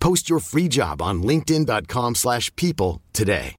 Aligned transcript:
Post 0.00 0.30
your 0.30 0.40
free 0.40 0.68
job 0.68 1.02
on 1.02 1.22
linkedin.com/people 1.22 2.14
slash 2.14 2.50
people 2.56 3.00
today. 3.12 3.54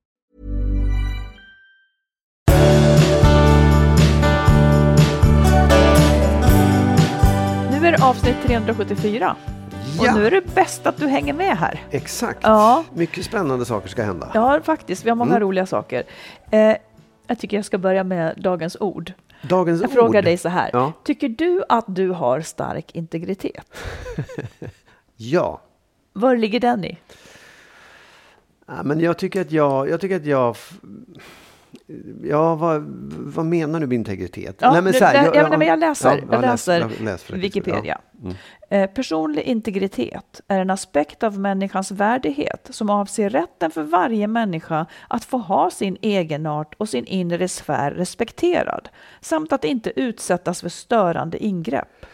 Nu 7.72 7.88
är 7.88 7.92
det 7.92 8.04
avsnitt 8.04 8.36
374. 8.46 9.36
Ja. 10.00 10.12
Och 10.14 10.18
nu 10.20 10.28
är 10.28 10.32
det 10.32 10.56
bäst 10.56 10.88
att 10.88 10.98
du 10.98 11.08
hänger 11.08 11.34
med 11.34 11.58
här. 11.58 11.82
Exakt. 11.92 12.40
Ja. 12.44 12.84
Mycket 12.94 13.26
spännande 13.26 13.66
saker 13.66 13.90
ska 13.90 14.04
hända. 14.04 14.32
Ja, 14.34 14.60
faktiskt. 14.64 15.06
Vi 15.06 15.10
har 15.10 15.16
många 15.16 15.32
Mm. 15.32 15.42
roliga 15.42 15.66
saker. 15.66 16.04
Eh, 16.52 16.76
jag 17.28 17.40
tycker 17.40 17.58
jag 17.58 17.66
ska 17.66 17.78
börja 17.78 18.04
med 18.04 18.34
dagens 18.38 18.78
ord. 18.80 19.14
Dagens 19.42 19.82
Jag 19.82 19.90
ord. 19.90 19.94
frågar 19.94 20.22
dig 20.22 20.38
så 20.38 20.50
här. 20.50 20.70
Ja. 20.74 20.94
Tycker 21.04 21.30
du 21.30 21.64
att 21.70 21.86
du 21.88 22.10
har 22.10 22.42
stark 22.42 22.96
integritet? 22.96 23.66
Ja. 25.20 25.62
Var 26.20 26.36
ligger 26.36 26.60
den 26.60 26.84
i? 26.86 26.98
ja. 28.68 28.84
Men 28.84 29.00
jag 29.00 29.18
tycker 29.18 29.42
att 29.42 29.52
jag... 29.52 29.90
Jag 29.90 30.02
tycker 30.02 30.16
att 30.16 30.26
jag 30.26 30.56
Ja, 32.24 32.56
vad, 32.56 32.84
vad 33.10 33.46
menar 33.46 33.80
du 33.80 33.88
med 33.88 33.96
integritet? 33.96 34.56
Ja, 34.60 34.72
Nej, 34.74 34.82
men 34.82 34.92
det- 34.94 35.00
så 35.00 35.06
här, 35.06 35.14
det- 35.32 35.38
jag- 35.38 35.52
ja, 35.52 35.58
men 35.58 35.68
jag 35.68 35.80
läser, 35.80 36.10
ja, 36.18 36.24
jag 36.32 36.42
läs- 36.42 36.68
läser 36.68 37.04
läs. 37.04 37.30
Wikipedia. 37.30 38.00
Ja. 38.12 38.20
Mm. 38.24 38.36
Eh, 38.70 38.90
personlig 38.94 39.42
integritet 39.42 40.42
är 40.48 40.60
en 40.60 40.70
aspekt 40.70 41.24
av 41.24 41.40
människans 41.40 41.92
värdighet 41.92 42.68
som 42.70 42.90
avser 42.90 43.30
rätten 43.30 43.72
för 43.72 43.84
varje 43.84 44.28
människa 44.28 44.86
att 45.08 45.26
få 45.26 45.38
ha 45.38 45.70
sin 45.70 45.98
egenart 46.02 46.74
och 46.78 46.90
sin 46.90 47.06
inre 47.06 47.48
sfär 47.48 47.92
respekterad 47.92 48.90
samt 49.22 49.54
att 49.54 49.64
inte 49.64 50.00
utsättas 50.00 50.62
för 50.62 50.70
störande 50.70 51.44
ingrepp. 51.44 52.06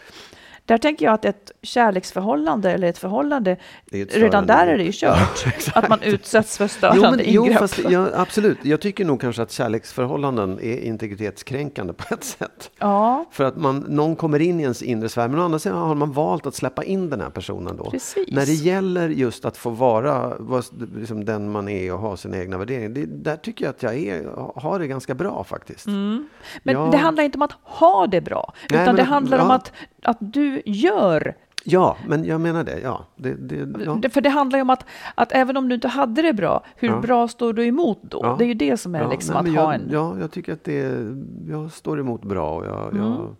Där 0.66 0.78
tänker 0.78 1.04
jag 1.04 1.14
att 1.14 1.24
ett 1.24 1.52
kärleksförhållande 1.62 2.72
eller 2.72 2.88
ett 2.88 2.98
förhållande, 2.98 3.56
ett 3.92 4.16
redan 4.16 4.46
där 4.46 4.66
är 4.66 4.78
det 4.78 4.84
ju 4.84 4.92
kört. 4.94 5.44
Ja, 5.46 5.72
att 5.74 5.88
man 5.88 6.02
utsätts 6.02 6.58
för 6.58 6.64
Jo, 6.64 6.68
störande 6.68 7.10
men, 7.10 7.20
jo 7.28 7.42
ingrepp. 7.44 7.58
fast, 7.58 7.78
ja, 7.90 8.08
absolut. 8.14 8.58
Jag 8.62 8.80
tycker 8.80 9.04
nog 9.04 9.20
kanske 9.20 9.42
att 9.42 9.50
kärleksförhållanden 9.52 10.58
är 10.62 10.78
integritetskränkande 10.78 11.92
på 11.96 12.14
ett 12.14 12.24
sätt. 12.24 12.70
ja, 12.78 13.24
För 13.30 13.44
att 13.44 13.56
man, 13.56 13.78
någon 13.88 14.16
kommer 14.16 14.38
in 14.40 14.60
i 14.60 14.62
ens 14.62 14.82
inre 14.82 15.08
sfär, 15.08 15.28
men 15.28 15.40
å 15.40 15.42
andra 15.44 15.58
sidan 15.58 15.78
har 15.78 15.94
man 15.94 16.12
valt 16.12 16.46
att 16.46 16.54
släppa 16.54 16.84
in 16.84 17.10
den 17.10 17.20
här 17.20 17.30
personen 17.30 17.76
då. 17.76 17.90
Precis. 17.90 18.28
När 18.32 18.46
det 18.46 18.52
gäller 18.54 19.08
just 19.08 19.44
att 19.44 19.56
få 19.56 19.70
vara 19.70 20.32
vad, 20.38 20.64
liksom 20.96 21.24
den 21.24 21.50
man 21.52 21.68
är 21.68 21.92
och 21.92 21.98
ha 21.98 22.16
sina 22.16 22.36
egna 22.38 22.58
värderingar, 22.58 22.88
det, 22.88 23.04
där 23.06 23.36
tycker 23.36 23.64
jag 23.64 23.70
att 23.70 23.82
jag 23.82 23.94
är, 23.98 24.24
har 24.60 24.78
det 24.78 24.86
ganska 24.86 25.14
bra 25.14 25.44
faktiskt. 25.44 25.86
Mm. 25.86 26.28
Men 26.62 26.74
Ja. 26.74 26.88
det 26.92 26.96
handlar 26.96 27.24
inte 27.24 27.38
om 27.38 27.42
att 27.42 27.54
ha 27.62 28.06
det 28.06 28.20
bra, 28.20 28.52
Nej, 28.70 28.82
utan 28.82 28.84
men 28.84 28.96
det 28.96 29.02
handlar 29.02 29.38
om 29.38 29.50
att, 29.50 29.72
att 30.04 30.16
du 30.20 30.62
gör 30.66 31.34
Ja, 31.66 31.96
men 32.08 32.24
jag 32.24 32.40
menar 32.40 32.64
det. 32.64 32.80
Ja, 32.80 33.04
det, 33.16 33.34
det, 33.34 33.84
ja. 33.84 34.08
För 34.10 34.20
det 34.20 34.28
handlar 34.28 34.58
ju 34.58 34.62
om 34.62 34.70
att, 34.70 34.84
att 35.14 35.32
även 35.32 35.56
om 35.56 35.68
du 35.68 35.74
inte 35.74 35.88
hade 35.88 36.22
det 36.22 36.32
bra, 36.32 36.64
hur 36.76 36.88
Ja. 36.88 37.00
bra 37.00 37.28
står 37.28 37.52
du 37.52 37.66
emot 37.66 37.98
då? 38.02 38.20
Ja. 38.22 38.36
Det 38.38 38.44
är 38.44 38.46
ju 38.46 38.54
det 38.54 38.76
som 38.76 38.94
är 38.94 39.08
liksom 39.10 39.32
nej, 39.32 39.38
att 39.38 39.44
men 39.44 39.54
ha 39.56 39.62
jag, 39.62 39.74
en... 39.74 39.88
Ja, 39.92 40.16
jag 40.20 40.30
tycker 40.32 40.52
att 40.52 40.64
det, 40.64 41.06
jag 41.48 41.72
står 41.72 42.00
emot 42.00 42.22
bra 42.24 42.56
och 42.56 42.66
jag, 42.66 42.92
Mm. 42.94 43.04
jag 43.06 43.36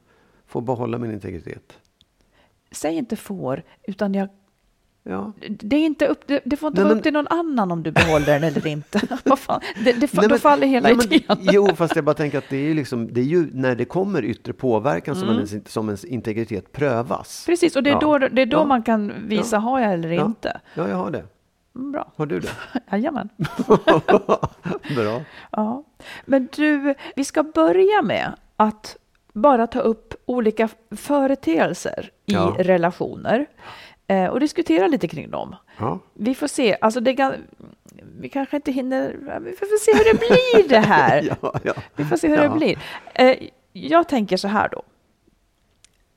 får 0.47 0.61
behålla 0.61 0.99
min 0.99 1.13
integritet. 1.13 1.73
Säg 2.71 2.95
inte 2.97 3.17
får, 3.17 3.63
utan 3.83 4.15
jag, 4.15 4.29
Ja. 5.07 5.33
det, 5.49 5.77
är 5.77 5.81
inte 5.87 6.07
upp, 6.07 6.21
det, 6.27 6.41
det 6.45 6.57
får 6.57 6.67
inte 6.67 6.81
Nej, 6.81 6.85
vara 6.85 6.89
men- 6.95 6.99
upp 6.99 7.03
till 7.03 7.13
någon 7.13 7.27
annan 7.29 7.73
om 7.73 7.83
du 7.83 7.91
behåller 7.91 8.27
den 8.27 8.45
eller 8.45 8.67
inte. 8.67 9.01
Vad 9.25 9.39
fan? 9.39 9.61
Det, 9.85 9.93
det, 9.93 10.13
Nej, 10.15 10.23
då 10.23 10.29
men- 10.29 10.39
faller 10.39 10.67
hela 10.67 10.89
men, 10.89 11.01
idén. 11.13 11.37
Jo, 11.41 11.69
fast 11.77 11.97
jag 11.97 12.05
bara 12.05 12.15
tänker 12.15 12.39
att 12.39 12.49
det 12.51 12.71
är 12.71 12.75
liksom, 12.75 13.13
det 13.13 13.21
är 13.21 13.25
ju 13.25 13.51
när 13.53 13.75
det 13.77 13.85
kommer 13.85 14.25
yttre 14.25 14.53
påverkan 14.53 15.15
som, 15.15 15.29
Mm. 15.29 15.37
ens, 15.47 15.73
som 15.73 15.89
ens 15.89 16.05
integritet 16.05 16.73
prövas. 16.73 17.43
Precis, 17.47 17.77
och 17.77 17.83
det 17.83 17.91
är 17.91 17.95
Ja. 17.95 18.01
då, 18.01 18.19
det 18.19 18.43
är 18.43 18.47
då 18.47 18.57
Ja. 18.57 18.65
man 18.65 18.83
kan 18.83 19.13
visa, 19.29 19.57
Ja. 19.57 19.61
har 19.61 19.81
jag 19.81 19.93
eller 19.93 20.13
inte? 20.13 20.61
Ja, 20.75 20.89
jag 20.89 20.97
har 20.97 21.11
det. 21.11 21.25
Mm, 21.77 21.93
Bra. 21.93 22.13
Har 22.17 22.27
du 22.27 22.41
det? 22.41 22.49
Jajamän. 22.93 23.29
Bra. 24.97 25.21
Ja. 25.51 25.85
Men 26.25 26.49
du, 26.57 26.95
vi 27.17 27.25
ska 27.25 27.43
börja 27.43 28.03
med 28.03 28.33
att 28.57 28.97
bara 29.33 29.67
ta 29.67 29.81
upp 29.81 30.15
olika 30.27 30.69
företeelser 30.97 32.11
i 32.27 32.35
relationer 32.63 33.47
och 34.31 34.41
diskutera 34.41 34.87
lite 34.87 35.09
kring 35.09 35.31
dem. 35.31 35.57
Ja. 35.79 35.99
Vi 36.15 36.35
får 36.35 36.47
se. 36.47 36.77
Alltså 36.81 37.01
det 37.01 37.39
vi 38.19 38.29
kanske 38.29 38.57
inte 38.57 38.73
hinner... 38.73 39.17
Vi 39.41 39.53
får 39.53 39.79
se 39.79 39.93
hur 39.93 40.13
det 40.13 40.19
blir 40.19 40.69
det 40.69 40.87
här. 40.87 41.37
Ja, 41.43 41.55
ja. 41.63 41.73
Vi 41.97 42.05
får 42.05 42.17
se 42.17 42.29
hur 42.29 42.37
det 42.37 42.49
blir. 42.49 42.79
Eh, 43.15 43.37
jag 43.73 44.09
tänker 44.09 44.37
så 44.37 44.49
här 44.49 44.69
då. 44.69 44.83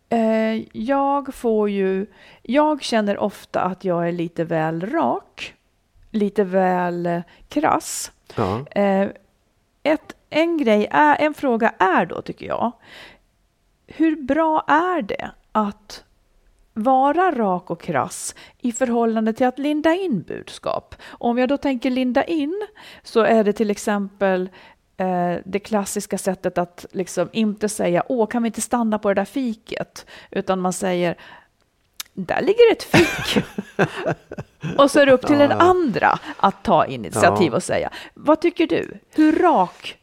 Eh, 0.09 0.63
jag 0.71 1.33
får 1.35 1.69
ju... 1.69 2.05
Jag 2.41 2.83
känner 2.83 3.17
ofta 3.17 3.61
att 3.61 3.85
jag 3.85 4.07
är 4.07 4.11
lite 4.11 4.43
väl 4.43 4.81
rak. 4.81 5.53
Lite 6.11 6.43
väl 6.43 7.05
eh, 7.05 7.21
krass. 7.49 8.11
Eh, 8.71 9.09
ett, 9.83 10.15
en 10.29 10.57
grej 10.57 10.87
är, 10.91 11.15
en 11.21 11.33
fråga 11.33 11.73
är 11.79 12.05
då, 12.05 12.21
tycker 12.21 12.45
jag, 12.45 12.71
hur 13.87 14.15
bra 14.15 14.65
är 14.67 15.01
det 15.01 15.31
att 15.51 16.03
vara 16.77 17.31
rak 17.31 17.71
och 17.71 17.81
krass 17.81 18.35
i 18.59 18.71
förhållande 18.71 19.33
till 19.33 19.47
att 19.47 19.59
linda 19.59 19.93
in 19.95 20.21
budskap? 20.21 20.95
Om 21.09 21.37
jag 21.37 21.49
då 21.49 21.57
tänker 21.57 21.89
linda 21.89 22.23
in 22.23 22.67
så 23.03 23.19
är 23.21 23.43
det 23.43 23.53
till 23.53 23.71
exempel 23.71 24.49
eh, 24.97 25.33
det 25.45 25.59
klassiska 25.59 26.17
sättet 26.17 26.57
att 26.57 26.85
liksom 26.91 27.29
inte 27.31 27.69
säga 27.69 28.03
åh, 28.09 28.27
kan 28.27 28.43
vi 28.43 28.47
inte 28.47 28.61
stanna 28.61 28.99
på 28.99 29.07
det 29.09 29.13
där 29.13 29.25
fiket? 29.25 30.05
Utan 30.31 30.59
man 30.59 30.73
säger 30.73 31.15
där 32.13 32.41
ligger 32.41 32.71
ett 32.71 32.83
fik. 32.83 33.43
och 34.77 34.91
så 34.91 34.99
är 34.99 35.05
det 35.05 35.11
upp 35.11 35.27
till 35.27 35.37
den 35.37 35.51
andra 35.51 36.19
att 36.37 36.63
ta 36.63 36.85
initiativ 36.85 37.47
Ja. 37.51 37.55
och 37.55 37.63
säga. 37.63 37.89
Vad 38.13 38.41
tycker 38.41 38.67
du? 38.67 38.97
Hur 39.15 39.31
rak? 39.39 39.97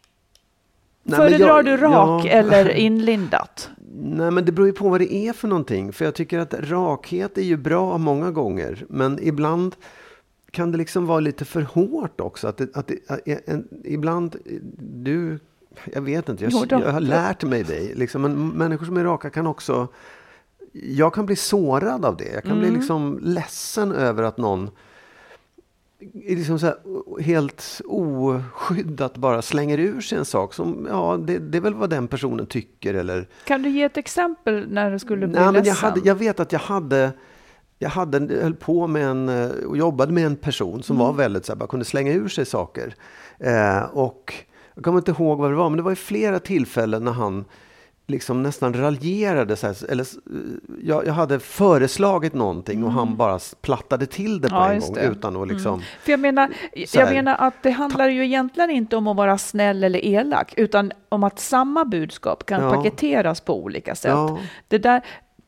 Nej, 1.02 1.16
Föredrar 1.19 1.49
jag- 1.56 1.64
du 1.64 1.76
rak 1.76 2.25
ja. 2.25 2.31
eller 2.31 2.69
inlindat? 2.70 3.70
Nej, 3.96 4.31
men 4.31 4.44
det 4.44 4.52
beror 4.52 4.67
ju 4.69 4.73
på 4.73 4.88
vad 4.88 5.00
det 5.00 5.14
är 5.14 5.32
för 5.32 5.49
någonting. 5.49 5.93
För 5.93 6.05
jag 6.05 6.14
tycker 6.14 6.38
att 6.38 6.55
rakhet 6.55 7.38
är 7.38 7.43
ju 7.43 7.56
bra 7.56 7.99
många 7.99 8.31
gånger. 8.31 8.85
Men 8.88 9.19
ibland 9.23 9.76
kan 10.50 10.73
det 10.73 10.79
liksom 10.79 11.06
vara 11.06 11.20
lite 11.20 11.44
för 11.44 11.62
hårt 11.62 12.20
också. 12.20 12.49
Att 12.49 12.56
det, 12.56 12.76
att 12.76 12.87
det, 12.87 12.99
att 13.11 13.20
en, 13.49 13.69
ibland, 13.85 14.37
du, 14.81 15.38
jag 15.93 16.02
vet 16.02 16.29
inte, 16.29 16.44
jag, 16.44 16.67
jag 16.70 16.93
har 16.93 17.00
lärt 17.00 17.44
mig 17.44 17.62
dig. 17.62 17.94
Liksom, 17.94 18.23
men 18.23 18.49
människor 18.49 18.87
som 18.87 18.96
är 18.96 19.05
raka 19.05 19.31
kan 19.31 19.46
också, 19.46 19.88
jag 20.73 21.14
kan 21.14 21.26
bli 21.26 21.37
sårad 21.37 22.05
av 22.05 22.17
det. 22.17 22.32
Jag 22.35 22.43
kan 22.43 22.52
Mm. 22.52 22.62
bli 22.62 22.70
liksom 22.70 23.19
ledsen 23.23 23.93
över 23.93 24.23
att 24.23 24.38
någon 24.38 24.70
liksom 26.12 26.58
så 26.58 26.66
här, 26.66 26.76
helt 27.22 27.80
oskyddat 27.84 29.16
bara 29.16 29.42
slänger 29.42 29.78
ur 29.78 30.00
sig 30.00 30.18
en 30.18 30.24
sak 30.24 30.54
som, 30.54 30.86
ja, 30.90 31.16
det, 31.26 31.38
det 31.38 31.58
är 31.58 31.62
väl 31.62 31.74
vad 31.74 31.90
den 31.90 32.08
personen 32.08 32.46
tycker 32.46 32.94
eller... 32.94 33.28
Kan 33.44 33.62
du 33.62 33.68
ge 33.68 33.82
ett 33.82 33.96
exempel 33.96 34.66
när 34.70 34.90
du 34.90 34.98
skulle 34.98 35.26
bli 35.26 35.36
Nej, 35.36 35.44
men 35.44 35.54
jag, 35.54 35.64
ledsen? 35.64 35.88
hade, 35.90 36.00
jag 36.04 36.14
vet 36.14 36.40
att 36.40 36.52
jag 36.52 36.60
hade 36.60 37.10
jag 37.78 37.90
hade, 37.90 38.34
höll 38.42 38.54
på 38.54 38.86
med 38.86 39.06
en, 39.06 39.28
eh, 39.28 39.50
och 39.50 39.76
jobbade 39.76 40.12
med 40.12 40.26
en 40.26 40.36
person 40.36 40.82
som 40.82 40.96
Mm. 40.96 41.06
var 41.06 41.12
väldigt 41.14 41.44
så 41.46 41.52
här, 41.52 41.56
bara 41.58 41.66
kunde 41.68 41.84
slänga 41.84 42.12
ur 42.12 42.28
sig 42.28 42.46
saker. 42.46 42.94
Eh, 43.38 43.82
och 43.82 44.34
jag 44.74 44.84
kommer 44.84 44.98
inte 44.98 45.10
ihåg 45.10 45.38
vad 45.38 45.50
det 45.50 45.56
var, 45.56 45.70
men 45.70 45.76
det 45.76 45.82
var 45.82 45.92
i 45.92 45.96
flera 45.96 46.38
tillfällen 46.38 47.04
när 47.04 47.12
han 47.12 47.44
liksom 48.06 48.42
nästan 48.42 48.74
raljerade. 48.74 49.56
Så 49.56 49.66
här, 49.66 49.90
eller, 49.90 50.06
jag, 50.82 51.06
jag 51.06 51.12
hade 51.14 51.40
föreslagit 51.40 52.34
någonting 52.34 52.84
och 52.84 52.92
han 52.92 53.16
bara 53.16 53.36
s- 53.36 53.54
plattade 53.62 54.06
till 54.06 54.40
det 54.40 54.48
på 54.48 54.56
Mm. 54.56 54.66
Ja, 54.68 54.72
en 54.74 54.80
gång 54.80 54.94
det. 54.94 55.00
Mm. 55.00 55.12
utan 55.12 55.36
att 55.42 55.48
liksom... 55.48 55.82
För 56.02 56.10
jag 56.10 56.20
menar, 56.20 56.50
jag 56.72 57.06
här. 57.06 57.14
menar 57.14 57.36
att 57.38 57.54
det 57.62 57.70
handlar 57.70 58.08
ju 58.08 58.24
egentligen 58.24 58.70
inte 58.70 58.96
om 58.96 59.06
att 59.08 59.16
vara 59.16 59.38
snäll 59.38 59.84
eller 59.84 60.04
elak, 60.04 60.54
utan 60.56 60.92
om 61.08 61.24
att 61.24 61.38
samma 61.38 61.84
budskap 61.84 62.46
kan 62.46 62.62
Ja. 62.62 62.70
paketeras 62.74 63.40
på 63.40 63.62
olika 63.62 63.94
sätt. 63.94 64.10
Ja. 64.10 64.38
Det 64.68 64.78
där, 64.78 65.02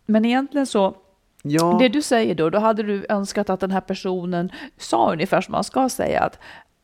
men 0.07 0.25
egentligen 0.25 0.67
så, 0.67 0.95
Ja, 1.43 1.77
det 1.81 1.89
du 1.89 2.03
säger 2.03 2.35
då, 2.35 2.51
då 2.51 2.59
hade 2.59 2.83
du 2.83 3.07
önskat 3.09 3.51
att 3.51 3.61
den 3.61 3.71
här 3.71 3.81
personen 3.81 4.51
sa 4.79 5.13
ungefär 5.13 5.41
som 5.41 5.53
man 5.53 5.65
ska 5.65 5.89
säga 5.89 6.21
att 6.23 6.39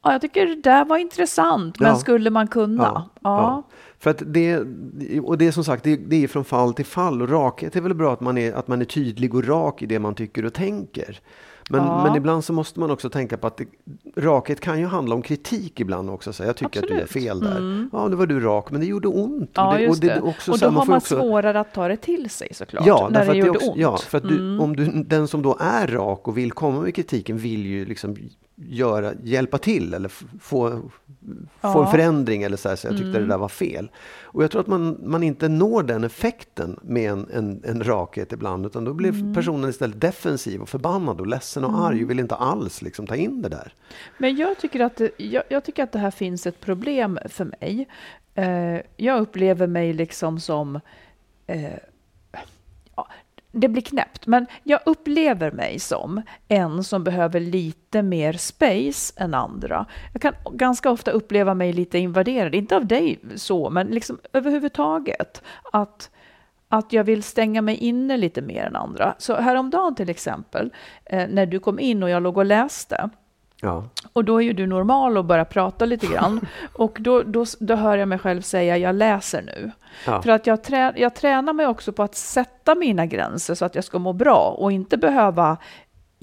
ja, 0.04 0.12
jag 0.12 0.20
tycker 0.20 0.46
det 0.46 0.62
där 0.62 0.84
var 0.84 0.96
intressant, 0.96 1.80
men 1.80 1.88
Ja. 1.88 1.96
skulle 1.96 2.30
man 2.30 2.48
kunna? 2.48 2.82
Ja, 2.84 3.08
ja. 3.22 3.62
För 4.02 4.10
att 4.10 4.22
det, 4.26 4.58
och 5.22 5.38
det 5.38 5.46
är 5.46 5.52
som 5.52 5.64
sagt, 5.64 5.84
det, 5.84 5.96
det 5.96 6.24
är 6.24 6.28
från 6.28 6.44
fall 6.44 6.74
till 6.74 6.84
fall 6.86 7.22
och 7.22 7.28
rakhet 7.30 7.76
är 7.76 7.80
väl 7.80 7.94
bra 7.94 8.12
att 8.12 8.20
man, 8.20 8.38
är, 8.38 8.52
att 8.52 8.68
man 8.68 8.80
är 8.80 8.84
tydlig 8.84 9.34
och 9.34 9.44
rak 9.48 9.82
i 9.82 9.86
det 9.86 9.98
man 9.98 10.14
tycker 10.14 10.44
och 10.44 10.52
tänker. 10.52 11.20
Men, 11.70 11.80
Ja. 11.84 12.04
men 12.04 12.16
ibland 12.16 12.44
så 12.44 12.52
måste 12.52 12.80
man 12.80 12.90
också 12.90 13.10
tänka 13.10 13.36
på 13.36 13.46
att 13.46 13.56
det, 13.56 13.66
rakhet 14.16 14.60
kan 14.60 14.80
ju 14.80 14.86
handla 14.86 15.14
om 15.14 15.22
kritik 15.22 15.80
ibland 15.80 16.10
också. 16.10 16.32
Så 16.32 16.44
jag 16.44 16.56
tycker 16.56 16.82
att 16.82 16.88
du 16.88 16.94
Absolut. 17.02 17.10
fel 17.10 17.40
där. 17.40 17.88
Ja, 17.92 18.08
nu 18.08 18.16
var 18.16 18.26
du 18.26 18.40
rak, 18.40 18.70
men 18.70 18.80
det 18.80 18.86
gjorde 18.86 19.08
ont. 19.08 19.50
Ja, 19.54 19.72
och 19.72 19.78
det, 19.78 19.88
och 19.88 19.96
det. 20.00 20.10
är 20.10 20.24
också 20.24 20.52
och 20.52 20.58
så 20.58 20.64
då 20.64 20.70
här, 20.70 20.78
har 20.78 20.86
man 20.86 20.96
också- 20.96 21.16
svårare 21.20 21.60
att 21.60 21.74
ta 21.74 21.88
det 21.88 21.96
till 21.96 22.30
sig 22.30 22.54
såklart, 22.54 22.86
Ja, 22.86 23.08
när 23.10 23.18
därför 23.18 23.32
det 23.32 23.38
gjorde 23.38 23.50
också, 23.50 23.66
ont. 23.66 23.76
Mm. 23.76 23.82
ja, 23.82 23.96
för 23.96 24.18
att 24.18 24.28
du, 24.28 24.58
om 24.58 24.76
du, 24.76 24.84
den 25.02 25.28
som 25.28 25.42
då 25.42 25.56
är 25.60 25.86
rak 25.86 26.28
och 26.28 26.38
vill 26.38 26.52
komma 26.52 26.80
med 26.80 26.94
kritiken 26.94 27.38
vill 27.38 27.66
ju 27.66 27.84
liksom 27.84 28.16
göra, 28.68 29.12
hjälpa 29.22 29.58
till 29.58 29.94
eller 29.94 30.08
få, 30.08 30.30
få 30.40 30.80
Ja. 31.60 31.70
Mm. 31.72 31.84
en 31.84 31.90
förändring 31.90 32.42
eller 32.42 32.56
så 32.56 32.68
här, 32.68 32.76
så 32.76 32.86
jag 32.86 32.96
tyckte 32.96 33.18
det 33.20 33.26
där 33.26 33.38
var 33.38 33.48
fel. 33.48 33.90
Och 34.22 34.42
jag 34.44 34.50
tror 34.50 34.60
att 34.60 34.66
man, 34.66 34.98
man 35.04 35.22
inte 35.22 35.48
når 35.48 35.82
den 35.82 36.04
effekten 36.04 36.78
med 36.82 37.10
en, 37.10 37.28
en, 37.32 37.62
en 37.64 37.84
rakhet 37.84 38.32
ibland 38.32 38.66
utan 38.66 38.84
då 38.84 38.94
blir 38.94 39.10
Mm. 39.10 39.34
personen 39.34 39.70
istället 39.70 40.00
defensiv 40.00 40.62
och 40.62 40.68
förbannad 40.68 41.20
och 41.20 41.26
ledsen 41.26 41.64
och 41.64 41.86
arg 41.86 42.04
och 42.04 42.10
vill 42.10 42.20
inte 42.20 42.34
alls 42.34 42.82
liksom 42.82 43.06
ta 43.06 43.16
in 43.16 43.42
det 43.42 43.48
där. 43.48 43.74
Men 44.18 44.36
jag 44.36 44.58
tycker, 44.58 44.80
att 44.80 44.96
det, 44.96 45.10
jag, 45.16 45.42
jag 45.48 45.64
tycker 45.64 45.82
att 45.82 45.92
det 45.92 45.98
här 45.98 46.10
finns 46.10 46.46
ett 46.46 46.60
problem 46.60 47.18
för 47.28 47.44
mig. 47.44 47.88
Eh, 48.34 48.80
jag 48.96 49.20
upplever 49.20 49.66
mig 49.66 49.92
liksom 49.92 50.40
som... 50.40 50.80
Eh, 51.46 51.62
det 53.52 53.68
blir 53.68 53.82
knäppt, 53.82 54.26
men 54.26 54.46
jag 54.62 54.80
upplever 54.86 55.52
mig 55.52 55.78
som 55.78 56.22
en 56.48 56.84
som 56.84 57.04
behöver 57.04 57.40
lite 57.40 58.02
mer 58.02 58.32
space 58.32 59.14
än 59.16 59.34
andra. 59.34 59.86
Jag 60.12 60.22
kan 60.22 60.34
ganska 60.52 60.90
ofta 60.90 61.10
uppleva 61.10 61.54
mig 61.54 61.72
lite 61.72 61.98
invaderad, 61.98 62.54
inte 62.54 62.76
av 62.76 62.86
dig 62.86 63.20
så, 63.34 63.70
men 63.70 63.86
liksom 63.86 64.18
överhuvudtaget. 64.32 65.42
Att, 65.72 66.10
att 66.68 66.92
jag 66.92 67.04
vill 67.04 67.22
stänga 67.22 67.62
mig 67.62 67.76
inne 67.76 68.16
lite 68.16 68.42
mer 68.42 68.64
än 68.64 68.76
andra. 68.76 69.14
Så 69.18 69.36
häromdagen 69.36 69.94
till 69.94 70.10
exempel, 70.10 70.72
eh, 71.04 71.28
när 71.28 71.46
du 71.46 71.58
kom 71.58 71.78
in 71.78 72.02
och 72.02 72.10
jag 72.10 72.22
låg 72.22 72.38
och 72.38 72.44
läste, 72.44 73.10
Ja, 73.64 73.84
och 74.12 74.24
då 74.24 74.42
är 74.42 74.44
ju 74.44 74.52
du 74.52 74.66
normal 74.66 75.18
och 75.18 75.24
börjar 75.24 75.44
prata 75.44 75.84
lite 75.84 76.06
grann. 76.06 76.40
Och 76.72 76.98
då, 77.00 77.22
då, 77.22 77.44
då 77.60 77.74
hör 77.74 77.96
jag 77.96 78.08
mig 78.08 78.18
själv 78.18 78.40
säga 78.40 78.76
jag 78.76 78.94
läser 78.94 79.42
nu. 79.42 79.70
Ja. 80.06 80.22
För 80.22 80.30
att 80.30 80.46
jag, 80.46 80.62
trä, 80.62 80.92
jag 80.96 81.14
tränar 81.14 81.52
mig 81.52 81.66
också 81.66 81.92
på 81.92 82.02
att 82.02 82.14
sätta 82.14 82.74
mina 82.74 83.06
gränser 83.06 83.54
så 83.54 83.64
att 83.64 83.74
jag 83.74 83.84
ska 83.84 83.98
må 83.98 84.12
bra 84.12 84.56
och 84.58 84.72
inte 84.72 84.96
behöva 84.96 85.56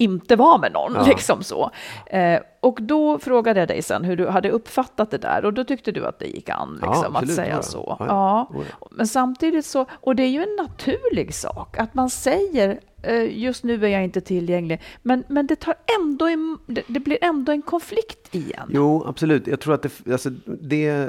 inte 0.00 0.36
vara 0.36 0.58
med 0.58 0.72
någon. 0.72 0.94
Ja. 0.94 1.04
Liksom 1.06 1.42
så. 1.42 1.70
Eh, 2.06 2.40
och 2.60 2.78
då 2.82 3.18
frågade 3.18 3.60
jag 3.60 3.68
dig 3.68 3.82
sen 3.82 4.04
hur 4.04 4.16
du 4.16 4.28
hade 4.28 4.50
uppfattat 4.50 5.10
det 5.10 5.18
där 5.18 5.44
och 5.44 5.54
då 5.54 5.64
tyckte 5.64 5.92
du 5.92 6.06
att 6.06 6.18
det 6.18 6.26
gick 6.26 6.48
an 6.48 6.78
Ja, 6.82 6.88
liksom, 6.88 7.16
att 7.16 7.22
absolut, 7.22 7.34
säga 7.36 7.54
ja. 7.54 7.62
så. 7.62 7.96
Ja, 7.98 8.06
Ja, 8.06 8.48
ja. 8.52 8.58
Oh, 8.58 8.64
ja. 8.80 8.88
Men 8.90 9.06
samtidigt 9.06 9.66
så, 9.66 9.86
och 9.90 10.16
det 10.16 10.22
är 10.22 10.28
ju 10.28 10.42
en 10.42 10.56
naturlig 10.66 11.34
sak 11.34 11.78
att 11.78 11.94
man 11.94 12.10
säger 12.10 12.80
eh, 13.02 13.38
just 13.38 13.64
nu 13.64 13.84
är 13.84 13.88
jag 13.88 14.04
inte 14.04 14.20
tillgänglig, 14.20 14.80
men, 15.02 15.24
men 15.28 15.46
det, 15.46 15.56
tar 15.56 15.74
ändå 16.00 16.26
en, 16.26 16.58
det, 16.66 16.82
det 16.86 17.00
blir 17.00 17.18
ändå 17.20 17.52
en 17.52 17.62
konflikt 17.62 18.34
igen. 18.34 18.68
Jo, 18.68 19.04
absolut. 19.06 19.46
Jag 19.46 19.60
tror 19.60 19.74
att 19.74 19.82
det, 19.82 20.12
alltså, 20.12 20.30
det, 20.60 21.08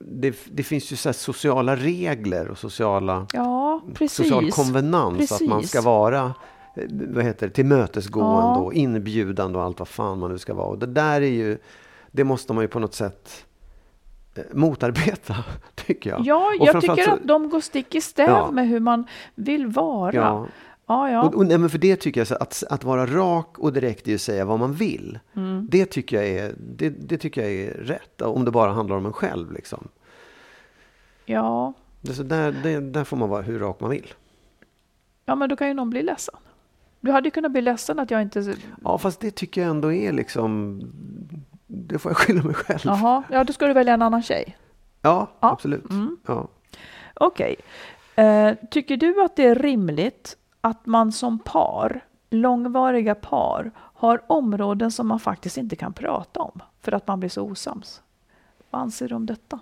det, 0.00 0.36
det 0.50 0.62
finns 0.62 0.92
ju 0.92 0.96
så 0.96 1.12
sociala 1.12 1.76
regler 1.76 2.48
och 2.48 2.58
sociala 2.58 3.26
Ja, 3.32 3.82
precis. 3.94 4.16
social 4.16 4.50
konvenans. 4.50 5.32
Att 5.32 5.40
man 5.48 5.58
Precis. 5.58 5.70
ska 5.70 5.80
vara 5.82 6.34
vad 6.90 7.24
heter 7.24 7.46
det, 7.46 7.52
tillmötesgående 7.52 8.42
Ja. 8.42 8.56
och 8.56 8.74
inbjudande 8.74 9.58
och 9.58 9.64
allt 9.64 9.78
vad 9.78 9.88
fan 9.88 10.18
man 10.18 10.30
nu 10.30 10.38
ska 10.38 10.54
vara. 10.54 10.66
Och 10.66 10.78
det 10.78 10.86
där 10.86 11.20
är 11.20 11.26
ju, 11.26 11.58
det 12.10 12.24
måste 12.24 12.52
man 12.52 12.64
ju 12.64 12.68
på 12.68 12.78
något 12.78 12.94
sätt 12.94 13.46
eh, 14.34 14.42
motarbeta, 14.52 15.36
tycker 15.74 16.10
jag. 16.10 16.20
Ja, 16.26 16.54
Och 16.60 16.66
jag 16.66 16.80
tycker 16.80 17.04
så- 17.04 17.12
att 17.12 17.24
de 17.24 17.48
går 17.50 17.60
stick 17.60 17.94
i 17.94 18.00
stäv 18.00 18.28
Ja. 18.28 18.50
med 18.50 18.68
hur 18.68 18.80
man 18.80 19.04
vill 19.34 19.66
vara. 19.66 20.12
Ja. 20.14 20.46
Ja, 20.88 21.10
ja. 21.10 21.22
Och, 21.22 21.34
och, 21.34 21.46
nej, 21.46 21.58
men 21.58 21.70
för 21.70 21.78
det 21.78 21.96
tycker 21.96 22.20
jag, 22.20 22.28
så 22.28 22.34
att, 22.34 22.64
att 22.70 22.84
vara 22.84 23.06
rak 23.06 23.58
och 23.58 23.72
direkt 23.72 24.08
i 24.08 24.14
att 24.14 24.20
säga 24.20 24.44
vad 24.44 24.58
man 24.58 24.72
vill. 24.72 25.18
Mm. 25.36 25.66
Det, 25.70 25.86
tycker 25.86 26.16
jag 26.16 26.26
är, 26.28 26.54
det, 26.58 26.88
det 26.88 27.18
tycker 27.18 27.42
jag 27.42 27.50
är 27.52 27.70
rätt. 27.74 28.22
Om 28.22 28.44
det 28.44 28.50
bara 28.50 28.72
handlar 28.72 28.96
om 28.96 29.06
en 29.06 29.12
själv. 29.12 29.52
Liksom. 29.52 29.88
ja. 31.24 31.72
Det, 32.00 32.12
så 32.14 32.22
där, 32.22 32.54
det, 32.62 32.80
där 32.80 33.04
får 33.04 33.16
man 33.16 33.28
vara 33.28 33.42
hur 33.42 33.58
rak 33.58 33.80
man 33.80 33.90
vill. 33.90 34.14
ja, 35.24 35.34
men 35.34 35.48
då 35.48 35.56
kan 35.56 35.68
ju 35.68 35.74
någon 35.74 35.90
bli 35.90 36.02
ledsen. 36.02 36.34
Du 37.06 37.12
hade 37.12 37.26
ju 37.26 37.30
kunnat 37.30 37.52
bli 37.52 37.60
ledsen 37.62 37.98
att 37.98 38.10
jag 38.10 38.22
inte... 38.22 38.54
Ja, 38.84 38.98
fast 38.98 39.20
det 39.20 39.30
tycker 39.30 39.60
jag 39.60 39.70
ändå 39.70 39.92
är 39.92 40.12
liksom... 40.12 40.80
Det 41.66 41.98
får 41.98 42.10
jag 42.10 42.16
skylla 42.16 42.42
mig 42.42 42.54
själv. 42.54 42.80
Jaha, 42.84 43.22
ja 43.30 43.44
då 43.44 43.52
ska 43.52 43.66
du 43.66 43.72
välja 43.72 43.94
en 43.94 44.02
annan 44.02 44.22
tjej. 44.22 44.56
Ja, 45.02 45.28
Ja. 45.40 45.50
absolut. 45.52 45.90
Mm. 45.90 46.16
Ja. 46.26 46.48
Okej. 47.14 47.56
Eh, 48.16 48.54
tycker 48.70 48.96
du 48.96 49.24
att 49.24 49.36
det 49.36 49.44
är 49.46 49.54
rimligt 49.54 50.36
att 50.60 50.86
man 50.86 51.12
som 51.12 51.38
par, 51.38 52.04
långvariga 52.30 53.14
par, 53.14 53.70
har 53.76 54.20
områden 54.26 54.90
som 54.90 55.06
man 55.06 55.20
faktiskt 55.20 55.56
inte 55.56 55.76
kan 55.76 55.92
prata 55.92 56.40
om 56.40 56.60
för 56.80 56.92
att 56.92 57.06
man 57.06 57.20
blir 57.20 57.30
så 57.30 57.42
osams? 57.42 58.02
Vad 58.70 58.82
anser 58.82 59.08
du 59.08 59.14
om 59.14 59.26
detta? 59.26 59.60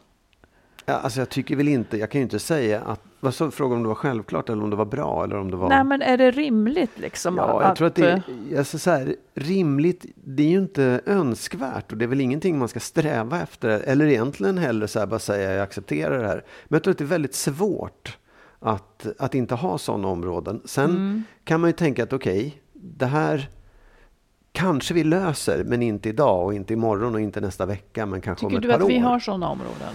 Ja, 0.87 0.95
alltså 0.95 1.21
jag 1.21 1.29
tycker 1.29 1.57
väl 1.57 1.69
inte, 1.69 1.99
jag 1.99 2.11
kan 2.11 2.19
ju 2.19 2.23
inte 2.23 2.39
säga 2.39 2.81
att, 2.81 3.01
vad 3.21 3.35
så 3.35 3.51
frågan 3.51 3.77
om 3.77 3.83
det 3.83 3.89
var 3.89 3.95
självklart 3.95 4.49
eller 4.49 4.63
om 4.63 4.71
det 4.71 4.77
var 4.77 4.85
bra 4.85 5.25
eller 5.25 5.37
om 5.39 5.51
det 5.51 5.57
var... 5.57 5.69
Nej, 5.69 5.85
men 5.85 6.03
är 6.03 6.19
det 6.19 6.31
rimligt 6.31 6.99
liksom? 6.99 7.37
Ja, 7.37 7.63
jag 7.63 7.77
tror 7.77 7.87
att 7.87 7.95
det 7.95 8.11
är 8.53 8.59
alltså 8.59 8.79
så 8.79 8.91
här, 8.91 9.17
rimligt. 9.35 10.07
Det 10.15 10.43
är 10.43 10.49
ju 10.49 10.59
inte 10.59 11.01
önskvärt 11.07 11.93
och 11.93 11.99
det 11.99 12.05
är 12.05 12.07
väl 12.07 12.21
ingenting 12.21 12.59
man 12.59 12.69
ska 12.69 12.81
sträva 12.81 13.41
efter. 13.43 13.69
Eller 13.69 14.07
egentligen 14.07 14.59
heller 14.59 14.87
så 14.87 14.99
här 14.99 15.07
bara 15.07 15.19
säga 15.19 15.53
jag 15.53 15.63
accepterar 15.63 16.23
det 16.23 16.29
här. 16.29 16.45
Men 16.65 16.77
jag 16.77 16.83
tror 16.83 16.93
att 16.93 16.99
det 16.99 17.05
är 17.05 17.07
väldigt 17.07 17.35
svårt 17.35 18.19
att, 18.61 19.07
att 19.19 19.35
inte 19.35 19.55
ha 19.55 19.79
sådana 19.79 20.09
områden. 20.09 20.61
Sen 20.65 20.91
Mm. 20.91 21.25
kan 21.45 21.61
man 21.61 21.69
ju 21.69 21.75
tänka 21.75 22.03
att 22.03 22.13
okej, 22.13 22.63
det 22.73 23.07
här 23.07 23.49
kanske 24.53 24.95
vi 24.95 25.05
löser, 25.05 25.65
men 25.65 25.83
inte 25.83 26.09
idag 26.09 26.45
och 26.45 26.55
inte 26.55 26.73
imorgon 26.73 27.15
och 27.15 27.21
inte 27.21 27.41
nästa 27.41 27.67
vecka, 27.67 28.07
men 28.07 28.21
kanske 28.21 28.47
Tycker 28.47 28.55
om 28.55 28.59
ett 28.59 28.63
du 28.63 28.69
par 28.69 28.77
att 28.77 28.83
år. 28.83 28.89
vi 28.89 28.99
har 28.99 29.19
sådana 29.19 29.49
områden? 29.49 29.95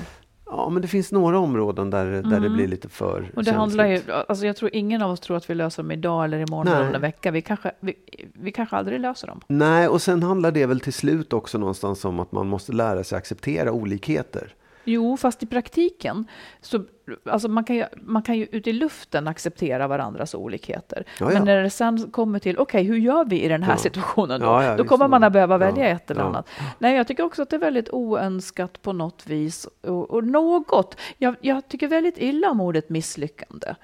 Ja, 0.52 0.70
men 0.70 0.82
det 0.82 0.88
finns 0.88 1.12
några 1.12 1.40
områden 1.40 1.90
där, 1.90 2.06
där 2.06 2.40
det 2.40 2.50
blir 2.50 2.68
lite 2.68 2.90
för 2.90 3.20
Mm. 3.20 3.32
Och 3.36 3.44
det 3.44 3.52
handlar 3.52 3.86
ju, 3.86 3.96
känsligt. 3.96 4.16
alltså 4.30 4.46
jag 4.46 4.56
tror 4.56 4.72
ingen 4.74 5.02
av 5.02 5.12
oss 5.12 5.20
tror 5.20 5.38
att 5.38 5.50
vi 5.50 5.56
löser 5.56 5.84
dem 5.84 5.92
idag 5.92 6.26
eller 6.26 6.40
imorgon 6.40 6.74
Nej. 6.74 6.84
eller 6.84 6.96
en 6.96 7.02
vecka. 7.02 7.32
Vi 7.32 7.42
kanske, 7.42 7.72
vi, 7.80 7.94
vi 8.34 8.52
kanske 8.52 8.76
aldrig 8.76 9.00
löser 9.00 9.28
dem. 9.28 9.42
Nej, 9.48 9.88
och 9.88 10.02
sen 10.02 10.24
handlar 10.24 10.52
det 10.52 10.66
väl 10.66 10.80
till 10.80 10.94
slut 10.94 11.34
också 11.34 11.58
någonstans 11.58 12.06
om 12.06 12.20
att 12.20 12.32
man 12.32 12.48
måste 12.48 12.72
lära 12.72 13.04
sig 13.04 13.18
acceptera 13.18 13.72
olikheter. 13.72 14.54
Jo, 14.90 15.18
fast 15.18 15.44
i 15.44 15.46
praktiken 15.46 16.26
så 16.62 16.84
alltså 17.26 17.48
man 17.48 17.64
kan 17.64 17.76
ju, 17.76 17.86
man 18.02 18.22
kan 18.22 18.38
ju 18.38 18.48
ut 18.52 18.68
i 18.68 18.74
luften 18.74 19.28
acceptera 19.28 19.88
varandras 19.88 20.36
olikheter. 20.36 21.04
Ja, 21.20 21.26
ja. 21.26 21.34
Men 21.34 21.44
när 21.46 21.64
det 21.64 21.70
sen 21.70 22.12
kommer 22.12 22.40
till, 22.40 22.58
okej, 22.58 22.84
hur 22.84 22.98
gör 22.98 23.26
vi 23.26 23.42
i 23.44 23.48
den 23.48 23.64
här 23.64 23.74
Ja. 23.74 23.78
situationen 23.78 24.42
då? 24.42 24.76
Då 24.78 24.84
kommer 24.84 25.08
man 25.08 25.24
att 25.24 25.34
behöva 25.34 25.58
välja 25.58 25.90
Ja, 25.90 25.96
ett 25.96 26.12
eller 26.12 26.22
annat. 26.22 26.50
Nej, 26.80 26.96
jag 26.96 27.08
tycker 27.08 27.24
också 27.24 27.42
att 27.42 27.50
det 27.50 27.56
är 27.56 27.60
väldigt 27.60 27.90
oönskat 27.90 28.82
på 28.82 28.94
något 28.94 29.28
vis. 29.28 29.68
Och, 29.82 30.12
och 30.12 30.24
något, 30.24 30.96
jag, 31.18 31.36
jag 31.42 31.68
tycker 31.68 31.88
väldigt 31.88 32.18
illa 32.18 32.50
om 32.52 32.62
ordet 32.62 32.90
misslyckande. 32.90 33.76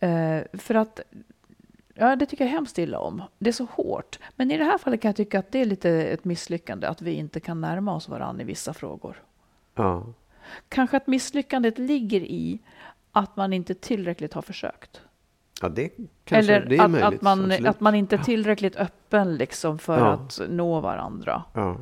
Eh, 0.00 0.38
för 0.58 0.74
att 0.74 1.00
Ja, 1.98 2.16
det 2.16 2.26
tycker 2.26 2.44
jag 2.44 2.50
hemskt 2.52 2.78
illa 2.78 2.98
om. 2.98 3.22
Det 3.38 3.48
är 3.50 3.52
så 3.52 3.66
hårt. 3.70 4.18
Men 4.36 4.50
i 4.50 4.58
det 4.58 4.64
här 4.64 4.78
fallet 4.78 5.00
kan 5.02 5.08
jag 5.08 5.16
tycka 5.16 5.38
att 5.38 5.52
det 5.52 5.60
är 5.60 5.64
lite 5.64 5.90
ett 5.90 6.24
misslyckande 6.24 6.86
att 6.86 7.02
vi 7.02 7.12
inte 7.12 7.40
kan 7.40 7.60
närma 7.60 7.94
oss 7.94 8.08
varandra 8.08 8.42
i 8.42 8.44
vissa 8.46 8.74
frågor. 8.74 9.22
Ja. 9.74 10.06
Kanske 10.68 10.96
att 10.96 11.06
misslyckandet 11.06 11.78
ligger 11.78 12.20
i 12.20 12.58
att 13.12 13.36
man 13.36 13.52
inte 13.52 13.74
tillräckligt 13.74 14.34
har 14.34 14.42
försökt. 14.42 15.00
Ja, 15.62 15.68
det 15.68 15.90
kanske 16.24 16.54
Eller 16.54 16.66
det 16.66 16.76
är 16.76 16.84
att, 16.84 16.90
möjligt. 16.90 17.14
att, 17.14 17.22
man, 17.22 17.44
absolut. 17.44 17.68
att 17.68 17.80
man 17.80 17.94
inte 17.94 18.16
är 18.16 18.20
tillräckligt 18.20 18.76
öppen 18.76 19.36
liksom 19.36 19.78
för 19.78 19.98
Ja. 19.98 20.06
att 20.06 20.40
nå 20.48 20.80
varandra. 20.80 21.42
Ja. 21.52 21.76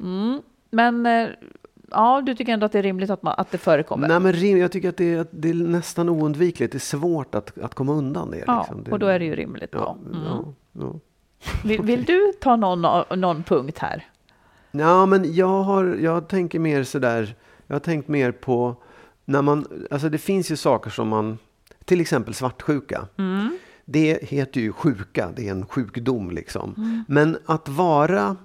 Mm. 0.00 0.42
Men 0.70 1.06
eh, 1.06 1.28
ja, 1.90 2.22
du 2.26 2.34
tycker 2.34 2.52
ändå 2.52 2.66
att 2.66 2.72
det 2.72 2.78
är 2.78 2.82
rimligt 2.82 3.10
att, 3.10 3.22
man, 3.22 3.34
att 3.38 3.50
det 3.50 3.58
förekommer? 3.58 4.08
Nej, 4.08 4.20
men 4.20 4.32
rim, 4.32 4.58
jag 4.58 4.72
tycker 4.72 4.88
att 4.88 4.96
det, 4.96 5.14
är, 5.14 5.20
att 5.20 5.28
det 5.30 5.50
är 5.50 5.54
nästan 5.54 6.08
oundvikligt. 6.08 6.72
Det 6.72 6.78
är 6.78 6.80
svårt 6.80 7.34
att, 7.34 7.58
att 7.58 7.74
komma 7.74 7.92
undan 7.92 8.30
det. 8.30 8.44
ja, 8.46 8.58
liksom. 8.58 8.84
det 8.84 8.92
och 8.92 8.98
då 8.98 9.06
är 9.06 9.18
det 9.18 9.24
ju 9.24 9.36
rimligt 9.36 9.70
ja, 9.72 9.96
då. 10.04 10.18
Mm. 10.18 10.54
ja. 10.72 10.92
Vill, 11.64 11.82
vill 11.82 12.04
du 12.04 12.32
ta 12.40 12.56
någon, 12.56 13.04
någon 13.20 13.42
punkt 13.42 13.78
här? 13.78 14.04
Ja, 14.78 15.06
men 15.06 15.34
jag, 15.34 15.62
har, 15.62 15.84
jag 15.84 16.28
tänker 16.28 16.58
mer 16.58 16.84
sådär, 16.84 17.36
jag 17.66 17.74
har 17.74 17.80
tänkt 17.80 18.08
mer 18.08 18.32
på 18.32 18.76
när 19.24 19.42
man, 19.42 19.86
alltså 19.90 20.08
det 20.08 20.18
finns 20.18 20.50
ju 20.50 20.56
saker 20.56 20.90
som 20.90 21.08
man, 21.08 21.38
till 21.84 22.00
exempel 22.00 22.34
svartsjuka. 22.34 23.06
Mm. 23.18 23.58
Det 23.84 24.24
heter 24.24 24.60
ju 24.60 24.72
sjuka, 24.72 25.28
det 25.36 25.48
är 25.48 25.50
en 25.50 25.66
sjukdom 25.66 26.30
liksom. 26.30 26.74
Mm. 26.76 27.04
Men 27.08 27.38
att 27.46 27.68
vara, 27.68 28.36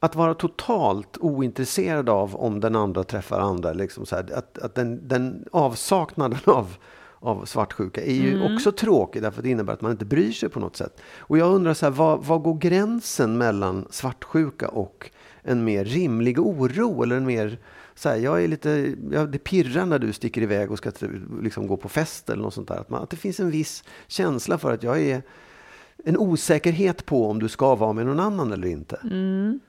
att 0.00 0.14
vara 0.16 0.34
totalt 0.34 1.16
ointresserad 1.20 2.08
av 2.08 2.36
om 2.36 2.60
den 2.60 2.76
andra 2.76 3.04
träffar 3.04 3.40
andra, 3.40 3.72
liksom 3.72 4.06
så 4.06 4.16
här, 4.16 4.26
att, 4.34 4.58
att 4.58 4.74
den, 4.74 5.08
den 5.08 5.44
avsaknaden 5.52 6.38
av, 6.44 6.76
av 7.18 7.44
svartsjuka 7.44 8.02
är 8.02 8.14
ju 8.14 8.34
Mm. 8.34 8.54
också 8.54 8.72
tråkig 8.72 9.22
därför 9.22 9.38
att 9.38 9.44
det 9.44 9.50
innebär 9.50 9.72
att 9.72 9.80
man 9.80 9.92
inte 9.92 10.04
bryr 10.04 10.32
sig 10.32 10.48
på 10.48 10.60
något 10.60 10.76
sätt. 10.76 11.00
Och 11.18 11.38
jag 11.38 11.54
undrar 11.54 11.74
så 11.74 11.86
här, 11.86 11.90
vad, 11.92 12.24
vad 12.24 12.42
går 12.42 12.54
gränsen 12.58 13.38
mellan 13.38 13.86
svartsjuka 13.90 14.68
och 14.68 15.10
en 15.42 15.64
mer 15.64 15.84
rimlig 15.84 16.38
oro 16.38 17.02
eller 17.02 17.16
en 17.16 17.26
mer 17.26 17.58
så 17.94 18.08
här, 18.08 18.16
jag 18.16 18.44
är 18.44 18.48
lite, 18.48 18.94
ja, 19.10 19.26
det 19.26 19.38
pirrar 19.38 19.86
när 19.86 19.98
du 19.98 20.12
sticker 20.12 20.42
iväg 20.42 20.70
och 20.70 20.78
ska 20.78 20.90
liksom 21.42 21.66
gå 21.66 21.76
på 21.76 21.88
fest 21.88 22.30
eller 22.30 22.42
något 22.42 22.54
sånt 22.54 22.68
där. 22.68 22.76
Att, 22.76 22.90
man, 22.90 23.02
att 23.02 23.10
det 23.10 23.16
finns 23.16 23.40
en 23.40 23.50
viss 23.50 23.84
känsla 24.06 24.58
för 24.58 24.72
att 24.72 24.82
jag 24.82 25.00
är 25.00 25.22
en 26.04 26.16
osäkerhet 26.16 27.06
på 27.06 27.30
om 27.30 27.38
du 27.38 27.48
ska 27.48 27.74
vara 27.74 27.92
med 27.92 28.06
någon 28.06 28.20
annan 28.20 28.52
eller 28.52 28.68
inte. 28.68 29.00
Mm. 29.02 29.60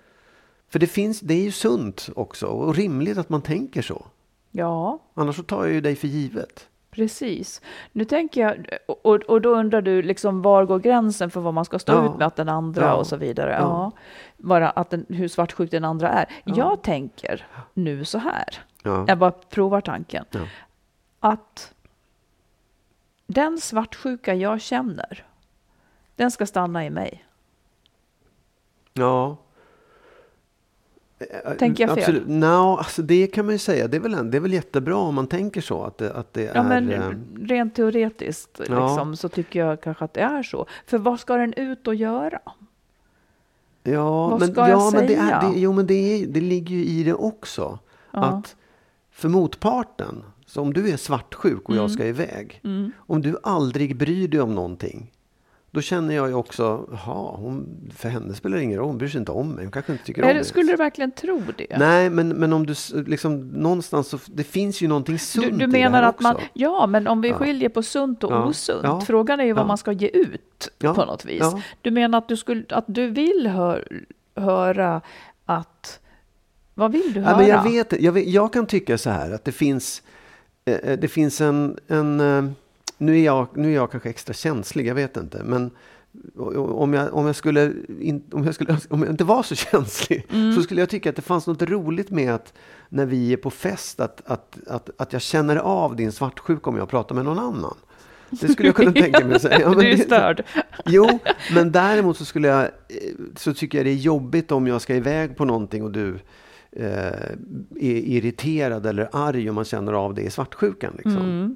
För 0.70 0.80
det, 0.80 0.88
finns, 0.88 1.20
det 1.20 1.34
är 1.34 1.44
ju 1.44 1.52
sunt 1.52 2.10
också 2.16 2.48
och 2.48 2.76
rimligt 2.76 3.18
att 3.18 3.30
man 3.30 3.42
tänker 3.42 3.82
så. 3.82 4.06
Ja, 4.52 5.00
Annars 5.14 5.36
så 5.36 5.44
tar 5.44 5.66
jag 5.66 5.74
ju 5.74 5.82
dig 5.82 5.96
för 5.96 6.08
givet. 6.08 6.68
Precis. 6.92 7.62
Nu 7.92 8.06
tänker 8.06 8.42
jag, 8.42 8.68
och, 8.88 9.16
och 9.16 9.42
då 9.42 9.50
undrar 9.56 9.82
du 9.82 10.02
liksom 10.02 10.42
var 10.42 10.66
går 10.66 10.80
gränsen 10.80 11.32
för 11.32 11.42
vad 11.42 11.54
man 11.54 11.66
ska 11.66 11.80
stå 11.80 11.94
Ja. 11.94 12.06
ut 12.06 12.18
med 12.18 12.28
att 12.28 12.36
den 12.36 12.50
andra 12.50 12.86
Ja. 12.86 12.94
och 12.94 13.08
så 13.08 13.16
vidare. 13.16 13.52
Ja. 13.60 13.92
Bara 14.38 14.70
att 14.70 14.90
den, 14.90 15.06
hur 15.10 15.28
svartsjuk 15.28 15.72
den 15.72 15.86
andra 15.86 16.10
är. 16.10 16.26
Ja. 16.44 16.54
Jag 16.58 16.82
tänker 16.82 17.48
nu 17.74 18.06
så 18.06 18.18
här. 18.18 18.46
Ja. 18.84 19.06
Jag 19.08 19.18
bara 19.18 19.32
provar 19.32 19.82
tanken. 19.82 20.26
Att 21.20 21.74
den 23.28 23.58
svartsjuka 23.58 24.34
jag 24.34 24.62
känner, 24.62 25.26
den 26.16 26.32
ska 26.32 26.46
stanna 26.46 26.86
i 26.86 26.90
mig. 26.90 27.26
ja. 28.94 29.38
Tänker 31.60 31.84
jag 31.88 31.90
fel? 31.96 32.00
Absolut. 32.00 32.28
No, 32.28 32.78
alltså 32.78 33.02
det 33.02 33.28
kan 33.28 33.46
man 33.46 33.56
ju 33.56 33.60
säga. 33.60 33.88
Det 33.88 33.98
är, 33.98 34.02
väl, 34.02 34.14
en- 34.14 34.32
det 34.32 34.38
är 34.38 34.42
väl 34.42 34.54
jättebra 34.54 34.96
om 34.96 35.16
man 35.16 35.28
tänker 35.28 35.62
så. 35.62 35.84
Att 35.84 35.98
det, 35.98 36.14
att 36.14 36.34
det 36.34 36.42
Ja, 36.44 36.52
är... 36.54 36.64
men 36.64 36.92
eh, 36.92 37.02
rent 37.48 37.76
teoretiskt 37.76 38.62
Ja. 38.70 38.88
liksom, 38.88 39.16
så 39.16 39.30
tycker 39.30 39.60
jag 39.60 39.82
kanske 39.82 40.06
att 40.06 40.14
det 40.14 40.22
är 40.22 40.44
så. 40.44 40.66
För 40.86 40.98
vad 40.98 41.20
ska 41.20 41.36
den 41.36 41.54
ut 41.54 41.88
och 41.88 41.96
göra? 41.96 42.40
Ja, 43.84 44.28
Vad 44.28 44.40
men, 44.40 44.52
ska 44.52 44.62
jag 44.62 44.70
ja, 44.80 44.92
men 44.94 45.08
det, 45.08 45.16
är, 45.16 45.26
säga? 45.28 45.52
det, 45.54 45.60
jo, 45.60 45.74
men 45.74 45.88
det, 45.88 45.94
är, 45.94 46.28
det 46.28 46.42
ligger 46.42 46.76
ju 46.76 46.86
i 46.86 47.04
det 47.04 47.14
också. 47.14 47.80
Ja. 48.12 48.20
Att 48.26 48.56
för 49.12 49.30
motparten, 49.30 50.24
så 50.46 50.62
om 50.62 50.74
du 50.74 50.90
är 50.90 50.98
svartsjuk 50.98 51.62
och 51.64 51.70
Mm. 51.70 51.82
jag 51.82 51.92
ska 51.92 52.06
iväg. 52.06 52.62
Om 52.98 53.22
du 53.22 53.36
aldrig 53.44 53.98
bryr 53.98 54.28
dig 54.28 54.42
om 54.42 54.56
någonting. 54.56 55.12
Då 55.74 55.82
känner 55.82 56.16
jag 56.16 56.28
ju 56.28 56.34
också, 56.34 56.88
jaha, 56.92 57.36
hon, 57.38 57.90
för 57.96 58.10
henne 58.10 58.34
spelar 58.34 58.58
det 58.58 58.64
ingen 58.64 58.78
roll. 58.80 58.88
Hon 58.88 58.98
bryr 58.98 59.08
sig 59.10 59.20
inte 59.20 59.32
om 59.32 59.50
mig. 59.52 59.64
Hon 59.66 59.72
kanske 59.72 59.92
inte 59.92 60.04
tycker 60.06 60.22
om 60.24 60.30
Eller 60.30 60.40
mig. 60.40 60.46
skulle 60.46 60.72
du 60.72 60.76
verkligen 60.78 61.12
tro 61.12 61.42
det? 61.58 61.78
Nej, 61.78 62.10
men, 62.10 62.30
men 62.30 62.54
om 62.54 62.66
du 62.66 62.74
liksom 63.08 63.48
någonstans 63.50 64.08
så, 64.08 64.20
det 64.26 64.44
finns 64.44 64.82
ju 64.82 64.88
någonting 64.88 65.20
sunt 65.20 65.46
Du, 65.46 65.52
du 65.52 65.56
i 65.56 65.60
det 65.60 65.68
menar 65.68 66.02
här 66.02 66.10
att 66.10 66.20
man, 66.20 66.36
också. 66.36 66.48
ja 66.54 66.88
men 66.88 67.08
om 67.08 67.22
vi 67.22 67.30
Ja. 67.30 67.36
skiljer 67.38 67.70
på 67.70 67.84
sunt 67.84 68.24
och 68.24 68.32
Ja. 68.32 68.46
osunt, 68.46 68.80
Ja. 68.84 69.02
frågan 69.02 69.40
är 69.40 69.44
ju 69.44 69.54
vad 69.54 69.68
man 69.68 69.78
ska 69.78 69.92
ge 69.92 70.08
ut 70.08 70.70
på 70.80 71.06
något 71.06 71.26
vis. 71.26 71.44
Du 71.82 71.92
menar 71.92 72.18
att 72.18 72.28
du, 72.28 72.38
skulle, 72.38 72.64
att 72.70 72.86
du 72.88 73.08
vill 73.10 73.48
hör, 73.48 73.88
höra 74.36 75.02
att, 75.46 76.00
vad 76.74 76.92
vill 76.92 77.14
du 77.14 77.20
höra? 77.20 77.32
Ja, 77.32 77.38
men 77.38 77.48
jag, 77.48 77.64
vet, 77.64 78.02
jag, 78.02 78.12
vet, 78.12 78.28
jag 78.28 78.54
kan 78.54 78.66
tycka 78.66 78.98
så 78.98 79.10
här 79.10 79.32
att 79.32 79.46
det 79.46 79.52
finns, 79.52 80.04
eh, 80.66 80.76
eh, 80.76 81.00
det 81.00 81.08
finns 81.08 81.42
en... 81.42 81.78
en 81.88 82.20
eh, 82.20 82.52
nu, 83.02 83.20
är 83.20 83.26
jag, 83.26 83.48
nu 83.58 83.68
är 83.72 83.76
jag 83.76 83.92
kanske 83.92 84.10
extra 84.10 84.34
känslig, 84.34 84.88
jag 84.88 84.96
vet 84.96 85.18
inte. 85.18 85.44
Men 85.44 85.72
om 86.56 86.94
jag, 86.94 87.14
om 87.14 87.26
jag, 87.26 87.36
skulle, 87.36 87.72
in, 88.00 88.24
om 88.32 88.44
jag, 88.46 88.56
skulle, 88.56 88.78
om 88.90 89.02
jag 89.02 89.12
inte 89.12 89.24
var 89.24 89.44
så 89.44 89.56
känslig 89.72 90.26
Mm. 90.34 90.56
så 90.56 90.62
skulle 90.64 90.82
jag 90.82 90.90
tycka 90.90 91.10
att 91.10 91.16
det 91.16 91.22
fanns 91.22 91.48
något 91.48 91.62
roligt 91.62 92.10
med 92.10 92.34
att 92.34 92.54
när 92.90 93.06
vi 93.06 93.34
är 93.34 93.38
på 93.38 93.50
fest 93.50 94.00
att, 94.00 94.22
att, 94.26 94.58
att, 94.68 94.90
att 94.98 95.14
jag 95.14 95.22
känner 95.22 95.56
av 95.56 95.96
din 95.96 96.12
svartsjuka 96.12 96.70
om 96.70 96.78
jag 96.78 96.90
pratar 96.90 97.16
med 97.16 97.26
någon 97.26 97.40
annan. 97.40 97.76
Det 98.30 98.48
skulle 98.48 98.68
jag 98.68 98.76
kunna 98.76 98.92
tänka 98.92 99.26
mig. 99.26 99.36
att 99.36 99.42
säga. 99.42 99.60
Ja, 99.62 99.70
men 99.70 99.80
du 99.80 99.86
är 99.92 99.98
det- 99.98 100.04
störd. 100.04 100.44
Jo, 100.86 101.20
men 101.56 101.72
däremot 101.72 102.18
så 102.18 102.26
skulle 102.26 102.48
jag, 102.48 102.62
eh, 102.64 102.70
så 103.36 103.54
tycker 103.54 103.78
jag 103.78 103.86
det 103.86 103.92
är 103.92 103.96
jobbigt 103.96 104.52
om 104.52 104.68
jag 104.68 104.82
ska 104.82 104.96
iväg 104.96 105.38
på 105.38 105.46
någonting 105.46 105.84
och 105.84 105.92
du 105.92 106.20
eh, 106.72 106.86
är 106.86 107.32
irriterad 107.82 108.86
eller 108.86 109.10
arg 109.12 109.50
om 109.50 109.56
man 109.56 109.66
känner 109.66 109.94
av 109.94 110.14
det 110.14 110.22
i 110.22 110.30
svartsjukan. 110.30 110.94
Liksom. 110.96 111.18
Mm. 111.18 111.56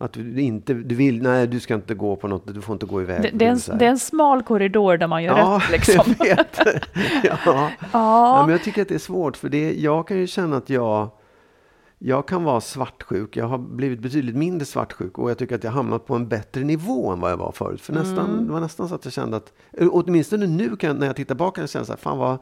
Att 0.00 0.12
du 0.12 0.40
inte, 0.40 0.74
du 0.74 0.94
vill, 0.94 1.22
nej 1.22 1.46
du 1.46 1.60
ska 1.60 1.74
inte 1.74 1.94
gå 1.94 2.16
på 2.16 2.28
något, 2.28 2.54
du 2.54 2.60
får 2.60 2.72
inte 2.72 2.86
gå 2.86 3.02
iväg. 3.02 3.22
Det, 3.22 3.30
det, 3.34 3.44
är 3.46 3.50
en, 3.50 3.78
det 3.78 3.84
är 3.86 3.90
en 3.90 3.98
smal 3.98 4.42
korridor 4.42 4.96
där 4.96 5.06
man 5.06 5.22
gör 5.22 5.58
rätt 5.58 5.70
liksom. 5.70 6.14
jag 6.18 6.36
vet. 6.36 6.58
ja. 7.24 7.38
Ja. 7.44 7.70
Ja, 7.92 8.42
men 8.42 8.52
jag 8.52 8.62
tycker 8.62 8.82
att 8.82 8.88
det 8.88 8.94
är 8.94 8.98
svårt 8.98 9.36
för 9.36 9.48
det, 9.48 9.80
jag 9.80 10.08
kan 10.08 10.16
ju 10.16 10.26
känna 10.26 10.56
att 10.56 10.70
jag 10.70 11.10
jag 12.02 12.28
kan 12.28 12.44
vara 12.44 12.60
svartsjuk. 12.60 13.36
Jag 13.36 13.46
har 13.46 13.58
blivit 13.58 14.00
betydligt 14.00 14.36
mindre 14.36 14.66
svartsjuk 14.66 15.18
och 15.18 15.30
jag 15.30 15.38
tycker 15.38 15.54
att 15.54 15.64
jag 15.64 15.70
hamnat 15.70 16.06
på 16.06 16.14
en 16.14 16.28
bättre 16.28 16.64
nivå 16.64 17.10
än 17.12 17.20
vad 17.20 17.30
jag 17.30 17.36
var 17.36 17.52
förut. 17.52 17.80
För 17.80 17.92
nästan, 17.92 18.30
Mm. 18.30 18.46
det 18.46 18.52
var 18.52 18.60
nästan 18.60 18.88
så 18.88 18.94
att 18.94 19.04
jag 19.04 19.12
kände 19.12 19.36
att, 19.36 19.52
eh, 19.72 19.88
åtminstone 19.92 20.46
nu 20.46 20.76
kan, 20.76 20.96
när 20.96 21.06
jag 21.06 21.16
tittar 21.16 21.34
tillbaka, 21.34 21.54
kan 21.54 21.62
jag 21.62 21.70
känna 21.70 21.84
så 21.84 21.92
här, 21.92 21.98
fan 21.98 22.18
vad, 22.18 22.38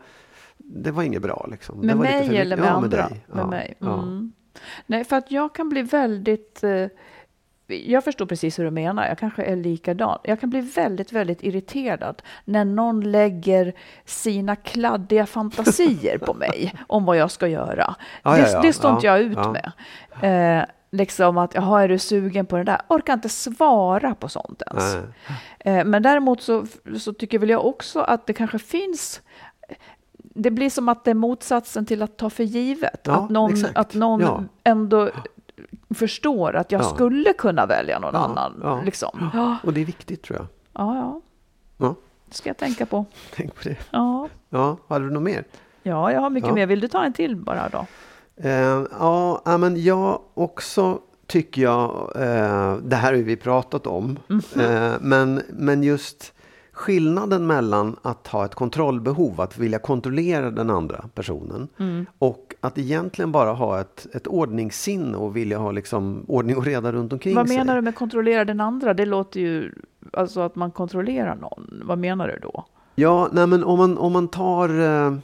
det 0.56 0.90
var 0.90 1.02
inget 1.02 1.22
bra 1.22 1.46
liksom. 1.50 1.78
med 1.80 1.96
mig 1.96 2.36
eller 2.36 2.56
med 2.56 2.66
ja, 2.66 2.70
andra? 2.70 2.88
Med, 2.88 3.10
dig. 3.10 3.24
Med 3.28 3.42
ja. 3.42 3.46
mig. 3.46 3.74
Ja. 3.78 4.02
Mm. 4.02 4.32
Nej, 4.86 5.04
för 5.04 5.16
att 5.16 5.30
jag 5.30 5.54
kan 5.54 5.68
bli 5.68 5.82
väldigt... 5.82 6.64
Eh, 6.64 6.86
jag 7.74 8.04
förstår 8.04 8.26
precis 8.26 8.58
hur 8.58 8.64
du 8.64 8.70
menar. 8.70 9.06
Jag 9.08 9.18
kanske 9.18 9.42
är 9.42 9.56
likadan. 9.56 10.18
Jag 10.24 10.40
kan 10.40 10.50
bli 10.50 10.60
väldigt, 10.60 11.12
väldigt 11.12 11.42
irriterad 11.42 12.22
när 12.44 12.64
någon 12.64 13.00
lägger 13.00 13.72
sina 14.04 14.56
kladdiga 14.56 15.26
fantasier 15.26 16.18
på 16.18 16.34
mig 16.34 16.74
om 16.86 17.04
vad 17.04 17.16
jag 17.16 17.30
ska 17.30 17.48
göra. 17.48 17.94
Ja, 18.22 18.30
det, 18.30 18.38
ja, 18.38 18.48
ja. 18.52 18.60
det 18.62 18.72
står 18.72 18.90
inte 18.90 19.06
Ja, 19.06 19.18
jag 19.18 19.26
ut 19.26 19.38
med. 19.52 19.72
Eh, 20.60 20.64
liksom 20.90 21.38
att, 21.38 21.54
jaha, 21.54 21.82
är 21.82 21.88
du 21.88 21.98
sugen 21.98 22.46
på 22.46 22.56
det 22.56 22.64
där? 22.64 22.80
Orkar 22.88 23.12
inte 23.14 23.28
svara 23.28 24.14
på 24.14 24.28
sånt 24.28 24.62
ens. 24.70 24.96
Eh, 25.58 25.84
Men 25.84 26.02
däremot 26.02 26.42
så, 26.42 26.66
så 26.98 27.12
tycker 27.12 27.38
väl 27.38 27.50
jag 27.50 27.66
också 27.66 28.00
att 28.00 28.26
det 28.26 28.32
kanske 28.32 28.58
finns 28.58 29.20
det 30.34 30.50
blir 30.50 30.70
som 30.70 30.88
att 30.88 31.04
det 31.04 31.10
är 31.10 31.14
motsatsen 31.14 31.86
till 31.86 32.02
att 32.02 32.16
ta 32.16 32.30
för 32.30 32.44
givet. 32.44 33.00
Ja, 33.04 33.12
att 33.24 33.30
någon, 33.30 33.52
exakt. 33.52 33.76
att 33.78 33.94
någon 33.94 34.20
Ja. 34.20 34.44
ändå 34.64 35.10
förstår 35.94 36.56
att 36.56 36.72
jag 36.72 36.80
Ja. 36.82 36.84
skulle 36.94 37.32
kunna 37.32 37.66
välja 37.66 37.98
någon 37.98 38.14
Ja, 38.14 38.20
annan. 38.20 38.60
ja. 38.62 38.82
Liksom. 38.84 39.30
Ja, 39.34 39.56
Och 39.62 39.72
det 39.72 39.80
är 39.80 39.84
viktigt 39.84 40.22
tror 40.22 40.38
jag. 40.38 40.46
ja, 40.72 40.94
ja. 40.96 41.20
Ja, 41.86 41.94
Det 42.28 42.34
ska 42.34 42.48
jag 42.48 42.56
tänka 42.56 42.86
på. 42.86 43.04
tänk 43.34 43.54
på 43.54 43.60
det. 43.68 43.76
Ja, 43.90 44.28
Ja, 44.50 44.76
hade 44.88 45.04
du 45.04 45.10
något 45.10 45.22
mer? 45.22 45.44
ja 45.82 46.12
jag 46.12 46.20
har 46.20 46.30
mycket 46.30 46.48
Ja. 46.48 46.54
mer. 46.54 46.66
Vill 46.66 46.80
du 46.80 46.88
ta 46.88 47.04
en 47.04 47.12
till 47.12 47.36
bara 47.36 47.68
då? 47.68 47.86
Eh, 48.36 48.84
ja, 49.00 49.42
men 49.44 49.82
jag 49.82 50.20
också 50.34 50.98
tycker 51.26 51.62
jag, 51.62 52.12
eh, 52.16 52.76
det 52.76 52.96
här 52.96 53.12
har 53.14 53.22
vi 53.22 53.36
pratat 53.36 53.86
om, 53.86 54.18
Mhm. 54.28 54.40
eh, 54.60 54.92
men, 55.00 55.42
men 55.48 55.82
just 55.82 56.32
skillnaden 56.72 57.46
mellan 57.46 57.96
att 58.02 58.26
ha 58.26 58.44
ett 58.44 58.54
kontrollbehov, 58.54 59.40
att 59.40 59.58
vilja 59.58 59.78
kontrollera 59.78 60.50
den 60.50 60.70
andra 60.70 61.04
personen 61.14 61.68
Mm. 61.78 62.06
och 62.18 62.47
att 62.60 62.78
egentligen 62.78 63.32
bara 63.32 63.52
ha 63.52 63.80
ett, 63.80 64.06
ett 64.14 64.26
ordningssinne 64.26 65.16
och 65.16 65.36
vilja 65.36 65.58
ha 65.58 65.70
liksom 65.72 66.24
ordning 66.28 66.56
och 66.56 66.64
reda 66.64 66.92
runt 66.92 67.12
omkring 67.12 67.34
Vad 67.34 67.48
sig. 67.48 67.56
menar 67.58 67.76
du 67.76 67.82
med 67.82 67.94
kontrollera 67.94 68.44
den 68.44 68.60
andra? 68.60 68.94
Det 68.94 69.06
låter 69.06 69.40
ju 69.40 69.72
alltså 70.12 70.40
att 70.40 70.56
man 70.56 70.70
kontrollerar 70.70 71.34
någon. 71.34 71.82
Vad 71.84 71.98
menar 71.98 72.28
du 72.28 72.38
då? 72.42 72.64
Ja, 72.94 73.28
nej 73.32 73.46
men 73.46 73.64
om 73.64 73.78
man, 73.78 73.98
om 73.98 74.12
man 74.12 74.28
tar... 74.28 74.80
Eh, 74.80 75.14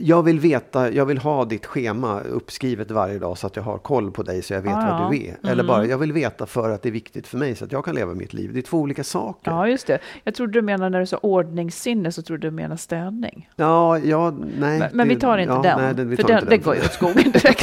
jag 0.00 0.22
vill 0.22 0.40
veta, 0.40 0.92
jag 0.92 1.06
vill 1.06 1.18
ha 1.18 1.44
ditt 1.44 1.66
schema 1.66 2.20
uppskrivet 2.20 2.90
varje 2.90 3.18
dag 3.18 3.38
så 3.38 3.46
att 3.46 3.56
jag 3.56 3.62
har 3.62 3.78
koll 3.78 4.10
på 4.10 4.22
dig 4.22 4.42
så 4.42 4.54
jag 4.54 4.60
vet 4.60 4.72
Ah, 4.72 5.00
ja. 5.02 5.08
du 5.10 5.26
är. 5.26 5.50
Eller 5.50 5.64
bara, 5.64 5.84
jag 5.86 5.98
vill 5.98 6.12
veta 6.12 6.46
för 6.46 6.70
att 6.70 6.82
det 6.82 6.88
är 6.88 6.92
viktigt 6.92 7.26
för 7.26 7.38
mig 7.38 7.54
så 7.54 7.64
att 7.64 7.72
jag 7.72 7.84
kan 7.84 7.94
leva 7.94 8.14
mitt 8.14 8.32
liv. 8.32 8.52
Det 8.52 8.60
är 8.60 8.62
två 8.62 8.78
olika 8.78 9.04
saker. 9.04 9.50
Ja, 9.50 9.68
just 9.68 9.86
det. 9.86 9.98
Jag 10.24 10.34
trodde 10.34 10.52
du 10.52 10.62
menade 10.62 10.90
när 10.90 11.00
du 11.00 11.06
sa 11.06 11.16
ordningssinne 11.16 12.12
så 12.12 12.22
trodde 12.22 12.46
du 12.46 12.50
menade 12.50 12.78
städning. 12.78 13.50
Ja, 13.56 13.98
ja, 13.98 14.30
nej. 14.58 14.78
Men, 14.78 14.88
men 14.92 15.08
vi 15.08 15.16
tar 15.16 15.38
inte 15.38 15.52
ja, 15.54 15.62
den, 15.62 15.80
nej, 15.80 15.94
det, 15.94 16.04
vi 16.04 16.16
för 16.16 16.22
den, 16.22 16.38
inte 16.38 16.50
det 16.50 16.58
går 16.58 16.74
ju 16.74 16.80
åt 16.80 16.92
skogen 16.92 17.14
direkt. 17.32 17.60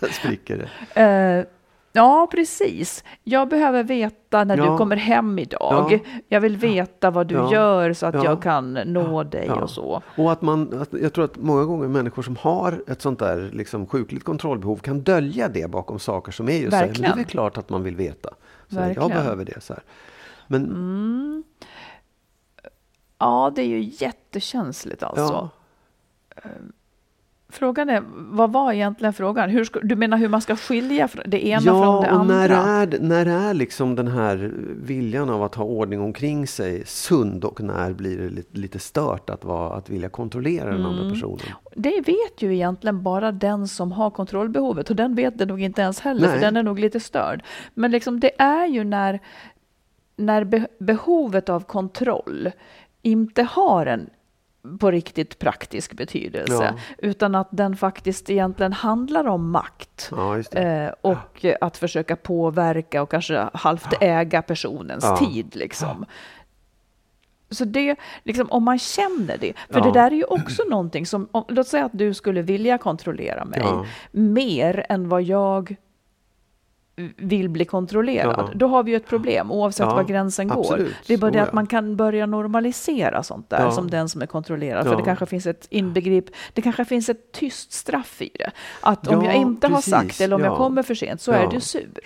Där 0.00 0.12
spricker 0.12 0.68
det. 0.94 1.00
Eh, 1.02 1.44
Ja, 1.92 2.28
precis. 2.30 3.04
Jag 3.24 3.48
behöver 3.48 3.82
veta 3.84 4.44
när 4.44 4.56
Ja. 4.56 4.70
du 4.72 4.78
kommer 4.78 4.96
hem 4.96 5.38
idag. 5.38 5.92
Ja. 5.92 5.98
Jag 6.28 6.40
vill 6.40 6.56
veta 6.56 7.10
vad 7.10 7.26
du 7.26 7.34
Ja. 7.34 7.52
gör 7.52 7.92
så 7.92 8.06
att 8.06 8.14
Ja. 8.14 8.24
jag 8.24 8.42
kan 8.42 8.72
nå 8.74 9.22
dig 9.22 9.50
och 9.50 9.70
så. 9.70 10.02
Och 10.16 10.32
att 10.32 10.42
man, 10.42 10.80
att 10.80 10.88
jag 10.92 11.12
tror 11.12 11.24
att 11.24 11.36
många 11.36 11.64
gånger 11.64 11.88
människor 11.88 12.22
som 12.22 12.36
har 12.36 12.82
ett 12.86 13.02
sånt 13.02 13.18
där 13.18 13.50
liksom 13.52 13.86
sjukligt 13.86 14.24
kontrollbehov 14.24 14.76
kan 14.76 15.00
dölja 15.00 15.48
det 15.48 15.70
bakom 15.70 15.98
saker 15.98 16.32
som 16.32 16.48
är 16.48 16.52
just 16.58 16.70
så 16.70 16.76
här, 16.76 16.86
men 16.86 16.92
det 16.92 16.98
är 16.98 17.02
Verkligen. 17.02 17.28
klart 17.28 17.58
att 17.58 17.70
man 17.70 17.82
vill 17.82 17.96
veta. 17.96 18.28
Så 18.68 18.74
jag 18.76 18.80
Verkligen. 18.80 19.10
Mm. 19.10 19.16
behöver 19.22 19.44
det. 19.44 19.60
så 19.60 19.72
här. 19.72 19.82
Men 20.46 21.44
Ja, 23.18 23.52
det 23.54 23.62
är 23.62 23.66
ju 23.66 23.80
jättekänsligt 23.98 25.02
alltså. 25.02 25.48
Frågan 27.50 27.88
är, 27.88 28.02
vad 28.14 28.52
var 28.52 28.72
egentligen 28.72 29.12
frågan? 29.12 29.50
Hur 29.50 29.68
du 29.82 29.96
menar 29.96 30.18
hur 30.18 30.28
man 30.28 30.40
ska 30.40 30.56
skilja 30.56 31.08
det 31.26 31.46
ena 31.46 31.62
ja 31.66 31.82
från 31.82 32.02
det 32.02 32.10
andra? 32.10 32.34
när 32.34 32.48
är, 32.50 32.98
när 33.00 33.26
är 33.26 33.54
liksom 33.54 33.94
den 33.94 34.08
här 34.08 34.52
viljan 34.82 35.30
av 35.30 35.42
att 35.42 35.54
ha 35.54 35.64
ordning 35.64 36.00
omkring 36.00 36.46
sig 36.46 36.86
sund 36.86 37.44
och 37.44 37.60
när 37.60 37.92
blir 37.92 38.18
det 38.18 38.28
lite, 38.28 38.58
lite 38.58 38.78
stört 38.78 39.30
att, 39.30 39.44
vara, 39.44 39.76
att 39.76 39.90
vilja 39.90 40.08
kontrollera 40.08 40.64
den 40.70 40.80
Mm. 40.80 40.86
andra 40.86 41.10
personen? 41.10 41.38
Det 41.74 42.00
vet 42.00 42.42
ju 42.42 42.54
egentligen 42.54 43.02
bara 43.02 43.32
den 43.32 43.68
som 43.68 43.92
har 43.92 44.10
kontrollbehovet 44.10 44.90
och 44.90 44.96
den 44.96 45.14
vet 45.14 45.38
det 45.38 45.46
nog 45.46 45.60
inte 45.62 45.82
ens 45.82 46.00
heller 46.00 46.26
Nej. 46.26 46.30
för 46.30 46.40
den 46.40 46.56
är 46.56 46.62
nog 46.62 46.78
lite 46.78 47.00
störd. 47.00 47.42
Men 47.74 47.90
liksom 47.90 48.20
det 48.20 48.40
är 48.40 48.66
ju 48.66 48.84
när, 48.84 49.20
när 50.16 50.44
be, 50.44 50.66
behovet 50.78 51.48
av 51.48 51.60
kontroll 51.60 52.50
inte 53.02 53.42
har 53.42 53.86
en 53.86 54.10
på 54.80 54.90
riktigt 54.90 55.38
praktisk 55.38 55.92
betydelse 55.92 56.74
Ja. 56.76 56.80
utan 56.98 57.34
att 57.34 57.48
den 57.50 57.76
faktiskt 57.76 58.30
egentligen 58.30 58.72
handlar 58.72 59.26
om 59.28 59.50
makt. 59.50 60.10
Ja. 60.10 60.38
Eh, 60.38 60.90
och 61.00 61.44
att 61.60 61.76
försöka 61.76 62.16
påverka 62.16 63.02
och 63.02 63.10
kanske 63.10 63.48
halvt 63.54 64.02
äga 64.02 64.42
personens 64.42 65.18
tid. 65.18 65.56
Liksom. 65.56 66.04
Så 67.50 67.64
det, 67.64 67.96
liksom, 68.24 68.50
om 68.50 68.62
man 68.64 68.78
känner 68.78 69.38
det, 69.38 69.52
för 69.70 69.78
Ja. 69.80 69.84
det 69.84 69.92
där 69.92 70.06
är 70.10 70.14
ju 70.16 70.24
också 70.24 70.62
någonting 70.70 71.06
som, 71.06 71.28
om, 71.32 71.44
låt 71.48 71.68
säga 71.68 71.84
att 71.84 71.92
du 71.98 72.14
skulle 72.14 72.42
vilja 72.42 72.78
kontrollera 72.78 73.44
mig 73.44 73.60
Ja. 73.62 73.84
mer 74.10 74.86
än 74.88 75.08
vad 75.08 75.22
jag 75.22 75.76
vill 77.16 77.48
bli 77.48 77.64
kontrollerad. 77.64 78.34
Ja. 78.38 78.48
Då 78.54 78.66
har 78.66 78.82
vi 78.82 78.90
ju 78.90 78.96
ett 78.96 79.06
problem 79.06 79.50
oavsett 79.52 79.86
Ja, 79.86 79.94
var 79.94 80.02
gränsen 80.04 80.48
går. 80.48 80.60
absolut. 80.60 80.94
Det 81.06 81.14
är 81.14 81.18
bara 81.18 81.30
det 81.30 81.38
Oh, 81.38 81.42
att 81.42 81.52
man 81.52 81.66
kan 81.66 81.96
börja 81.96 82.26
normalisera 82.26 83.22
sånt 83.22 83.50
där 83.50 83.70
som 83.70 83.90
den 83.90 84.08
som 84.08 84.22
är 84.22 84.26
kontrollerad. 84.26 84.86
För 84.86 84.96
det 84.96 85.02
kanske 85.02 85.26
finns 85.26 85.46
ett 85.46 85.66
inbegrip, 85.70 86.24
det 86.54 86.62
kanske 86.62 86.84
finns 86.84 87.08
ett 87.08 87.32
tyst 87.32 87.72
straff 87.72 88.22
i 88.22 88.30
det. 88.38 88.50
Att 88.80 89.08
om 89.08 89.24
Ja, 89.24 89.32
jag 89.32 89.34
inte 89.36 89.68
precis. 89.68 89.94
har 89.94 90.00
sagt 90.02 90.20
eller 90.20 90.36
om 90.36 90.42
jag 90.44 90.52
Ja. 90.52 90.56
kommer 90.56 90.82
för 90.82 90.94
sent 90.94 91.20
så 91.20 91.32
är 91.32 91.46
du 91.50 91.60
sur. 91.60 92.00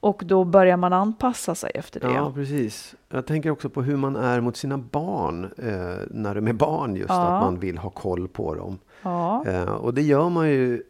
Och 0.00 0.22
då 0.24 0.44
börjar 0.44 0.76
man 0.76 0.92
anpassa 0.92 1.54
sig 1.54 1.70
efter 1.74 2.00
det. 2.00 2.06
Ja, 2.14 2.32
precis. 2.34 2.94
Jag 3.12 3.26
tänker 3.26 3.50
också 3.50 3.68
på 3.68 3.82
hur 3.82 3.96
man 3.96 4.16
är 4.16 4.40
mot 4.40 4.56
sina 4.56 4.78
barn 4.78 5.44
eh, 5.44 6.06
när 6.10 6.34
de 6.34 6.48
är 6.48 6.52
barn. 6.52 6.96
Just 6.96 7.10
att 7.10 7.42
man 7.42 7.58
vill 7.60 7.78
ha 7.78 7.90
koll 7.90 8.28
på 8.28 8.54
dem. 8.54 8.78
Eh, 9.46 9.62
och 9.62 9.94
det 9.94 10.02
gör 10.02 10.28
man 10.28 10.48
ju 10.50 10.82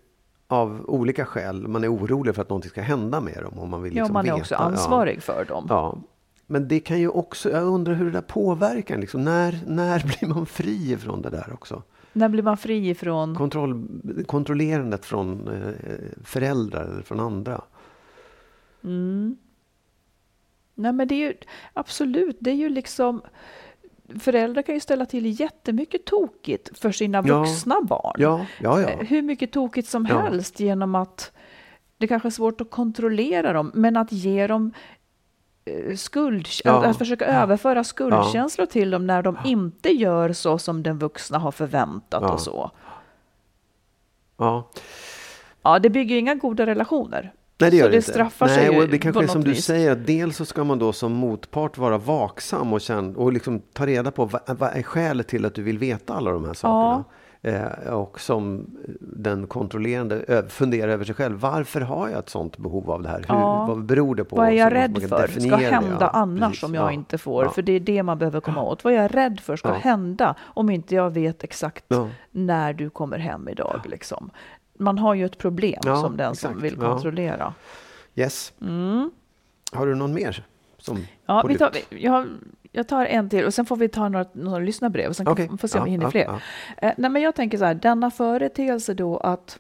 av 0.49 0.85
olika 0.91 1.25
skäl. 1.25 1.69
Man 1.69 1.85
är 1.85 1.95
orolig 1.95 2.35
för 2.35 2.43
att 2.43 2.49
någonting 2.49 2.71
ska 2.71 2.83
hända 2.83 3.21
med 3.21 3.43
dem. 3.43 3.59
Och 3.59 3.69
man 3.69 3.83
vill 3.83 3.97
ja, 3.97 4.03
liksom 4.03 4.13
man 4.13 4.25
är 4.27 4.31
veta. 4.31 4.41
också 4.41 4.55
ansvarig 4.55 5.23
för 5.23 5.45
dem. 5.45 5.67
Ja. 5.69 5.75
ja. 5.75 6.03
Men 6.47 6.69
det 6.69 6.81
kan 6.81 7.01
ju 7.01 7.09
också, 7.09 7.51
jag 7.51 7.63
undrar 7.63 7.95
hur 7.95 8.05
det 8.05 8.11
där 8.11 8.21
påverkar 8.21 8.99
liksom, 8.99 9.25
när, 9.25 9.61
när 9.67 10.01
blir 10.19 10.35
man 10.35 10.47
fri 10.47 10.93
ifrån 10.93 11.23
det 11.23 11.31
där 11.31 11.53
också? 11.53 11.83
När 12.13 12.29
blir 12.29 12.43
man 12.43 12.57
fri 12.57 12.91
ifrån... 12.91 13.35
Kontroll, 13.35 13.89
kontrollerandet 14.27 15.05
från 15.05 15.49
eh, 15.49 15.75
föräldrar 16.25 16.85
eller 16.85 17.03
från 17.03 17.21
andra. 17.21 17.61
Nej 20.75 20.93
men 20.93 21.09
det 21.09 21.15
är 21.15 21.29
ju 21.29 21.35
absolut, 21.73 22.37
det 22.41 22.51
är 22.51 22.55
ju 22.55 22.69
liksom 22.69 23.23
Föräldrar 24.21 24.63
kan 24.63 24.75
ju 24.75 24.81
ställa 24.81 25.07
till 25.07 25.41
jättemycket 25.41 26.05
tokigt 26.05 26.79
för 26.79 26.93
sina 26.93 27.23
Ja. 27.27 27.39
vuxna 27.41 27.81
barn. 27.83 28.15
Ja, 28.19 28.47
ja, 28.61 28.81
ja. 28.81 28.89
Eh, 28.89 28.99
Hur 29.07 29.23
mycket 29.23 29.53
tokigt 29.53 29.89
som 29.89 30.07
Ja. 30.07 30.19
helst 30.21 30.61
genom 30.61 30.95
att 30.95 31.33
det 31.99 32.07
kanske 32.07 32.29
är 32.29 32.31
svårt 32.31 32.61
att 32.61 32.71
kontrollera 32.71 33.53
dem, 33.53 33.71
men 33.75 33.97
att 33.97 34.13
ge 34.13 34.47
dem 34.47 34.73
eh, 35.65 35.97
skuld, 35.97 36.47
Ja. 36.65 36.79
att, 36.79 36.85
att 36.87 36.99
försöka 36.99 37.27
överföra 37.27 37.85
skuldkänslor 37.85 38.67
till 38.67 38.91
dem 38.91 39.07
när 39.07 39.23
de 39.23 39.39
inte 39.45 39.89
gör 39.91 40.33
så 40.33 40.59
som 40.59 40.83
den 40.83 40.99
vuxna 40.99 41.39
har 41.39 41.53
förväntat 41.53 42.23
Ja. 42.23 42.33
och 42.33 42.41
så. 42.41 42.71
ja. 44.37 44.71
Ja, 45.63 45.79
det 45.79 45.91
bygger 45.91 46.17
inga 46.17 46.35
goda 46.35 46.67
relationer. 46.67 47.33
Nej, 47.61 47.71
det 47.71 47.77
Så 47.77 47.83
gör 47.83 47.91
det 47.91 47.97
inte. 47.97 48.11
straffar 48.13 48.47
Nej, 48.47 48.57
sig 48.57 48.79
och 48.81 48.89
det 48.89 48.99
kanske 48.99 49.23
är 49.23 49.27
som 49.27 49.45
du 49.45 49.51
vis. 49.51 49.65
säger, 49.65 49.93
att 49.93 50.07
dels 50.07 50.37
så 50.37 50.45
ska 50.45 50.65
man 50.65 50.79
då 50.79 50.93
som 50.93 51.13
motpart 51.13 51.79
vara 51.79 51.99
vaksam 51.99 52.73
och, 52.73 52.81
känna, 52.81 53.19
och 53.19 53.33
liksom 53.33 53.61
ta 53.73 53.87
reda 53.87 54.11
på 54.11 54.25
vad, 54.25 54.41
vad 54.59 54.77
är 54.77 54.83
skälet 54.83 55.29
till 55.29 55.45
att 55.45 55.55
du 55.55 55.63
vill 55.63 55.79
veta 55.79 56.15
alla 56.15 56.31
de 56.31 56.45
här 56.45 56.55
sakerna. 56.55 57.05
Eh, 57.43 57.93
och 57.95 58.21
som 58.21 58.67
den 59.01 59.47
kontrollerande 59.47 60.25
ö- 60.29 60.43
fundera 60.49 60.93
över 60.93 61.05
sig 61.05 61.15
själv. 61.15 61.41
Varför 61.41 61.81
har 61.81 62.09
jag 62.09 62.19
ett 62.19 62.29
sånt 62.29 62.59
behov 62.59 62.91
av 62.91 63.03
det 63.03 63.09
här? 63.09 63.19
Hur, 63.19 63.35
Ja. 63.35 63.67
Vad 63.69 63.85
beror 63.85 64.15
det 64.15 64.25
på? 64.25 64.37
Vad 64.37 64.47
är 64.47 64.51
Så 64.51 64.57
jag 64.57 64.75
rädd 64.75 65.03
för 65.31 65.41
ska 65.41 65.57
hända 65.57 65.97
ja. 66.01 66.11
annars 66.11 66.49
Precis, 66.51 66.63
om 66.63 66.75
jag 66.75 66.85
ja. 66.85 66.93
inte 66.93 67.19
får? 67.19 67.45
Ja. 67.45 67.51
För 67.51 67.63
det 67.63 67.73
är 67.73 67.81
det 67.81 68.03
man 68.03 68.19
behöver 68.19 68.41
komma 68.41 68.63
åt. 68.63 68.85
Vad 68.85 68.93
är 68.93 68.97
jag 69.03 69.15
rädd 69.15 69.41
för 69.41 69.57
ska 69.57 69.69
Ja. 69.69 69.75
hända 69.75 70.35
om 70.41 70.71
inte 70.71 70.95
jag 70.95 71.11
vet 71.11 71.45
exakt 71.45 71.85
Ja. 71.89 72.09
när 72.31 72.73
du 72.73 72.91
kommer 72.91 73.19
hem 73.19 73.49
idag? 73.49 73.81
Liksom. 73.85 74.31
Man 74.79 74.99
har 74.99 75.15
ju 75.15 75.25
ett 75.25 75.39
problem 75.39 75.81
Ja, 75.85 76.01
som 76.03 76.17
den 76.17 76.37
som 76.37 76.51
exakt. 76.51 76.65
vill 76.65 76.75
Ja. 76.81 76.93
kontrollera. 76.93 77.55
Yes. 78.15 78.53
Har 79.73 79.87
du 79.87 79.95
någon 79.95 80.15
mer? 80.15 80.47
Som 80.79 80.97
Mm. 80.97 81.09
Ja, 81.27 81.45
vi 81.49 81.59
tar, 81.59 81.73
jag, 81.89 82.27
jag 82.73 82.89
tar 82.89 83.07
en 83.07 83.31
till 83.31 83.45
och 83.45 83.55
sen 83.55 83.67
får 83.67 83.77
vi 83.77 83.89
ta 83.89 84.09
några, 84.09 84.27
några 84.33 84.59
lyssnarbrev 84.59 85.09
och 85.09 85.17
sen 85.17 85.27
kan, 85.37 85.59
får 85.59 85.69
se 85.69 85.79
om 85.79 85.85
vi 85.85 85.91
Ja, 85.91 85.93
hinner 85.93 86.05
ja, 86.07 86.11
fler. 86.11 86.25
ja. 86.25 86.41
Eh, 86.89 86.95
nej, 86.99 87.11
men 87.11 87.23
jag 87.23 87.35
tänker 87.35 87.59
så 87.59 87.65
här, 87.65 87.75
denna 87.75 88.11
företeelse 88.11 88.95
då 88.95 89.17
att 89.17 89.59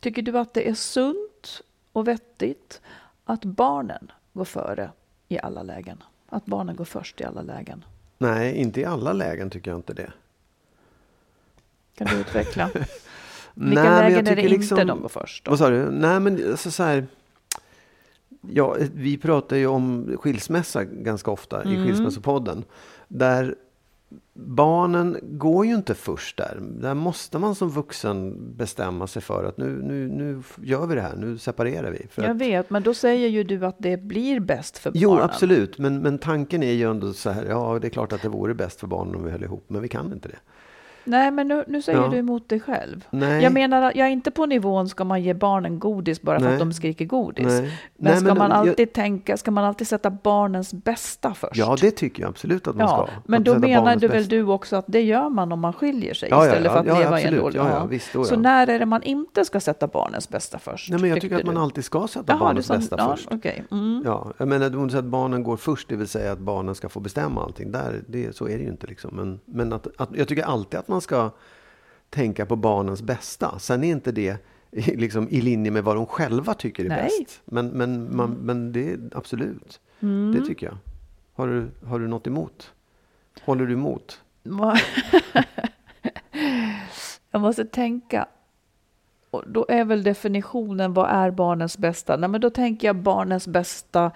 tycker 0.00 0.22
du 0.22 0.38
att 0.38 0.54
det 0.54 0.68
är 0.68 0.74
sunt 0.74 1.62
och 1.92 2.08
vettigt 2.08 2.80
att 3.24 3.44
barnen 3.44 4.12
går 4.32 4.44
före 4.44 4.90
i 5.28 5.38
alla 5.38 5.62
lägen? 5.62 6.02
Att 6.28 6.46
barnen 6.46 6.76
går 6.76 6.84
först 6.84 7.20
i 7.20 7.24
alla 7.24 7.42
lägen? 7.42 7.84
Nej, 8.18 8.54
inte 8.56 8.80
i 8.80 8.84
alla 8.84 9.12
lägen 9.12 9.50
tycker 9.50 9.70
jag 9.70 9.78
inte 9.78 9.94
det. 9.94 10.12
Kan 11.94 12.06
du 12.06 12.16
utveckla? 12.20 12.70
Vilka 13.54 13.82
Nej, 13.82 14.00
lägen 14.00 14.18
är 14.18 14.22
det 14.22 14.28
tycker 14.30 14.42
inte 14.42 14.56
liksom- 14.58 14.86
de 14.86 15.00
går 15.00 15.08
först? 15.08 15.44
Då? 15.44 15.50
Vad 15.50 15.58
sa 15.58 15.70
du? 15.70 15.90
Nej, 15.90 16.20
men 16.20 16.50
alltså 16.50 16.70
så 16.70 16.82
här. 16.82 17.06
Ja, 18.50 18.76
vi 18.94 19.18
pratar 19.18 19.56
ju 19.56 19.66
om 19.66 20.16
skilsmässa 20.20 20.84
ganska 20.84 21.30
ofta 21.30 21.62
Mm. 21.62 21.74
i 21.74 21.86
Skilsmässopodden. 21.86 22.64
Där 23.08 23.54
barnen 24.34 25.16
går 25.22 25.66
ju 25.66 25.74
inte 25.74 25.94
först 25.94 26.36
där. 26.36 26.58
Där 26.60 26.94
måste 26.94 27.38
man 27.38 27.54
som 27.54 27.68
vuxen 27.70 28.36
bestämma 28.56 29.06
sig 29.06 29.22
för 29.22 29.44
att 29.44 29.58
nu, 29.58 29.82
nu, 29.82 30.08
nu 30.08 30.42
gör 30.62 30.86
vi 30.86 30.94
det 30.94 31.00
här, 31.00 31.16
nu 31.16 31.38
separerar 31.38 31.90
vi. 31.90 32.06
För 32.10 32.22
Jag 32.22 32.34
vet, 32.38 32.70
men 32.70 32.82
då 32.82 32.94
säger 32.94 33.28
ju 33.28 33.44
du 33.44 33.66
att 33.66 33.76
det 33.78 33.96
blir 33.96 34.40
bäst 34.40 34.78
för 34.78 34.92
jo, 34.94 35.10
barnen. 35.10 35.24
absolut. 35.24 35.78
Men, 35.78 35.98
men 35.98 36.18
tanken 36.18 36.62
är 36.62 36.72
ju 36.72 36.90
ändå 36.90 37.12
så 37.12 37.30
här, 37.30 37.44
ja 37.44 37.78
det 37.80 37.86
är 37.88 37.90
klart 37.90 38.12
att 38.12 38.22
det 38.22 38.28
vore 38.28 38.54
bäst 38.54 38.80
för 38.80 38.86
barnen 38.86 39.14
om 39.14 39.24
vi 39.24 39.30
höll 39.30 39.44
ihop, 39.44 39.64
men 39.68 39.82
vi 39.82 39.88
kan 39.88 40.12
inte 40.12 40.28
det. 40.28 40.38
Nej, 41.04 41.30
men 41.30 41.48
nu, 41.48 41.64
nu 41.68 41.82
säger 41.82 41.98
Ja. 42.02 42.08
du 42.08 42.16
emot 42.16 42.48
dig 42.48 42.60
själv. 42.60 43.04
Nej. 43.10 43.42
Jag 43.42 43.52
menar, 43.52 43.92
jag 43.94 44.06
är 44.06 44.10
inte 44.10 44.30
på 44.30 44.46
nivån 44.46 44.88
ska 44.88 45.04
man 45.04 45.22
ge 45.22 45.34
barnen 45.34 45.78
godis 45.78 46.22
bara 46.22 46.38
för 46.38 46.44
Nej. 46.46 46.52
att 46.54 46.58
de 46.60 46.72
skriker 46.72 47.04
godis. 47.04 47.46
Nej. 47.46 47.60
Men 47.60 47.70
Nej, 47.96 48.16
ska 48.16 48.24
men 48.26 48.38
man 48.38 48.50
jag- 48.50 48.58
alltid 48.68 48.92
tänka, 48.92 49.36
ska 49.36 49.50
man 49.50 49.64
alltid 49.64 49.86
sätta 49.86 50.10
barnens 50.10 50.72
bästa 50.74 51.34
först? 51.34 51.56
Ja, 51.56 51.76
det 51.80 51.90
tycker 51.90 52.22
jag 52.22 52.28
absolut 52.28 52.66
att 52.68 52.76
man 52.76 52.86
Ja, 52.88 53.06
ska. 53.06 53.20
men 53.26 53.40
Att 53.40 53.44
då 53.44 53.58
menar 53.58 53.96
du 53.96 54.08
väl 54.08 54.28
du 54.28 54.42
också 54.42 54.76
att 54.76 54.84
det 54.88 55.00
gör 55.02 55.28
man 55.28 55.52
om 55.52 55.60
man 55.60 55.72
skiljer 55.72 56.14
sig 56.14 56.28
Ja, 56.30 56.44
istället 56.46 56.64
ja, 56.64 56.72
för 56.72 56.78
att 56.78 56.86
leva 56.98 57.00
i 57.00 57.04
en 57.22 57.28
absolut. 57.28 57.40
dålig... 57.40 57.58
Ja, 57.58 57.68
ja, 57.70 57.84
visst, 57.86 58.12
då, 58.12 58.24
Så 58.24 58.36
när 58.36 58.66
är 58.66 58.78
det 58.78 58.86
man 58.86 59.02
inte 59.02 59.44
ska 59.44 59.60
sätta 59.60 59.86
barnens 59.86 60.28
bästa 60.28 60.58
först? 60.58 60.90
Nej, 60.90 61.00
men 61.00 61.10
jag 61.10 61.20
tycker 61.20 61.36
att 61.36 61.44
man 61.46 61.56
alltid 61.56 61.84
ska 61.84 62.06
sätta 62.08 62.32
Jaha, 62.32 62.38
barnens 62.38 62.66
sa- 62.66 62.74
bästa 62.76 63.08
först. 63.16 63.28
okej. 63.32 63.64
Mm. 63.70 64.02
Ja, 64.06 64.32
jag 64.38 64.48
menar, 64.48 64.70
du 64.70 64.88
säger 64.90 64.98
att 64.98 65.04
barnen 65.04 65.42
går 65.42 65.56
först, 65.56 65.88
det 65.88 65.96
vill 65.96 66.08
säga 66.08 66.32
att 66.32 66.38
barnen 66.38 66.74
ska 66.74 66.88
få 66.88 67.00
bestämma 67.00 67.42
allting. 67.44 67.72
Där, 67.72 68.02
det, 68.08 68.36
så 68.36 68.48
är 68.48 68.56
det 68.58 68.62
ju 68.64 68.68
inte. 68.68 68.86
Liksom. 68.86 69.16
Men, 69.16 69.40
men 69.44 69.72
att, 69.72 69.86
att, 69.96 70.08
jag 70.16 70.28
tycker 70.28 70.42
alltid 70.44 70.80
att 70.80 70.88
man 70.92 71.00
ska 71.00 71.30
tänka 72.10 72.46
på 72.46 72.56
barnens 72.56 73.02
bästa. 73.02 73.58
Sen 73.58 73.84
är 73.84 73.88
inte 73.88 74.12
det 74.12 74.36
liksom, 74.72 75.28
i 75.28 75.40
linje 75.40 75.70
med 75.70 75.84
vad 75.84 75.96
de 75.96 76.06
själva 76.06 76.54
tycker 76.54 76.84
är 76.84 76.88
Nej. 76.88 77.10
bäst. 77.20 77.40
Men, 77.44 77.68
men, 77.68 78.16
man, 78.16 78.30
men 78.30 78.72
det 78.72 78.90
är 78.90 78.98
absolut. 79.14 79.80
Mm. 80.00 80.32
Det 80.32 80.46
tycker 80.46 80.66
jag. 80.66 80.76
Har 81.34 81.48
du, 81.48 81.70
har 81.86 81.98
du 81.98 82.08
något 82.08 82.26
emot? 82.26 82.72
Håller 83.44 83.66
du 83.66 83.72
emot? 83.72 84.20
Jag 87.30 87.40
måste 87.40 87.64
tänka. 87.64 88.26
Och 89.30 89.44
då 89.46 89.66
är 89.68 89.84
väl 89.84 90.02
definitionen, 90.02 90.94
vad 90.94 91.10
är 91.10 91.30
barnens 91.30 91.78
bästa? 91.78 92.16
Nej, 92.16 92.28
men 92.28 92.40
då 92.40 92.50
tänker 92.50 92.88
jag 92.88 92.96
barnens 92.96 93.48
bästa 93.48 94.10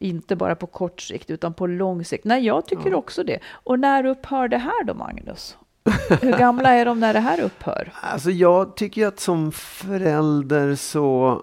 inte 0.00 0.36
bara 0.36 0.54
på 0.54 0.66
kort 0.66 1.00
sikt 1.00 1.30
utan 1.30 1.54
på 1.54 1.66
lång 1.66 2.04
sikt. 2.04 2.24
Nej, 2.24 2.46
jag 2.46 2.66
tycker 2.66 2.94
också 2.94 3.22
det. 3.24 3.38
Och 3.46 3.78
när 3.78 4.06
upphör 4.06 4.48
det 4.48 4.58
här 4.58 4.84
då, 4.84 4.94
Magnus? 4.94 5.56
Hur 6.20 6.38
gamla 6.38 6.70
är 6.70 6.84
de 6.84 7.00
när 7.00 7.12
det 7.12 7.20
här 7.20 7.40
upphör? 7.40 7.92
Alltså 8.00 8.30
jag 8.30 8.76
tycker 8.76 9.06
att 9.06 9.20
som 9.20 9.52
förälder 9.52 10.74
så 10.74 11.42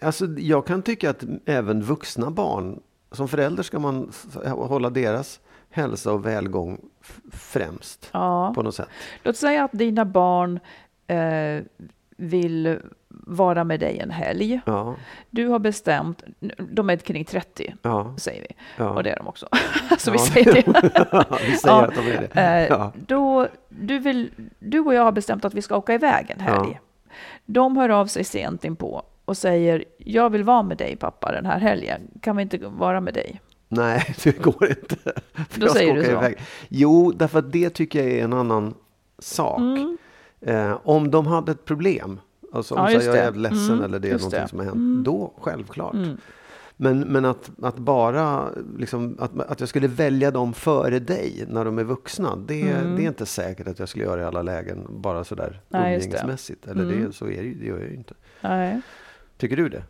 Alltså, 0.00 0.26
jag 0.26 0.66
kan 0.66 0.82
tycka 0.82 1.10
att 1.10 1.24
även 1.46 1.82
vuxna 1.82 2.30
barn, 2.30 2.80
som 3.12 3.28
förälder 3.28 3.62
ska 3.62 3.78
man 3.78 4.12
hålla 4.44 4.90
deras 4.90 5.40
hälsa 5.70 6.12
och 6.12 6.26
välgång 6.26 6.80
främst. 7.32 8.10
Ja. 8.12 8.52
På 8.54 8.62
något 8.62 8.74
sätt. 8.74 8.88
Låt 9.22 9.36
säga 9.36 9.64
att 9.64 9.72
dina 9.72 10.04
barn 10.04 10.60
eh, 11.06 11.64
vill 12.16 12.78
vara 13.26 13.64
med 13.64 13.80
dig 13.80 13.98
en 13.98 14.10
helg. 14.10 14.60
Ja, 14.66 14.94
Du 15.30 15.46
har 15.48 15.58
bestämt, 15.58 16.22
de 16.58 16.90
är 16.90 16.96
kring 16.96 17.24
30 17.24 17.74
ja, 17.82 18.14
säger 18.18 18.40
vi, 18.48 18.54
ja. 18.76 18.90
och 18.90 19.02
det 19.02 19.10
är 19.10 19.16
de 19.16 19.26
också. 19.28 19.48
Så 19.98 20.10
vi 20.10 20.18
säger 20.18 20.52
det. 20.54 20.64
vi 21.46 21.56
säger 21.56 21.82
att 21.82 21.94
de 21.94 22.00
är 22.00 22.28
det. 22.34 22.40
Eh, 22.40 22.66
Ja. 22.78 22.92
då, 23.06 23.48
du, 23.68 23.98
vill, 23.98 24.30
du 24.58 24.80
och 24.80 24.94
jag 24.94 25.02
har 25.02 25.12
bestämt 25.12 25.44
att 25.44 25.54
vi 25.54 25.62
ska 25.62 25.76
åka 25.76 25.94
iväg 25.94 26.30
en 26.30 26.40
helg. 26.40 26.80
De 27.44 27.76
hör 27.76 27.88
av 27.88 28.06
sig 28.06 28.24
sent 28.24 28.64
inpå 28.64 29.02
och 29.24 29.36
säger, 29.36 29.84
jag 29.98 30.30
vill 30.30 30.44
vara 30.44 30.62
med 30.62 30.76
dig 30.76 30.96
pappa 30.96 31.32
den 31.32 31.46
här 31.46 31.58
helgen. 31.58 32.00
Kan 32.20 32.36
vi 32.36 32.42
inte 32.42 32.58
vara 32.58 33.00
med 33.00 33.14
dig? 33.14 33.40
Nej, 33.68 34.14
det 34.24 34.42
går 34.42 34.68
inte. 34.68 34.96
För 35.48 35.60
Då 35.60 35.68
säger 35.68 35.94
du 35.94 36.04
så. 36.04 36.10
iväg. 36.10 36.36
Jo, 36.68 37.12
därför 37.16 37.38
att 37.38 37.52
det 37.52 37.70
tycker 37.70 38.02
jag 38.02 38.12
är 38.12 38.24
en 38.24 38.32
annan 38.32 38.74
sak. 39.18 39.58
Mm. 39.58 39.98
Eh, 40.40 40.78
om 40.84 41.10
de 41.10 41.26
hade 41.26 41.52
ett 41.52 41.64
problem, 41.64 42.20
alltså 42.52 42.74
om 42.74 42.80
Ja, 42.84 42.90
jag 42.92 43.04
är 43.04 43.14
jävligt 43.16 43.42
ledsen 43.42 43.70
Mm, 43.74 43.84
eller 43.84 43.98
det 43.98 44.08
är 44.08 44.12
någonting 44.12 44.40
det. 44.40 44.48
som 44.48 44.58
har 44.58 44.64
hänt, 44.66 44.74
Mm. 44.76 45.02
då 45.04 45.34
självklart. 45.40 45.94
Mm. 45.94 46.16
Men, 46.76 47.00
men 47.00 47.24
att, 47.24 47.50
att 47.62 47.76
bara 47.78 48.48
liksom, 48.78 49.16
att, 49.20 49.40
att 49.40 49.60
jag 49.60 49.68
skulle 49.68 49.88
välja 49.88 50.30
dem 50.30 50.52
före 50.52 50.98
dig 50.98 51.44
när 51.48 51.64
de 51.64 51.78
är 51.78 51.84
vuxna, 51.84 52.36
det, 52.36 52.62
Mm. 52.70 52.96
det 52.96 53.02
är 53.04 53.08
inte 53.08 53.26
säkert 53.26 53.68
att 53.68 53.78
jag 53.78 53.88
skulle 53.88 54.04
göra 54.04 54.20
i 54.20 54.24
alla 54.24 54.42
lägen, 54.42 54.86
bara 54.90 55.24
sådär 55.24 55.60
Nej, 55.68 55.94
just 55.94 56.04
det. 56.10 56.16
umgängesmässigt. 56.16 56.66
Eller 56.66 56.82
Mm. 56.82 57.04
det, 57.06 57.12
så 57.12 57.24
är 57.28 57.42
det, 57.42 57.54
det 57.54 57.66
gör 57.66 57.78
jag 57.78 57.88
ju 57.88 57.96
inte. 57.96 58.14
Nej. 58.40 58.80
Tycker 59.38 59.56
du 59.56 59.68
det? 59.68 59.82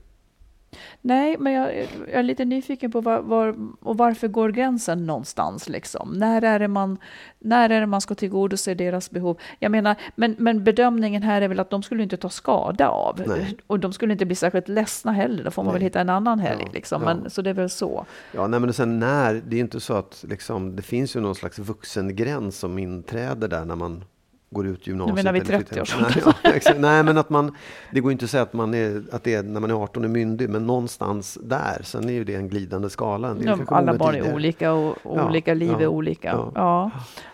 Nej, 1.01 1.37
men 1.39 1.53
jag, 1.53 1.75
jag 1.99 2.19
är 2.19 2.23
lite 2.23 2.45
nyfiken 2.45 2.91
på 2.91 3.01
var, 3.01 3.21
var, 3.21 3.57
och 3.81 3.97
varför 3.97 4.29
går 4.29 4.49
gränsen 4.51 5.07
någonstans? 5.07 5.69
Liksom? 5.69 6.13
När, 6.13 6.43
är 6.43 6.59
det 6.59 6.69
man, 6.69 6.99
när 7.39 7.71
är 7.71 7.87
man 7.87 8.01
ska 8.01 8.15
tillgodose 8.15 8.75
deras 8.75 9.11
behov? 9.11 9.39
Jag 9.59 9.73
menar, 9.73 9.97
men, 10.15 10.37
men 10.39 10.65
bedömningen 10.65 11.23
här 11.23 11.43
är 11.43 11.49
väl 11.49 11.61
att 11.61 11.71
de 11.71 11.83
skulle 11.83 12.03
inte 12.03 12.17
ta 12.17 12.29
skada 12.29 12.89
av. 12.89 13.23
Nej. 13.27 13.57
Och 13.67 13.81
de 13.81 13.93
skulle 13.93 14.13
inte 14.13 14.27
bli 14.27 14.35
särskilt 14.35 14.69
ledsna 14.69 15.13
heller. 15.13 15.45
Då 15.45 15.51
får 15.51 15.63
man 15.63 15.73
Nej. 15.73 15.81
väl 15.81 15.83
hitta 15.83 16.01
en 16.01 16.09
annan 16.09 16.39
helg. 16.39 16.63
Ja, 16.67 16.73
Liksom. 16.73 17.03
ja. 17.03 17.15
Men, 17.15 17.31
så 17.31 17.43
det 17.43 17.51
är 17.51 17.55
väl 17.55 17.71
så. 17.71 18.07
Ja, 18.33 18.47
nej, 18.47 18.61
men 18.61 18.73
sen 18.73 18.99
när, 18.99 19.43
det 19.47 19.57
är 19.57 19.61
inte 19.61 19.81
så 19.81 19.95
att 19.95 20.25
liksom, 20.29 20.77
det 20.77 20.83
finns 20.83 21.17
ju 21.17 21.21
någon 21.21 21.35
slags 21.35 21.59
vuxengräns 21.59 22.59
som 22.59 22.79
inträder 22.79 23.49
där 23.49 23.65
när 23.65 23.77
man 23.77 24.05
går 24.53 24.67
ut 24.67 24.87
gymnasiet. 24.87 25.15
menar 25.15 25.33
vid 25.33 25.43
eller 25.43 25.59
flyttar 25.59 25.77
30-årsåldern? 25.77 26.35
hem. 26.65 26.81
Nej, 26.81 26.97
ja, 26.97 27.03
men 27.03 27.19
att 27.19 27.31
man, 27.31 27.55
det 27.91 28.01
går 28.01 28.13
inte 28.13 28.25
att 28.25 28.31
säga 28.31 28.43
att, 28.43 28.53
man 28.53 28.75
är, 28.75 29.03
att 29.13 29.25
det 29.25 29.35
är 29.35 29.43
när 29.43 29.61
man 29.61 29.71
är 29.71 29.83
18 29.83 30.05
är 30.05 30.09
myndig, 30.09 30.51
men 30.51 30.67
någonstans 30.67 31.39
där. 31.43 31.81
Sen 31.83 32.09
är 32.09 32.13
ju 32.13 32.25
det 32.25 32.35
en 32.35 32.49
glidande 32.49 32.91
skala. 32.91 33.29
En 33.29 33.45
kanske 33.45 33.75
alla 33.75 33.95
barn 33.95 34.09
är 34.09 34.13
tidigare. 34.13 34.35
olika 34.35 34.73
och 34.73 34.99
Ja, 35.05 35.29
olika 35.29 35.55
liv 35.55 35.73
ja, 35.73 35.81
är 35.81 35.87
olika. 35.87 36.29
Ja. 36.29 36.53
ja. 36.55 36.91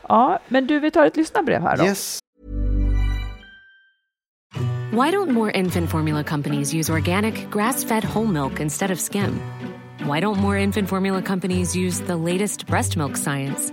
Ja. 0.08 0.38
men 0.48 0.66
du, 0.66 0.80
vi 0.80 0.90
tar 0.90 1.06
ett 1.06 1.16
lyssnarbrev 1.16 1.62
här 1.62 1.76
då. 1.76 1.84
Yes. 1.84 2.20
Why 4.90 5.10
don't 5.10 5.30
more 5.30 5.52
infant 5.58 5.90
formula 5.90 6.24
companies 6.24 6.74
use 6.74 6.92
organic, 6.92 7.34
grass 7.52 7.84
fed 7.84 8.04
whole 8.04 8.26
milk 8.26 8.60
instead 8.60 8.90
of 8.90 8.98
skim? 8.98 9.40
Why 9.98 10.20
don't 10.20 10.40
more 10.40 10.62
infant 10.62 10.88
formula 10.88 11.22
companies 11.22 11.76
use 11.76 12.06
the 12.06 12.16
latest 12.16 12.66
breast 12.66 12.96
milk 12.96 13.16
science? 13.16 13.72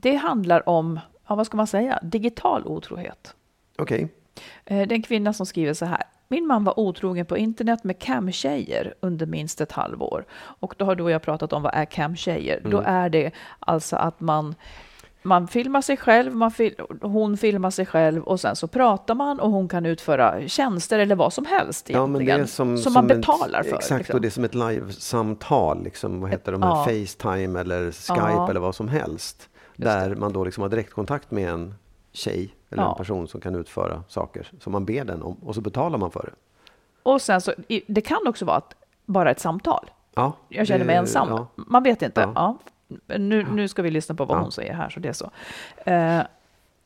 Det 0.00 0.14
handlar 0.16 0.68
om, 0.68 1.00
ja, 1.28 1.34
vad 1.34 1.46
ska 1.46 1.56
man 1.56 1.66
säga, 1.66 1.98
digital 2.02 2.66
otrohet. 2.66 3.34
Okej. 3.78 4.08
Eh, 4.64 4.88
Det 4.88 4.92
är 4.92 4.96
en 4.96 5.02
kvinna 5.02 5.32
som 5.32 5.46
skriver 5.46 5.74
så 5.74 5.84
här. 5.84 6.02
Min 6.28 6.46
man 6.46 6.64
var 6.64 6.80
otrogen 6.80 7.26
på 7.26 7.36
internet 7.38 7.84
med 7.84 7.98
camtjejer 7.98 8.94
under 9.00 9.26
minst 9.26 9.60
ett 9.60 9.72
halvår. 9.72 10.24
Och 10.32 10.74
då 10.78 10.84
har 10.84 10.94
du 10.94 11.02
och 11.04 11.10
jag 11.10 11.22
pratat 11.22 11.52
om 11.52 11.62
vad 11.62 11.74
är 11.74 11.84
camtjejer. 11.84 12.60
Då 12.70 12.82
är 12.86 13.08
det 13.08 13.30
alltså 13.58 13.96
att 13.96 14.20
man, 14.20 14.54
man 15.22 15.48
filmar 15.48 15.80
sig 15.82 15.96
själv, 15.96 16.34
man 16.34 16.50
fil, 16.50 16.74
hon 17.02 17.36
filmar 17.36 17.70
sig 17.70 17.86
själv 17.86 18.22
och 18.22 18.40
sen 18.40 18.56
så 18.56 18.66
pratar 18.68 19.14
man 19.14 19.40
och 19.40 19.50
hon 19.50 19.68
kan 19.68 19.86
utföra 19.86 20.48
tjänster 20.48 20.98
eller 20.98 21.14
vad 21.16 21.32
som 21.32 21.46
helst 21.46 21.90
Ja, 21.90 22.06
men 22.06 22.18
det 22.18 22.24
egentligen. 22.24 22.48
som, 22.48 22.78
som, 22.78 22.92
man 22.92 23.10
ett- 23.10 23.16
betalar 23.16 23.62
för. 23.62 23.76
Exakt, 23.76 23.98
liksom. 23.98 24.14
och 24.14 24.20
det 24.20 24.28
är 24.28 24.30
som 24.30 24.44
ett 24.44 24.54
livesamtal, 24.54 25.82
liksom, 25.84 26.20
vad 26.20 26.30
heter 26.30 26.52
de 26.52 26.62
här, 26.62 26.68
Ja. 26.70 26.84
Facetime 26.84 27.60
eller 27.60 27.92
Skype 27.92 28.20
Ja. 28.30 28.50
eller 28.50 28.60
vad 28.60 28.74
som 28.74 28.88
helst. 28.88 29.48
Där 29.80 30.14
man 30.14 30.32
då 30.32 30.44
liksom 30.44 30.62
har 30.62 30.68
direktkontakt 30.68 31.30
med 31.30 31.48
en 31.50 31.74
tjej 32.12 32.54
eller 32.70 32.82
Ja. 32.82 32.90
en 32.90 32.96
person 32.96 33.28
som 33.28 33.40
kan 33.40 33.54
utföra 33.54 34.02
saker 34.08 34.50
som 34.60 34.72
man 34.72 34.84
ber 34.84 35.04
den 35.04 35.22
om 35.22 35.34
och 35.34 35.54
så 35.54 35.60
betalar 35.60 35.98
man 35.98 36.10
för 36.10 36.22
det. 36.22 36.32
Och 37.02 37.22
sen 37.22 37.40
så, 37.40 37.52
det 37.86 38.00
kan 38.00 38.18
också 38.26 38.44
vara 38.44 38.58
ett, 38.58 38.74
bara 39.06 39.30
ett 39.30 39.40
samtal. 39.40 39.90
Ja, 40.14 40.32
Jag 40.48 40.66
känner 40.66 40.84
mig 40.84 40.94
det- 40.94 40.98
ensam. 41.00 41.28
Ja. 41.28 41.46
Man 41.56 41.82
vet 41.82 42.02
inte. 42.02 42.28
Ja. 42.34 42.58
Nu, 43.06 43.46
nu 43.52 43.68
ska 43.68 43.82
vi 43.82 43.90
lyssna 43.90 44.14
på 44.14 44.24
vad 44.24 44.38
hon 44.38 44.52
säger 44.52 44.74
här, 44.74 44.88
så 44.88 45.00
det 45.00 45.08
är 45.08 45.12
så. 45.12 45.30
Eh, 45.90 46.20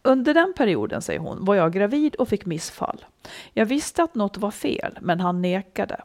under 0.03 0.35
den 0.35 0.53
perioden, 0.57 1.03
säger 1.03 1.21
hon, 1.21 1.45
var 1.45 1.55
jag 1.55 1.73
gravid 1.73 2.15
och 2.15 2.29
fick 2.29 2.47
missfall. 2.47 3.05
Jag 3.53 3.67
visste 3.67 4.03
att 4.03 4.15
något 4.15 4.37
var 4.37 4.51
fel, 4.51 4.99
men 5.01 5.21
han 5.21 5.43
nekade. 5.43 6.01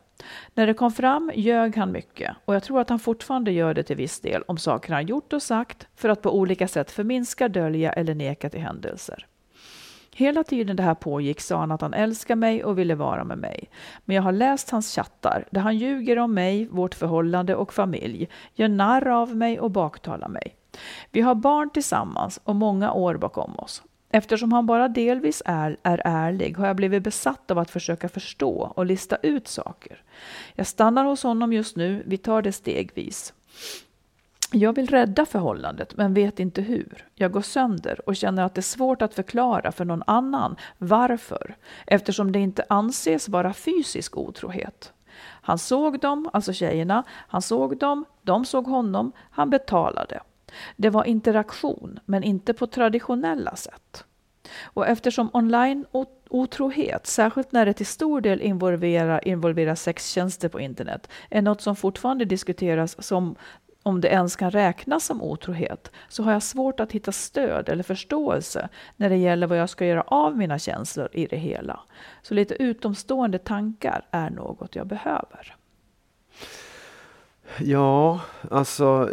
När 0.54 0.68
det 0.68 0.74
kom 0.74 0.92
fram 0.92 1.32
ljög 1.36 1.78
han 1.78 1.92
mycket 1.92 2.36
och 2.46 2.56
jag 2.56 2.64
tror 2.64 2.82
att 2.82 2.90
han 2.90 3.00
fortfarande 3.00 3.52
gör 3.52 3.74
det 3.74 3.84
till 3.84 3.96
viss 3.96 4.20
del 4.20 4.44
om 4.48 4.58
saker 4.58 4.94
han 4.94 5.06
gjort 5.06 5.34
och 5.34 5.44
sagt 5.44 5.88
för 5.96 6.10
att 6.10 6.22
på 6.22 6.38
olika 6.38 6.68
sätt 6.68 6.92
förminska, 6.92 7.48
dölja 7.50 7.94
eller 7.94 8.16
neka 8.16 8.50
till 8.50 8.62
händelser. 8.62 9.28
Hela 10.16 10.44
tiden 10.44 10.76
det 10.76 10.84
här 10.84 10.96
pågick 10.96 11.42
sa 11.42 11.58
han 11.60 11.72
att 11.72 11.82
han 11.82 11.94
älskar 11.94 12.36
mig 12.36 12.64
och 12.64 12.80
ville 12.80 12.96
vara 12.96 13.24
med 13.24 13.38
mig. 13.38 13.70
Men 14.06 14.16
jag 14.16 14.24
har 14.24 14.32
läst 14.32 14.70
hans 14.70 14.96
chattar 14.96 15.46
där 15.52 15.62
han 15.62 15.78
ljuger 15.78 16.20
om 16.20 16.34
mig, 16.34 16.66
vårt 16.66 16.96
förhållande 16.96 17.56
och 17.56 17.74
familj, 17.74 18.30
gör 18.54 18.68
narr 18.68 19.08
av 19.08 19.36
mig 19.36 19.60
och 19.60 19.72
baktalar 19.72 20.28
mig. 20.28 20.56
Vi 21.12 21.22
har 21.22 21.36
barn 21.36 21.70
tillsammans 21.70 22.40
och 22.44 22.56
många 22.56 22.92
år 22.92 23.16
bakom 23.16 23.60
oss. 23.60 23.84
Eftersom 24.10 24.52
han 24.52 24.66
bara 24.66 24.88
delvis 24.88 25.42
är, 25.46 25.78
är 25.84 26.02
ärlig 26.06 26.58
har 26.58 26.68
jag 26.68 26.76
blivit 26.76 27.04
besatt 27.04 27.52
av 27.52 27.60
att 27.60 27.72
försöka 27.72 28.10
förstå 28.10 28.74
och 28.76 28.86
lista 28.86 29.16
ut 29.16 29.48
saker. 29.48 30.02
Jag 30.56 30.68
stannar 30.68 31.06
hos 31.06 31.24
honom 31.24 31.54
just 31.54 31.76
nu, 31.76 32.04
vi 32.06 32.18
tar 32.18 32.42
det 32.42 32.52
stegvis. 32.52 33.34
Jag 34.52 34.74
vill 34.74 34.88
rädda 34.88 35.26
förhållandet 35.26 35.98
men 35.98 36.14
vet 36.14 36.40
inte 36.40 36.62
hur. 36.62 37.06
Jag 37.16 37.32
går 37.32 37.42
sönder 37.42 38.10
och 38.10 38.16
känner 38.16 38.44
att 38.44 38.56
det 38.56 38.60
är 38.60 38.62
svårt 38.62 39.02
att 39.02 39.14
förklara 39.14 39.72
för 39.72 39.86
någon 39.86 40.04
annan 40.08 40.56
varför 40.78 41.56
eftersom 41.88 42.32
det 42.32 42.40
inte 42.40 42.66
anses 42.70 43.30
vara 43.30 43.54
fysisk 43.54 44.18
otrohet. 44.18 44.94
Han 45.20 45.58
såg 45.58 46.00
dem, 46.00 46.30
alltså 46.34 46.54
tjejerna, 46.54 47.04
han 47.10 47.42
såg 47.42 47.78
dem, 47.78 48.06
de 48.22 48.46
såg 48.46 48.68
honom, 48.68 49.12
han 49.32 49.50
betalade. 49.50 50.22
Det 50.76 50.90
var 50.90 51.04
interaktion, 51.04 52.00
men 52.06 52.24
inte 52.24 52.54
på 52.54 52.68
traditionella 52.68 53.56
sätt. 53.56 54.06
Och 54.64 54.88
eftersom 54.88 55.30
online 55.34 55.86
otrohet, 56.30 57.08
särskilt 57.08 57.52
när 57.52 57.66
det 57.66 57.74
till 57.74 57.86
stor 57.86 58.22
del 58.22 58.42
involverar, 58.42 59.28
involverar 59.28 59.76
sextjänster 59.76 60.50
på 60.50 60.60
internet, 60.60 61.10
är 61.30 61.42
något 61.42 61.62
som 61.62 61.76
fortfarande 61.76 62.26
diskuteras 62.26 63.04
som 63.06 63.36
om 63.84 64.02
det 64.02 64.08
ens 64.08 64.36
kan 64.36 64.52
räknas 64.52 65.06
som 65.06 65.22
otrohet, 65.22 65.92
så 66.10 66.24
har 66.24 66.32
jag 66.32 66.44
svårt 66.44 66.80
att 66.80 66.92
hitta 66.92 67.12
stöd 67.12 67.70
eller 67.70 67.84
förståelse 67.84 68.70
när 68.96 69.10
det 69.10 69.16
gäller 69.16 69.48
vad 69.48 69.58
jag 69.58 69.70
ska 69.70 69.86
göra 69.86 70.02
av 70.02 70.38
mina 70.38 70.60
känslor 70.60 71.10
i 71.14 71.26
det 71.26 71.38
hela. 71.38 71.80
Så 72.22 72.34
lite 72.34 72.64
utomstående 72.64 73.38
tankar 73.38 74.06
är 74.12 74.30
något 74.30 74.76
jag 74.76 74.88
behöver. 74.88 75.56
Ja, 77.60 78.22
alltså 78.52 79.10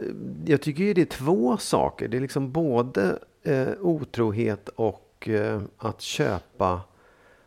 jag 0.47 0.63
tycker 0.63 0.85
ju 0.85 0.95
det 0.95 1.01
är 1.01 1.05
två 1.05 1.57
saker. 1.57 2.09
Det 2.09 2.17
är 2.17 2.21
liksom 2.21 2.53
både 2.53 3.19
eh, 3.43 3.69
otrohet 3.81 4.69
och 4.69 5.29
eh, 5.29 5.63
att 5.79 6.01
köpa 6.01 6.81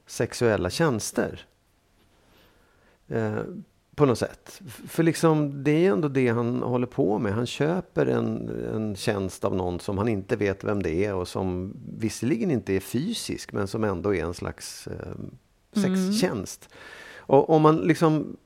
sexuella 0.06 0.70
tjänster. 0.70 1.46
Eh, 3.08 3.40
på 3.96 4.06
något 4.06 4.20
sätt. 4.20 4.62
För 4.88 5.04
liksom, 5.04 5.64
det 5.64 5.86
är 5.86 5.92
ändå 5.92 6.08
det 6.08 6.28
han 6.28 6.64
håller 6.64 6.88
på 6.88 7.20
med. 7.20 7.34
Han 7.34 7.46
köper 7.46 8.06
en, 8.06 8.50
en 8.74 8.96
tjänst 8.96 9.46
av 9.46 9.56
någon 9.56 9.80
som 9.80 9.98
han 9.98 10.08
inte 10.08 10.36
vet 10.36 10.64
vem 10.64 10.84
det 10.84 11.06
är 11.06 11.14
och 11.14 11.28
som 11.28 11.74
visserligen 11.98 12.52
inte 12.52 12.74
är 12.74 12.80
fysisk 12.80 13.54
men 13.54 13.68
som 13.68 13.84
ändå 13.84 14.16
är 14.16 14.24
en 14.24 14.34
slags 14.34 14.88
eh, 14.88 15.16
sextjänst. 15.82 16.70
Mm. 16.72 16.78
Och 17.28 17.50
om 17.50 17.62
man 17.62 17.78
liksom, 17.78 18.38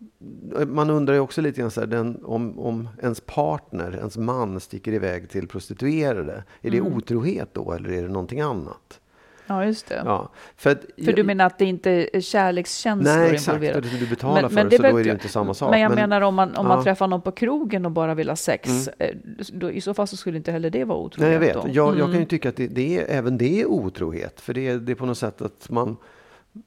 man 0.67 0.89
undrar 0.89 1.13
ju 1.13 1.19
också 1.19 1.41
lite 1.41 1.61
grann 1.61 1.71
så 1.71 1.79
här, 1.79 1.87
den, 1.87 2.25
om, 2.25 2.59
om 2.59 2.89
ens 3.01 3.21
partner, 3.21 3.95
ens 3.97 4.17
man 4.17 4.59
sticker 4.59 4.91
iväg 4.93 5.29
till 5.29 5.47
prostituerade. 5.47 6.43
Är 6.61 6.71
det 6.71 6.77
mm. 6.77 6.93
otrohet 6.93 7.53
då 7.53 7.71
eller 7.71 7.89
är 7.89 8.01
det 8.01 8.07
någonting 8.07 8.41
annat? 8.41 8.99
Ja, 9.47 9.65
just 9.65 9.87
det. 9.87 10.01
Ja, 10.05 10.29
för, 10.55 10.69
att, 10.69 10.85
för 11.05 11.13
du 11.13 11.23
menar 11.23 11.45
att 11.45 11.59
det 11.59 11.65
inte 11.65 12.09
är 12.13 12.21
kärlekskänslor 12.21 13.15
Nej, 13.15 13.33
exakt. 13.33 13.61
Det 13.61 13.99
du 13.99 14.07
betalar 14.07 14.41
men, 14.41 14.49
för, 14.49 14.55
men 14.55 14.69
det 14.69 14.75
så 14.75 14.83
då 14.83 14.87
är 14.89 14.93
det 14.93 15.03
ju 15.03 15.11
inte 15.11 15.29
samma 15.29 15.53
sak. 15.53 15.71
Men 15.71 15.79
jag 15.79 15.89
men, 15.89 15.95
menar 15.95 16.21
om 16.21 16.35
man, 16.35 16.49
om 16.49 16.55
ja. 16.55 16.63
man 16.63 16.83
träffar 16.83 17.07
någon 17.07 17.21
på 17.21 17.31
krogen 17.31 17.85
och 17.85 17.91
bara 17.91 18.13
vill 18.13 18.29
ha 18.29 18.35
sex, 18.35 18.69
mm. 18.69 18.87
Eh, 18.99 19.15
då, 19.53 19.71
i 19.71 19.81
så 19.81 19.93
fall 19.93 20.07
så 20.07 20.17
skulle 20.17 20.37
inte 20.37 20.51
heller 20.51 20.69
det 20.69 20.83
vara 20.83 20.97
otrohet. 20.97 21.27
Nej, 21.27 21.33
jag 21.33 21.39
vet. 21.39 21.75
Jag, 21.75 21.87
mm. 21.87 21.99
jag, 21.99 22.11
kan 22.11 22.19
ju 22.19 22.25
tycka 22.25 22.49
att 22.49 22.55
det, 22.55 22.67
det, 22.67 22.99
är, 22.99 23.17
även 23.17 23.37
det 23.37 23.61
är 23.61 23.65
otrohet. 23.65 24.41
För 24.41 24.53
det 24.53 24.77
det 24.77 24.91
är 24.91 24.95
på 24.95 25.05
något 25.05 25.17
sätt 25.17 25.41
att 25.41 25.69
man 25.69 25.97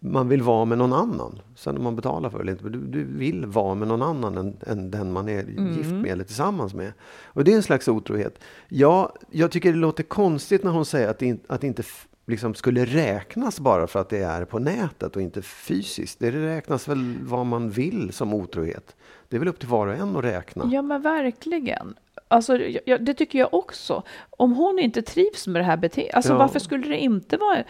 man 0.00 0.28
vill 0.28 0.42
vara 0.42 0.64
med 0.64 0.78
någon 0.78 0.92
annan. 0.92 1.40
Sen 1.56 1.76
om 1.76 1.82
man 1.82 1.96
betalar 1.96 2.30
för 2.30 2.38
det 2.38 2.42
eller 2.42 2.52
inte. 2.52 2.68
Du, 2.68 2.78
du 2.78 3.04
vill 3.04 3.46
vara 3.46 3.74
med 3.74 3.88
någon 3.88 4.02
annan 4.02 4.38
än, 4.38 4.56
än 4.66 4.90
den 4.90 5.12
man 5.12 5.28
är 5.28 5.42
mm. 5.42 5.76
gift 5.76 5.92
med 5.92 6.10
eller 6.10 6.24
tillsammans 6.24 6.74
med. 6.74 6.92
Och 7.24 7.44
det 7.44 7.52
är 7.52 7.56
en 7.56 7.62
slags 7.62 7.88
otrohet. 7.88 8.38
Ja, 8.68 9.14
jag 9.30 9.50
tycker 9.50 9.72
det 9.72 9.78
låter 9.78 10.02
konstigt 10.02 10.64
när 10.64 10.70
hon 10.70 10.84
säger 10.84 11.08
att 11.08 11.18
det, 11.18 11.38
att 11.46 11.60
det 11.60 11.66
inte 11.66 11.82
liksom 12.26 12.54
skulle 12.54 12.84
räknas 12.84 13.60
bara 13.60 13.86
för 13.86 14.00
att 14.00 14.08
det 14.08 14.22
är 14.22 14.44
på 14.44 14.58
nätet 14.58 15.16
och 15.16 15.22
inte 15.22 15.42
fysiskt. 15.42 16.18
Det 16.18 16.30
räknas 16.30 16.88
väl 16.88 17.14
vad 17.22 17.46
man 17.46 17.70
vill 17.70 18.12
som 18.12 18.34
otrohet. 18.34 18.96
Det 19.28 19.36
är 19.36 19.38
väl 19.38 19.48
upp 19.48 19.58
till 19.58 19.68
var 19.68 19.86
och 19.86 19.94
en 19.94 20.16
att 20.16 20.24
räkna. 20.24 20.70
Ja, 20.72 20.82
men 20.82 21.02
verkligen. 21.02 21.94
Alltså, 22.28 22.58
ja, 22.84 22.98
det 22.98 23.14
tycker 23.14 23.38
jag 23.38 23.54
också. 23.54 24.02
Om 24.30 24.52
hon 24.52 24.78
inte 24.78 25.02
trivs 25.02 25.46
med 25.46 25.60
det 25.60 25.66
här 25.66 25.76
beteendet, 25.76 26.14
alltså 26.14 26.32
ja. 26.32 26.38
varför 26.38 26.58
skulle 26.58 26.88
det 26.88 26.98
inte 26.98 27.36
vara 27.36 27.64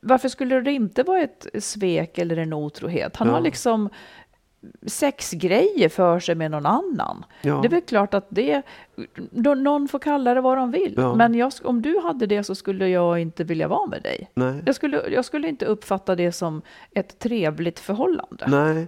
varför 0.00 0.28
skulle 0.28 0.60
det 0.60 0.72
inte 0.72 1.02
vara 1.02 1.20
ett 1.20 1.46
svek 1.58 2.18
eller 2.18 2.36
en 2.36 2.52
otrohet? 2.52 3.16
Han 3.16 3.28
ja. 3.28 3.34
har 3.34 3.40
liksom 3.40 3.88
sexgrejer 4.86 5.88
för 5.88 6.20
sig 6.20 6.34
med 6.34 6.50
någon 6.50 6.66
annan. 6.66 7.24
Ja. 7.42 7.58
Det 7.62 7.68
är 7.68 7.70
väl 7.70 7.80
klart 7.80 8.14
att 8.14 8.26
det, 8.28 8.62
någon 9.32 9.88
får 9.88 9.98
kalla 9.98 10.34
det 10.34 10.40
vad 10.40 10.58
de 10.58 10.70
vill. 10.70 10.94
Ja. 10.96 11.14
Men 11.14 11.34
jag, 11.34 11.52
om 11.64 11.82
du 11.82 11.98
hade 11.98 12.26
det 12.26 12.44
så 12.44 12.54
skulle 12.54 12.88
jag 12.88 13.20
inte 13.20 13.44
vilja 13.44 13.68
vara 13.68 13.86
med 13.86 14.02
dig. 14.02 14.30
Nej. 14.34 14.62
Jag, 14.66 14.74
skulle, 14.74 15.08
jag 15.08 15.24
skulle 15.24 15.48
inte 15.48 15.66
uppfatta 15.66 16.16
det 16.16 16.32
som 16.32 16.62
ett 16.90 17.18
trevligt 17.18 17.78
förhållande. 17.78 18.46
Nej. 18.46 18.86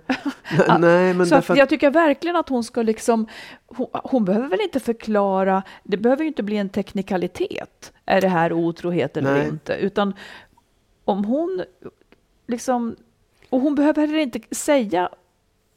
Nej, 0.79 1.14
men 1.14 1.27
så 1.27 1.35
att 1.35 1.57
jag 1.57 1.68
tycker 1.68 1.90
verkligen 1.90 2.37
att 2.37 2.48
hon 2.48 2.64
ska 2.64 2.83
liksom, 2.83 3.27
hon, 3.66 3.87
hon, 3.92 4.25
behöver 4.25 4.48
väl 4.48 4.61
inte 4.61 4.81
förklara, 4.81 5.62
det 5.83 5.96
behöver 5.96 6.22
ju 6.22 6.29
inte 6.29 6.42
bli 6.42 6.57
en 6.57 6.68
teknikalitet. 6.68 7.92
Är 8.07 8.20
det 8.20 8.29
här 8.29 8.53
otrohet 8.53 9.16
eller 9.16 9.35
Nej. 9.35 9.48
inte? 9.48 9.75
Utan 9.75 10.14
om 11.04 11.24
hon 11.24 11.64
liksom, 12.46 12.96
och 13.50 13.60
hon 13.60 13.74
behöver 13.74 14.00
heller 14.06 14.18
inte 14.18 14.40
säga 14.50 15.08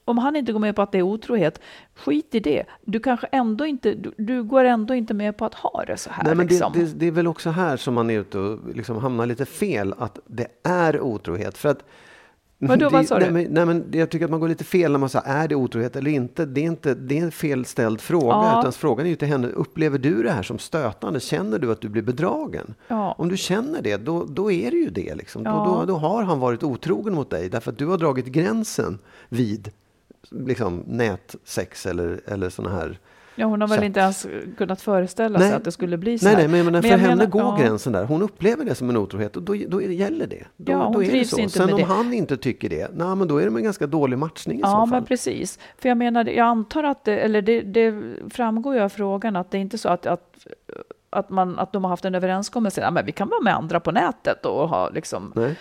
om 0.05 0.17
han 0.17 0.35
inte 0.35 0.51
går 0.51 0.59
med 0.59 0.75
på 0.75 0.81
att 0.81 0.91
det 0.91 0.97
är 0.97 1.01
otrohet, 1.01 1.61
skit 1.95 2.35
i 2.35 2.39
det. 2.39 2.63
Du 2.81 2.99
kanske 2.99 3.27
ändå 3.27 3.65
inte, 3.65 3.93
du, 3.93 4.13
du 4.17 4.43
går 4.43 4.63
ändå 4.63 4.93
inte 4.93 5.13
med 5.13 5.37
på 5.37 5.45
att 5.45 5.53
ha 5.53 5.85
det 5.85 5.97
så 5.97 6.09
här. 6.09 6.23
Nej, 6.23 6.35
men 6.35 6.47
liksom. 6.47 6.73
det, 6.73 6.79
det, 6.79 6.93
det, 6.93 7.05
är 7.05 7.11
väl 7.11 7.27
också 7.27 7.49
här 7.49 7.77
som 7.77 7.93
man 7.93 8.09
är 8.09 8.19
ute 8.19 8.37
och 8.37 8.75
liksom 8.75 8.97
hamnar 8.97 9.25
lite 9.25 9.45
fel, 9.45 9.93
att 9.97 10.19
det 10.25 10.47
är 10.63 11.01
otrohet. 11.01 11.57
För 11.57 11.69
att 11.69 11.83
Vadå, 12.57 12.89
vad 12.89 13.07
sa 13.07 13.19
du? 13.19 13.31
Nej, 13.31 13.47
nej, 13.49 13.65
men 13.65 13.85
jag 13.91 14.09
tycker 14.09 14.25
att 14.25 14.31
man 14.31 14.39
går 14.39 14.47
lite 14.47 14.63
fel 14.63 14.91
när 14.91 14.99
man 14.99 15.09
säger, 15.09 15.25
är 15.25 15.47
det 15.47 15.55
otrohet 15.55 15.95
eller 15.95 16.11
inte? 16.11 16.45
Det 16.45 16.61
är, 16.61 16.65
inte, 16.65 16.93
det 16.93 17.19
är 17.19 17.23
en 17.23 17.31
felställd 17.31 18.01
fråga. 18.01 18.27
Ja. 18.27 18.59
Utan 18.59 18.71
frågan 18.71 19.05
är 19.05 19.09
ju 19.09 19.15
till 19.15 19.27
henne, 19.27 19.47
upplever 19.47 19.97
du 19.97 20.23
det 20.23 20.31
här 20.31 20.43
som 20.43 20.59
stötande? 20.59 21.19
Känner 21.19 21.59
du 21.59 21.71
att 21.71 21.81
du 21.81 21.89
blir 21.89 22.01
bedragen? 22.01 22.73
Ja. 22.87 23.15
Om 23.17 23.29
du 23.29 23.37
känner 23.37 23.81
det, 23.81 23.97
då, 23.97 24.25
då 24.25 24.51
är 24.51 24.71
det 24.71 24.77
ju 24.77 24.89
det. 24.89 25.15
Liksom. 25.15 25.43
Ja. 25.45 25.51
Då, 25.51 25.79
då, 25.79 25.85
då, 25.85 25.97
har 25.97 26.23
han 26.23 26.39
varit 26.39 26.63
otrogen 26.63 27.13
mot 27.13 27.29
dig, 27.29 27.49
därför 27.49 27.71
att 27.71 27.77
du 27.77 27.85
har 27.85 27.97
dragit 27.97 28.25
gränsen 28.25 28.99
vid 29.29 29.71
liksom, 30.29 30.83
nätsex 30.87 31.85
eller, 31.85 32.21
eller 32.25 32.49
sådana 32.49 32.75
här 32.75 32.99
Ja, 33.35 33.45
hon 33.45 33.61
har 33.61 33.67
väl 33.67 33.83
inte 33.83 33.99
ens 33.99 34.27
kunnat 34.57 34.81
föreställa 34.81 35.39
nej, 35.39 35.47
sig 35.47 35.57
att 35.57 35.63
det 35.63 35.71
skulle 35.71 35.97
bli 35.97 36.19
så 36.19 36.25
Nej, 36.25 36.35
nej 36.35 36.47
men, 36.47 36.71
men 36.71 36.81
för 36.81 36.89
henne 36.89 37.07
menar, 37.07 37.25
går 37.25 37.41
ja. 37.41 37.57
gränsen 37.59 37.93
där. 37.93 38.05
Hon 38.05 38.21
upplever 38.21 38.65
det 38.65 38.75
som 38.75 38.89
en 38.89 38.97
otrohet 38.97 39.35
och 39.35 39.43
då, 39.43 39.55
då 39.67 39.81
gäller 39.81 40.27
det. 40.27 40.45
Då, 40.57 40.71
ja, 40.71 40.83
hon 40.83 40.93
då 40.93 41.03
är 41.03 41.09
trivs 41.09 41.29
det 41.29 41.35
så. 41.35 41.41
inte 41.41 41.57
Sen 41.57 41.65
med 41.65 41.73
om 41.73 41.79
det. 41.79 41.85
han 41.85 42.13
inte 42.13 42.37
tycker 42.37 42.69
det, 42.69 42.91
nej, 42.93 43.15
men 43.15 43.27
då 43.27 43.37
är 43.37 43.49
det 43.49 43.57
en 43.57 43.63
ganska 43.63 43.87
dålig 43.87 44.17
matchning 44.17 44.57
i 44.57 44.61
ja, 44.61 44.67
så 44.67 44.71
fall. 44.71 44.79
Ja, 44.79 44.85
men 44.85 45.05
precis. 45.05 45.59
För 45.77 45.89
jag 45.89 45.97
menar, 45.97 46.25
jag 46.25 46.47
antar 46.47 46.83
att 46.83 47.03
det, 47.03 47.19
eller 47.19 47.41
det, 47.41 47.61
det 47.61 48.01
framgår 48.29 48.75
ju 48.75 48.81
av 48.81 48.89
frågan 48.89 49.35
att 49.35 49.51
det 49.51 49.57
är 49.57 49.61
inte 49.61 49.77
så 49.77 49.89
att, 49.89 50.05
att 50.05 50.47
att, 51.09 51.29
man, 51.29 51.59
att 51.59 51.73
de 51.73 51.83
har 51.83 51.89
haft 51.89 52.05
en 52.05 52.15
överenskommelse, 52.15 52.81
ja, 52.81 52.91
men 52.91 53.05
vi 53.05 53.11
kan 53.11 53.29
vara 53.29 53.41
med 53.41 53.55
andra 53.55 53.79
på 53.79 53.91
nätet 53.91 54.45
och 54.45 54.69
ha 54.69 54.89
liksom 54.89 55.33
Nej 55.35 55.55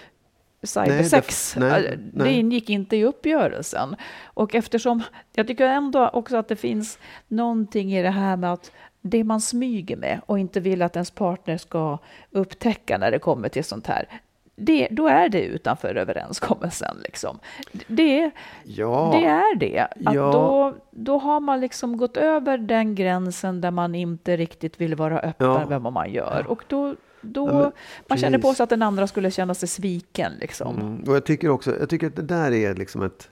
cybersex. 0.67 1.57
Nej, 1.57 1.83
det, 1.83 1.99
nej, 2.13 2.29
det 2.29 2.33
ingick 2.33 2.71
inte 2.71 2.97
i 2.97 3.05
uppgörelsen. 3.05 3.97
Och 4.25 4.55
eftersom, 4.55 5.03
jag 5.35 5.47
tycker 5.47 5.67
ändå 5.67 6.09
också 6.09 6.37
att 6.37 6.49
det 6.49 6.57
finns 6.57 6.99
någonting 7.29 7.95
i 7.95 8.03
det 8.03 8.11
här 8.11 8.37
med 8.37 8.53
att 8.53 8.71
det 9.01 9.25
man 9.25 9.41
smyger 9.41 9.97
med 9.97 10.21
och 10.27 10.39
inte 10.39 10.61
vill 10.61 10.83
att 10.83 10.97
ens 10.97 11.11
partner 11.11 11.57
ska 11.57 11.99
upptäcka 12.31 12.99
när 12.99 13.11
det 13.11 13.19
kommer 13.19 13.49
till 13.49 13.65
sånt 13.65 13.87
här, 13.87 14.09
det, 14.57 14.89
då 14.91 15.07
är 15.07 15.29
det 15.29 15.43
utanför 15.45 15.95
överenskommelsen. 15.95 16.97
Liksom. 17.03 17.39
Det, 17.87 18.31
ja, 18.65 19.11
det 19.13 19.27
är 19.27 19.57
det. 19.57 19.81
Att 19.81 20.15
ja. 20.15 20.33
då, 20.33 20.75
då 20.91 21.19
har 21.19 21.41
man 21.41 21.61
liksom 21.61 21.97
gått 21.97 22.17
över 22.17 22.59
den 22.59 22.95
gränsen 22.95 23.61
där 23.61 23.71
man 23.71 23.95
inte 23.95 24.37
riktigt 24.37 24.81
vill 24.81 24.95
vara 24.95 25.21
öppen 25.21 25.47
ja. 25.47 25.67
med 25.69 25.81
vad 25.81 25.93
man 25.93 26.13
gör. 26.13 26.47
Och 26.49 26.65
då, 26.69 26.95
då 27.25 27.49
ja, 27.49 27.73
man 28.09 28.19
känner 28.19 28.39
på 28.39 28.55
sig 28.55 28.65
att 28.65 28.71
den 28.71 28.83
andra 28.83 29.07
skulle 29.07 29.31
känna 29.31 29.55
sig 29.55 29.69
sviken. 29.69 30.33
Liksom. 30.41 30.81
Mm. 30.81 31.03
Och 31.03 31.17
jag 31.17 31.25
tycker 31.25 31.49
också 31.49 31.79
jag 31.81 31.89
tycker 31.89 32.07
att 32.07 32.17
det 32.17 32.23
där 32.23 32.53
är 32.53 32.75
liksom 32.75 33.03
ett, 33.03 33.31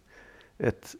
ett 0.58 0.94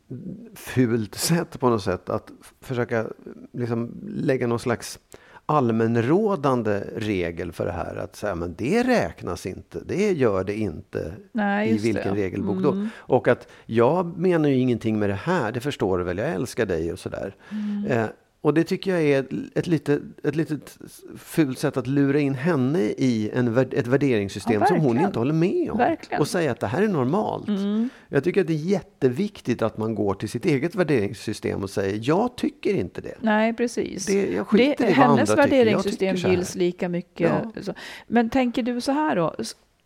fult 0.54 1.14
sätt 1.14 1.60
på 1.60 1.68
något 1.68 1.82
sätt 1.82 2.08
att 2.08 2.30
försöka 2.60 3.06
liksom 3.52 3.94
lägga 4.08 4.46
någon 4.46 4.58
slags 4.58 4.98
allmänrådande 5.46 6.82
regel 6.96 7.52
för 7.52 7.66
det 7.66 7.72
här. 7.72 7.96
Att 7.96 8.16
säga, 8.16 8.34
men 8.34 8.54
det 8.58 8.82
räknas 8.82 9.46
inte. 9.46 9.80
Det 9.86 10.12
gör 10.12 10.44
det 10.44 10.54
inte 10.54 11.14
Nej, 11.32 11.70
i 11.70 11.78
vilken 11.78 12.14
det. 12.14 12.22
regelbok 12.22 12.56
mm. 12.56 12.62
då. 12.62 12.88
Och 13.14 13.28
att 13.28 13.48
jag 13.66 14.18
menar 14.18 14.48
ju 14.48 14.54
ingenting 14.54 14.98
med 14.98 15.10
det 15.10 15.14
här. 15.14 15.52
Det 15.52 15.60
förstår 15.60 15.98
du 15.98 16.04
väl. 16.04 16.18
Jag 16.18 16.28
älskar 16.28 16.66
dig 16.66 16.92
och 16.92 16.98
sådär. 16.98 17.34
Mm. 17.50 17.86
Eh, 17.86 18.06
och 18.42 18.54
det 18.54 18.64
tycker 18.64 18.90
jag 18.90 19.02
är 19.02 19.26
ett 19.54 19.66
litet, 19.66 20.02
ett 20.24 20.36
litet 20.36 20.78
fult 21.16 21.58
sätt 21.58 21.76
att 21.76 21.86
lura 21.86 22.20
in 22.20 22.34
henne 22.34 22.80
i 22.80 23.30
en, 23.34 23.58
ett 23.58 23.86
värderingssystem 23.86 24.60
ja, 24.60 24.66
som 24.66 24.80
hon 24.80 25.00
inte 25.00 25.18
håller 25.18 25.34
med 25.34 25.70
om. 25.70 25.78
Verkligen. 25.78 26.20
Och 26.20 26.28
säga 26.28 26.52
att 26.52 26.60
det 26.60 26.66
här 26.66 26.82
är 26.82 26.88
normalt. 26.88 27.48
Mm. 27.48 27.88
Jag 28.08 28.24
tycker 28.24 28.40
att 28.40 28.46
det 28.46 28.52
är 28.52 28.56
jätteviktigt 28.56 29.62
att 29.62 29.78
man 29.78 29.94
går 29.94 30.14
till 30.14 30.28
sitt 30.28 30.44
eget 30.44 30.74
värderingssystem 30.74 31.62
och 31.62 31.70
säger 31.70 32.00
jag 32.02 32.36
tycker 32.36 32.74
inte 32.74 33.00
det. 33.00 33.14
Nej, 33.20 33.52
precis. 33.52 34.06
Det, 34.06 34.32
jag 34.32 34.46
skiter 34.46 34.84
det, 34.84 34.90
i 34.90 34.94
vad 34.94 35.06
hennes 35.06 35.30
andra 35.30 35.42
värderingssystem 35.42 36.16
gills 36.16 36.54
lika 36.54 36.88
mycket. 36.88 37.32
Ja. 37.66 37.74
Men 38.06 38.30
tänker 38.30 38.62
du 38.62 38.80
så 38.80 38.92
här 38.92 39.16
då? 39.16 39.34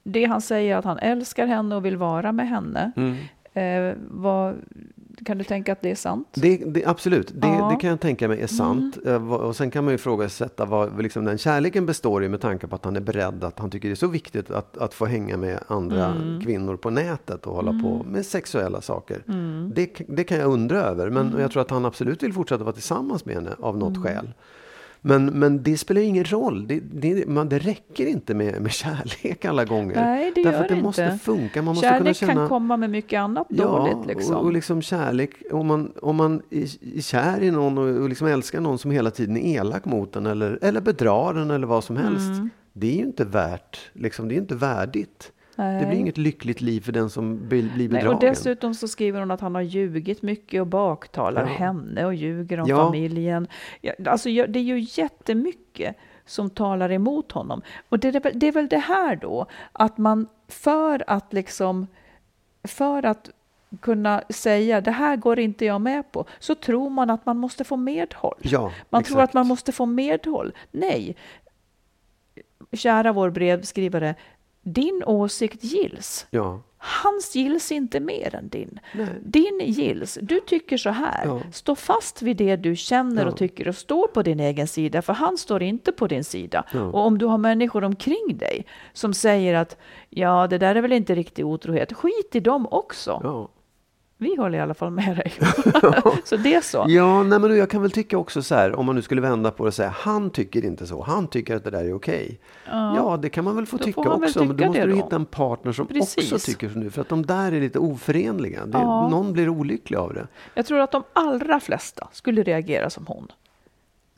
Det 0.05 0.25
han 0.25 0.40
säger 0.40 0.77
att 0.77 0.85
han 0.85 0.99
älskar 0.99 1.47
henne 1.47 1.77
och 1.77 1.85
vill 1.85 1.97
vara 1.97 2.33
med 2.33 2.49
henne. 2.49 2.92
Mm. 2.97 3.16
Eh, 3.57 3.97
vad, 4.11 4.55
Kan 5.24 5.38
du 5.38 5.44
tänka 5.44 5.72
att 5.72 5.83
det 5.83 5.90
är 5.90 5.94
sant? 5.94 6.29
Det, 6.35 6.57
det, 6.57 6.85
absolut, 6.87 7.33
det, 7.35 7.46
Ja. 7.48 7.55
Mm. 7.55 7.68
det 7.68 7.76
kan 7.81 7.90
jag 7.90 8.00
tänka 8.00 8.29
mig 8.29 8.40
är 8.40 8.46
sant. 8.46 8.98
Eh, 9.07 9.18
vad- 9.18 9.40
Och 9.40 9.57
sen 9.57 9.70
kan 9.70 9.85
man 9.85 9.90
ju 9.92 9.94
ifrågasätta 9.94 10.64
vad 10.64 11.02
liksom, 11.02 11.24
den 11.24 11.38
kärleken 11.38 11.87
består 11.87 12.24
i 12.24 12.29
med 12.29 12.40
tanke 12.40 12.66
på 12.66 12.74
att 12.76 12.85
han 12.85 12.96
är 12.96 13.00
beredd, 13.00 13.44
att 13.44 13.59
han 13.59 13.70
tycker 13.70 13.88
det 13.88 13.92
är 13.92 13.96
så 13.96 14.07
viktigt 14.07 14.50
att, 14.50 14.76
att 14.79 14.94
få 14.94 15.07
hänga 15.07 15.37
med 15.37 15.59
andra 15.68 16.07
Mm. 16.07 16.40
kvinnor 16.40 16.76
på 16.76 16.90
nätet 16.90 17.46
och 17.46 17.55
hålla 17.55 17.70
på 17.83 18.07
med 18.11 18.26
sexuella 18.26 18.81
saker. 18.81 19.22
Mm. 19.29 19.72
Det, 19.74 20.24
kan 20.24 20.38
jag 20.38 20.52
undra 20.52 20.79
över, 20.83 21.11
men 21.11 21.35
jag 21.40 21.50
tror 21.50 21.62
att 21.62 21.70
han 21.70 21.85
absolut 21.85 22.22
vill 22.22 22.33
fortsätta 22.33 22.64
vara 22.64 22.72
tillsammans 22.74 23.24
med 23.24 23.35
henne 23.35 23.50
av 23.61 23.76
Mm. 23.76 23.88
något 23.88 24.05
skäl. 24.07 24.33
Men, 25.07 25.27
men 25.27 25.62
det 25.62 25.79
spelar 25.79 26.01
ju 26.01 26.07
ingen 26.07 26.25
roll. 26.25 26.66
Det, 26.66 26.81
det, 26.81 27.29
man, 27.29 27.49
det 27.49 27.59
räcker 27.59 28.07
inte 28.07 28.35
med, 28.35 28.62
med 28.62 28.73
kärlek 28.73 29.45
alla 29.45 29.64
gånger. 29.64 29.95
Nej, 29.95 30.33
det 30.35 30.42
Därför 30.42 30.53
gör 30.53 30.62
att 30.62 30.69
det 30.69 30.75
inte. 30.75 30.87
måste 30.87 31.19
funka. 31.23 31.62
Man 31.62 31.75
måste 31.75 31.88
kunna 31.88 31.99
Kärlek 31.99 32.16
känna... 32.16 32.35
kan 32.35 32.49
komma 32.49 32.77
med 32.77 32.90
mycket 32.90 33.19
annat 33.21 33.49
dåligt. 33.51 34.07
Liksom. 34.07 34.37
och, 34.37 34.45
och 34.45 34.53
liksom 34.53 34.83
kärlek, 34.83 35.31
om 35.53 35.66
man, 35.66 35.92
om 36.03 36.16
man 36.16 36.42
är 36.51 36.97
är 36.97 37.01
kär 37.01 37.42
i 37.42 37.51
någon 37.51 37.79
och, 37.79 38.03
och 38.03 38.09
liksom 38.09 38.27
älskar 38.27 38.61
någon 38.61 38.79
som 38.79 38.90
hela 38.90 39.11
tiden 39.11 39.37
är 39.37 39.61
elak 39.61 39.85
mot 39.85 40.16
en 40.16 40.27
eller, 40.27 40.59
eller 40.62 40.81
bedrar 40.81 41.35
en 41.35 41.51
eller 41.51 41.66
vad 41.66 41.85
som 41.85 41.97
helst. 41.97 42.31
Mm. 42.31 42.51
Det 42.73 42.92
är 42.92 42.97
ju 42.97 43.03
inte 43.03 43.25
värt, 43.25 43.79
liksom, 43.92 44.29
det 44.29 44.35
är 44.35 44.38
inte 44.38 44.55
värdigt. 44.55 45.33
Det 45.57 45.62
Nej. 45.62 45.87
blir 45.87 45.99
inget 45.99 46.19
lyckligt 46.19 46.61
liv 46.61 46.81
för 46.81 46.92
den 46.92 47.11
som 47.11 47.49
blir, 47.49 47.62
blir 47.62 47.71
Nej, 47.73 47.88
bedragen. 47.88 48.14
och 48.14 48.21
dessutom 48.21 48.75
så 48.75 48.88
skriver 48.88 49.21
hon 49.21 49.31
att 49.31 49.40
han 49.40 49.55
har 49.55 49.62
ljugit 49.62 50.23
mycket 50.23 50.61
och 50.61 50.66
baktalar 50.66 51.42
Ja. 51.42 51.47
henne 51.53 52.05
och 52.07 52.14
ljuger 52.14 52.61
om 52.61 52.69
Ja. 52.69 52.77
familjen. 52.77 53.49
Alltså, 54.07 54.29
det 54.29 54.59
är 54.59 54.62
ju 54.62 54.87
jättemycket 55.03 55.97
som 56.27 56.51
talar 56.51 56.92
emot 56.92 57.33
honom. 57.33 57.62
Och 57.88 57.99
det 57.99 58.09
är, 58.09 58.21
väl, 58.21 58.33
det 58.38 58.49
är 58.49 58.53
väl 58.53 58.69
det 58.69 58.79
här 58.79 59.16
då, 59.16 59.47
att 59.73 59.99
man 59.99 60.27
för 60.49 61.05
att 61.07 61.33
liksom, 61.33 61.87
för 62.64 63.07
att 63.07 63.31
kunna 63.81 64.23
säga 64.31 64.81
det 64.81 64.90
här 64.90 65.16
går 65.16 65.38
inte 65.38 65.64
jag 65.64 65.81
med 65.81 66.12
på, 66.12 66.25
så 66.38 66.55
tror 66.55 66.90
man 66.90 67.11
att 67.11 67.27
man 67.27 67.37
måste 67.37 67.64
få 67.64 67.77
medhåll. 67.77 68.38
Ja, 68.42 68.73
Man 68.90 69.01
exakt. 69.01 69.09
tror 69.14 69.23
att 69.23 69.35
man 69.35 69.47
måste 69.47 69.73
få 69.73 69.87
medhåll. 69.87 70.53
Nej, 70.71 71.16
kära 72.73 73.12
vår 73.12 73.31
brevskrivare, 73.31 74.14
din 74.66 75.02
åsikt 75.07 75.64
gills. 75.64 76.26
Ja, 76.31 76.62
Hans 76.79 77.37
gills 77.37 77.72
inte 77.72 78.00
mer 78.00 78.35
än 78.35 78.48
din. 78.48 78.79
Nej. 78.94 79.07
Din 79.24 79.61
gills. 79.64 80.18
Du 80.22 80.40
tycker 80.40 80.76
så 80.76 80.90
här. 80.90 81.26
Ja. 81.26 81.40
Stå 81.52 81.74
fast 81.74 82.22
vid 82.22 82.37
det 82.37 82.57
du 82.57 82.76
känner 82.76 83.22
Ja. 83.22 83.29
och 83.29 83.37
tycker 83.37 83.68
och 83.68 83.76
stå 83.76 84.09
på 84.09 84.22
din 84.22 84.40
egen 84.40 84.66
sida, 84.68 85.02
för 85.02 85.12
han 85.12 85.38
står 85.38 85.62
inte 85.62 85.92
på 85.92 86.07
din 86.07 86.24
sida. 86.24 86.64
Och 86.92 87.07
om 87.07 87.18
du 87.18 87.26
har 87.26 87.38
människor 87.38 87.85
omkring 87.85 88.37
dig 88.38 88.66
som 88.92 89.14
säger 89.14 89.55
att 89.55 89.76
ja, 90.11 90.46
det 90.46 90.59
där 90.59 90.74
är 90.74 90.83
väl 90.83 90.92
inte 90.92 91.14
riktig 91.14 91.46
otrohet. 91.46 91.92
Skit 91.92 92.31
i 92.35 92.40
dem 92.40 92.66
också. 92.70 93.48
Ja. 94.18 94.26
Vi 94.26 94.37
håller 94.37 94.59
i 94.59 94.61
alla 94.61 94.74
fall 94.74 94.90
med 94.90 95.16
dig. 95.16 95.33
så 96.24 96.37
det 96.37 96.55
är 96.55 96.61
så. 96.61 96.85
Ja, 96.88 97.22
nej, 97.22 97.38
men 97.38 97.57
jag 97.57 97.70
kan 97.70 97.83
väl 97.83 97.90
tycka 97.90 98.18
också 98.18 98.42
så 98.42 98.55
här, 98.55 98.74
om 98.74 98.87
man 98.87 98.94
nu 98.94 99.02
skulle 99.02 99.20
vända 99.20 99.50
på 99.50 99.64
det 99.64 99.68
och 99.68 99.74
säga, 99.74 99.94
han 99.98 100.31
tycker 100.31 100.64
inte 100.64 100.87
så, 100.87 101.02
han 101.02 101.29
tycker 101.29 101.57
att 101.57 101.64
det 101.64 101.70
där 101.70 101.85
är 101.85 101.94
okej. 101.94 102.40
Ja, 102.66 103.18
det 103.22 103.29
kan 103.29 103.44
man 103.44 103.57
väl 103.57 103.66
få 103.66 103.79
tycka 103.79 104.00
också, 104.00 104.38
men 104.38 104.48
då 104.48 104.55
tycka 104.55 104.66
måste 104.66 104.85
du 104.87 104.90
då. 104.90 104.96
hitta 104.96 105.16
en 105.16 105.26
partner 105.26 105.72
som 105.72 105.87
Precis. 105.87 106.33
också 106.33 106.46
tycker 106.52 106.68
som 106.68 106.81
du, 106.81 106.90
för 106.90 107.00
att 107.00 107.09
de 107.09 107.26
där 107.26 107.52
är 107.52 107.61
lite 107.61 107.79
oförenliga. 107.79 108.66
Det, 108.66 108.79
Ja. 108.79 109.09
Någon 109.09 109.33
blir 109.33 109.48
olycklig 109.48 109.96
av 109.98 110.14
det. 110.14 110.26
Jag 110.55 110.66
tror 110.66 110.81
att 110.81 110.92
de 110.92 111.02
allra 111.12 111.61
flesta 111.61 112.09
skulle 112.12 112.42
reagera 112.42 112.90
som 112.90 113.07
hon. 113.07 113.29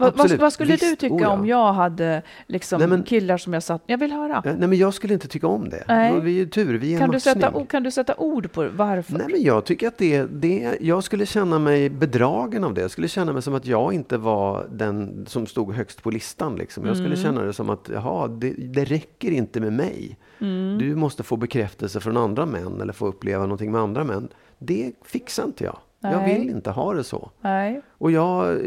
Vad, 0.00 0.38
vad, 0.38 0.52
skulle 0.52 0.72
Visst. 0.72 0.84
du 0.90 0.96
tycka 0.96 1.14
Oh, 1.14 1.22
ja. 1.22 1.28
om 1.28 1.46
jag 1.46 1.72
hade 1.72 2.22
liksom 2.46 2.78
Nej, 2.78 2.88
men- 2.88 3.02
killar 3.02 3.37
som 3.37 3.52
jag 3.52 3.62
satt... 3.62 3.82
Jag 3.87 3.98
vill 3.98 4.12
höra. 4.12 4.42
Nej, 4.44 4.68
men 4.68 4.78
jag 4.78 4.94
skulle 4.94 5.14
inte 5.14 5.28
tycka 5.28 5.46
om 5.46 5.68
det. 5.68 5.84
Nej. 5.88 6.20
Vi 6.20 6.30
är 6.30 6.34
ju 6.38 6.46
tur, 6.48 6.78
vi 6.78 6.94
är 6.94 6.98
Kan 6.98 7.11
du, 7.11 7.20
sätta, 7.20 7.64
kan 7.66 7.82
du 7.82 7.90
sätta 7.90 8.14
ord 8.16 8.52
på 8.52 8.68
varför? 8.72 9.12
Nej, 9.12 9.26
men 9.32 9.42
jag 9.42 9.64
tycker 9.64 9.88
att 9.88 9.98
det, 9.98 10.22
det, 10.24 10.76
jag 10.80 11.04
skulle 11.04 11.26
känna 11.26 11.58
mig 11.58 11.90
bedragen 11.90 12.64
av 12.64 12.74
det. 12.74 12.80
Jag 12.80 12.90
skulle 12.90 13.08
känna 13.08 13.32
mig 13.32 13.42
som 13.42 13.54
att 13.54 13.66
jag 13.66 13.92
inte 13.94 14.16
var 14.16 14.66
den 14.72 15.26
som 15.28 15.46
stod 15.46 15.74
högst 15.74 16.02
på 16.02 16.11
listan. 16.11 16.56
Liksom. 16.56 16.87
Jag 16.87 16.96
Mm. 16.96 17.04
skulle 17.06 17.22
känna 17.24 17.42
det 17.42 17.52
som 17.52 17.70
att, 17.70 17.90
jaha, 17.94 18.28
det, 18.28 18.50
det 18.50 18.84
räcker 18.84 19.30
inte 19.30 19.61
med 19.61 19.72
mig. 19.72 20.18
Mm. 20.40 20.78
Du 20.78 20.94
måste 20.96 21.22
få 21.22 21.37
bekräftelse 21.37 22.00
från 22.00 22.16
andra 22.16 22.46
män 22.46 22.80
eller 22.80 22.92
få 22.92 23.06
uppleva 23.06 23.42
någonting 23.42 23.72
med 23.72 23.80
andra 23.80 24.04
män. 24.04 24.28
Det 24.58 24.92
fixar 25.04 25.44
inte 25.44 25.64
jag. 25.64 25.78
Jag 26.00 26.16
Nej. 26.16 26.38
vill 26.38 26.50
inte 26.50 26.70
ha 26.70 26.94
det 26.94 27.04
så. 27.04 27.30
Nej. 27.40 27.80
Och 27.90 28.11
jag, 28.11 28.58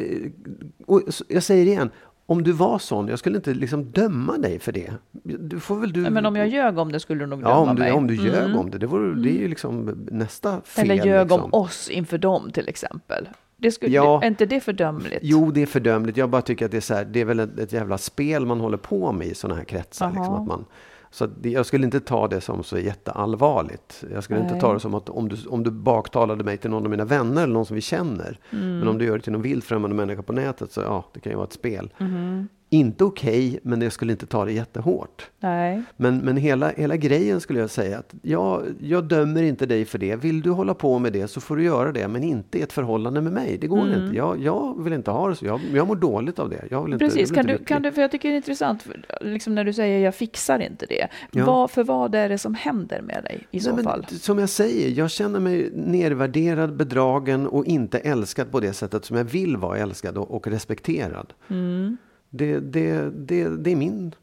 och 0.92 1.02
jag 1.28 1.44
säger 1.44 1.66
igen, 1.66 1.90
om 2.26 2.44
du 2.44 2.52
var 2.52 2.80
sån, 2.80 3.08
jag 3.08 3.20
skulle 3.20 3.38
inte 3.38 3.54
liksom 3.54 3.92
döma 3.92 4.38
dig 4.38 4.60
för 4.60 4.72
det. 4.72 4.94
Du 5.24 5.60
får 5.60 5.76
väl 5.76 5.94
du... 5.94 6.02
Nej, 6.02 6.12
Men 6.12 6.26
om 6.26 6.36
jag 6.36 6.48
ljög 6.48 6.78
om 6.78 6.92
det 6.92 7.00
skulle 7.00 7.20
du 7.20 7.26
nog 7.26 7.40
döma 7.40 7.50
Ja, 7.50 7.58
om 7.58 7.76
du, 7.76 7.82
mig. 7.82 7.92
om 7.92 8.08
du 8.08 8.16
ljög 8.16 8.44
Mm. 8.46 8.58
om 8.58 8.70
det. 8.70 8.78
Det, 8.78 8.88
vore, 8.88 9.22
det 9.22 9.30
är 9.30 9.40
ju 9.40 9.48
liksom 9.48 10.06
nästa 10.12 10.62
fel. 10.62 10.92
Eller 10.92 11.06
ljög 11.06 11.26
liksom. 11.28 11.44
om 11.44 11.54
oss 11.54 11.90
inför 11.90 12.18
dem 12.18 12.52
till 12.52 12.68
exempel. 12.70 13.30
Det 13.58 13.72
skulle, 13.72 13.96
Ja. 13.96 14.22
Är 14.24 14.28
inte 14.28 14.46
det 14.46 14.60
fördömligt? 14.60 15.20
Jo, 15.22 15.52
det 15.52 15.62
är 15.62 15.66
fördömligt. 15.66 16.18
Jag 16.18 16.30
bara 16.30 16.42
tycker 16.42 16.66
att 16.66 16.72
det 16.72 16.78
är, 16.78 16.82
så 16.82 16.94
här, 16.94 17.06
det 17.06 17.22
är 17.22 17.26
väl 17.26 17.40
ett, 17.40 17.60
ett 17.60 17.74
jävla 17.74 17.98
spel 17.98 18.46
man 18.46 18.60
håller 18.60 18.78
på 18.78 19.12
med 19.12 19.28
i 19.28 19.36
sådana 19.36 19.56
här 19.58 19.66
kretsar. 19.66 20.08
Liksom, 20.12 20.34
att 20.36 20.48
man, 20.48 20.66
så 21.12 21.26
det, 21.26 21.50
jag 21.50 21.66
skulle 21.66 21.86
inte 21.86 22.00
ta 22.00 22.28
det 22.28 22.42
som 22.42 22.64
så 22.64 22.80
jätteallvarligt. 22.80 24.04
Jag 24.14 24.24
skulle 24.24 24.40
inte 24.40 24.52
Nej. 24.52 24.62
ta 24.62 24.74
det 24.74 24.80
som 24.80 24.94
att 24.94 25.10
om 25.10 25.30
du, 25.30 25.48
om 25.48 25.64
du 25.64 25.72
baktalade 25.72 26.44
mig 26.44 26.58
till 26.58 26.70
någon 26.70 26.84
av 26.84 26.90
mina 26.90 27.06
vänner 27.06 27.44
eller 27.44 27.54
någon 27.54 27.66
som 27.66 27.76
vi 27.76 27.82
känner. 27.82 28.40
Mm. 28.52 28.80
Men 28.80 28.88
om 28.88 28.98
du 28.98 29.06
gör 29.06 29.18
det 29.18 29.24
till 29.24 29.32
någon 29.32 29.42
vilt 29.42 29.66
främmande 29.66 29.96
människa 29.96 30.22
på 30.22 30.34
nätet 30.34 30.72
så 30.72 30.82
ja, 30.82 31.06
det 31.14 31.20
kan 31.20 31.32
ju 31.32 31.36
vara 31.36 31.48
ett 31.48 31.54
spel. 31.54 31.94
Mm-hmm. 31.98 32.48
Inte 32.74 33.04
okej, 33.04 33.60
men 33.64 33.82
jag 33.82 33.92
skulle 33.94 34.12
inte 34.12 34.26
ta 34.26 34.46
det 34.46 34.52
jättehårt. 34.52 35.30
Nej. 35.40 35.82
Men, 35.98 36.18
men 36.18 36.38
hela, 36.38 36.70
hela 36.70 36.96
grejen 36.98 37.42
skulle 37.42 37.60
jag 37.60 37.70
säga 37.70 37.98
att 38.00 38.14
jag, 38.22 38.64
jag 38.80 39.04
dömer 39.04 39.44
inte 39.44 39.66
dig 39.66 39.86
för 39.86 39.98
det. 39.98 40.16
Vill 40.16 40.42
du 40.42 40.50
hålla 40.50 40.74
på 40.74 41.00
med 41.00 41.14
det 41.14 41.28
så 41.28 41.42
får 41.42 41.56
du 41.56 41.64
göra 41.64 41.92
det, 41.92 42.08
men 42.08 42.24
inte 42.24 42.58
i 42.58 42.62
ett 42.62 42.74
förhållande 42.74 43.22
med 43.22 43.34
mig. 43.34 43.58
Det 43.62 43.68
går 43.68 43.82
Mm. 43.82 44.04
inte. 44.04 44.18
Jag, 44.18 44.42
jag 44.42 44.84
vill 44.84 44.94
inte 44.94 45.12
ha 45.12 45.30
det 45.30 45.36
så. 45.36 45.46
Jag, 45.46 45.60
jag 45.74 45.88
mår 45.88 45.96
dåligt 45.96 46.40
av 46.40 46.50
det. 46.50 46.66
Jag 46.70 46.84
vill 46.84 46.94
inte, 46.94 47.06
jag 47.06 47.12
Precis, 47.14 47.30
kan 47.32 47.40
inte 47.40 47.48
du, 47.48 47.54
lycklig. 47.54 47.68
kan 47.68 47.82
du, 47.82 47.92
för 47.92 48.02
jag 48.02 48.12
tycker 48.12 48.30
det 48.30 48.36
är 48.36 48.38
intressant, 48.38 48.84
för, 48.84 49.06
liksom 49.22 49.56
när 49.56 49.64
du 49.64 49.74
säger 49.74 50.00
jag 50.00 50.16
fixar 50.16 50.60
inte 50.60 50.86
det. 50.86 51.08
Ja. 51.32 51.46
Vad, 51.46 51.72
för 51.72 51.84
vad 51.84 52.16
är 52.16 52.30
det 52.30 52.38
som 52.38 52.56
händer 52.56 53.02
med 53.02 53.24
dig 53.24 53.48
i 53.52 53.60
så 53.60 53.70
Nej, 53.70 53.76
men 53.76 53.84
fall? 53.86 54.06
Som 54.10 54.40
jag 54.40 54.50
säger, 54.50 54.90
jag 55.00 55.12
känner 55.12 55.40
mig 55.40 55.72
nedvärderad, 55.76 56.76
bedragen 56.76 57.48
och 57.48 57.66
inte 57.66 58.00
älskad 58.00 58.52
på 58.52 58.60
det 58.60 58.74
sättet 58.74 59.06
som 59.06 59.18
jag 59.18 59.24
vill 59.24 59.58
vara 59.58 59.78
älskad 59.78 60.18
och, 60.18 60.32
och 60.36 60.48
respekterad. 60.48 61.34
Mm. 61.50 61.98
Det, 62.34 62.60
det, 62.60 63.10
det, 63.10 63.50
det 63.64 63.72
är 63.72 63.76
min, 63.76 64.16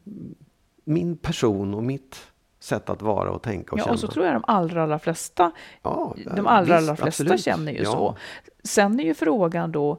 min 0.83 1.17
person 1.17 1.73
och 1.73 1.83
mitt 1.83 2.15
sätt 2.59 2.89
att 2.89 3.01
vara 3.01 3.31
och 3.31 3.41
tänka 3.41 3.71
och 3.71 3.79
Ja, 3.79 3.83
känna. 3.83 3.93
och 3.93 3.99
så 3.99 4.07
tror 4.07 4.25
jag 4.25 4.35
de 4.35 4.43
allra, 4.47 4.83
allra 4.83 4.99
flesta, 4.99 5.51
ja, 5.83 6.15
de 6.35 6.47
allra, 6.47 6.61
visst, 6.61 6.89
allra 6.89 6.95
flesta 6.95 7.23
absolut. 7.23 7.41
känner 7.43 7.71
ju 7.71 7.77
Ja. 7.83 7.91
så. 7.91 8.15
Sen 8.63 8.99
är 8.99 9.03
ju 9.03 9.13
frågan 9.13 9.71
då, 9.71 9.91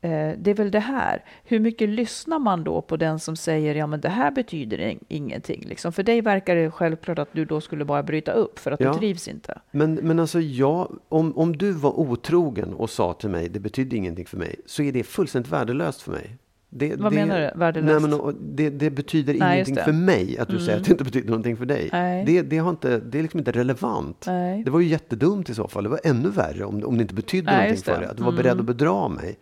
eh, 0.00 0.30
det 0.38 0.50
är 0.50 0.54
väl 0.54 0.70
det 0.70 0.80
här, 0.80 1.24
hur 1.44 1.60
mycket 1.60 1.88
lyssnar 1.88 2.38
man 2.38 2.64
då 2.64 2.82
på 2.82 2.96
den 2.96 3.18
som 3.18 3.36
säger 3.36 3.74
ja 3.74 3.86
men 3.86 4.00
det 4.00 4.08
här 4.08 4.30
betyder 4.30 4.78
in- 4.78 5.04
ingenting? 5.08 5.64
Liksom. 5.66 5.92
För 5.92 6.02
dig 6.02 6.20
verkar 6.20 6.56
det 6.56 6.70
självklart 6.70 7.18
att 7.18 7.32
du 7.32 7.44
då 7.44 7.60
skulle 7.60 7.84
bara 7.84 8.02
bryta 8.02 8.32
upp 8.32 8.58
för 8.58 8.70
att 8.70 8.80
Ja. 8.80 8.92
du 8.92 8.98
trivs 8.98 9.28
inte. 9.28 9.58
Men, 9.70 9.94
men 9.94 10.18
alltså 10.20 10.40
jag, 10.40 10.98
om, 11.08 11.38
om 11.38 11.56
du 11.56 11.72
var 11.72 12.00
otrogen 12.00 12.74
och 12.74 12.90
sa 12.90 13.12
till 13.12 13.30
mig 13.30 13.48
det 13.48 13.60
betydde 13.60 13.96
ingenting 13.96 14.26
för 14.26 14.36
mig, 14.36 14.56
så 14.66 14.82
är 14.82 14.92
det 14.92 15.02
fullständigt 15.04 15.52
värdelöst 15.52 16.02
för 16.02 16.12
mig. 16.12 16.36
Det, 16.78 16.96
Vad 16.96 17.12
det, 17.12 17.16
menar 17.16 17.40
du? 17.54 17.58
Värdelöst? 17.58 18.02
Nej, 18.02 18.18
men, 18.24 18.56
det, 18.56 18.70
det 18.70 18.90
betyder 18.90 19.34
Nej, 19.34 19.54
ingenting 19.54 19.84
för 19.84 19.92
mig 19.92 20.38
att 20.38 20.48
du 20.48 20.58
säger 20.58 20.70
Mm. 20.72 20.80
att 20.80 20.84
det 20.86 20.90
inte 20.92 21.04
betyder 21.04 21.28
någonting 21.28 21.56
för 21.56 21.66
dig. 21.66 21.88
Nej. 21.92 22.24
Det, 22.24 22.42
det, 22.42 22.58
har 22.58 22.70
inte, 22.70 22.98
det 23.00 23.18
är 23.18 23.22
liksom 23.22 23.38
inte 23.38 23.52
relevant. 23.52 24.24
Nej. 24.26 24.64
Det 24.64 24.70
var 24.70 24.80
ju 24.80 24.86
jättedumt 24.88 25.50
i 25.50 25.54
så 25.54 25.68
fall. 25.68 25.82
Det 25.84 25.88
var 25.90 26.00
ännu 26.04 26.28
värre 26.30 26.64
om, 26.64 26.84
om 26.84 26.96
det 26.96 27.02
inte 27.02 27.14
betydde 27.14 27.50
Nej, 27.50 27.60
någonting 27.60 27.84
för 27.84 28.00
dig. 28.00 28.10
Att 28.10 28.16
du 28.16 28.22
var 28.22 28.30
Mm. 28.32 28.42
beredd 28.42 28.60
att 28.60 28.66
bedra 28.66 29.08
mig 29.08 29.38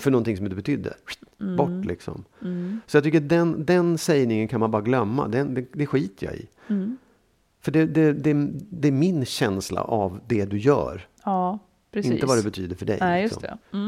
för 0.00 0.10
någonting 0.10 0.36
som 0.36 0.46
inte 0.46 0.56
betydde. 0.56 0.94
Mm. 1.40 1.56
Bort 1.56 1.84
liksom. 1.86 2.24
Så 2.86 2.96
jag 2.96 3.04
tycker 3.04 3.20
den, 3.20 3.64
den 3.64 3.98
sägningen 3.98 4.48
kan 4.48 4.60
man 4.60 4.70
bara 4.70 4.82
glömma. 4.82 5.28
Den, 5.28 5.54
det, 5.54 5.64
det 5.72 5.86
skiter 5.86 6.26
jag 6.26 6.34
i. 6.36 6.46
Mm. 6.68 6.96
För 7.60 7.72
det, 7.72 7.86
det, 7.86 8.12
det, 8.12 8.48
det 8.70 8.88
är 8.88 8.92
min 8.92 9.24
känsla 9.24 9.80
av 9.80 10.20
det 10.26 10.44
du 10.44 10.58
gör. 10.58 11.06
Ja, 11.24 11.58
precis. 11.92 12.12
Inte 12.12 12.26
vad 12.26 12.38
det 12.38 12.42
betyder 12.44 12.76
för 12.76 12.86
dig. 12.86 12.98
Nej, 13.00 13.22
just 13.22 13.42
liksom. 13.42 13.58
det. 13.70 13.78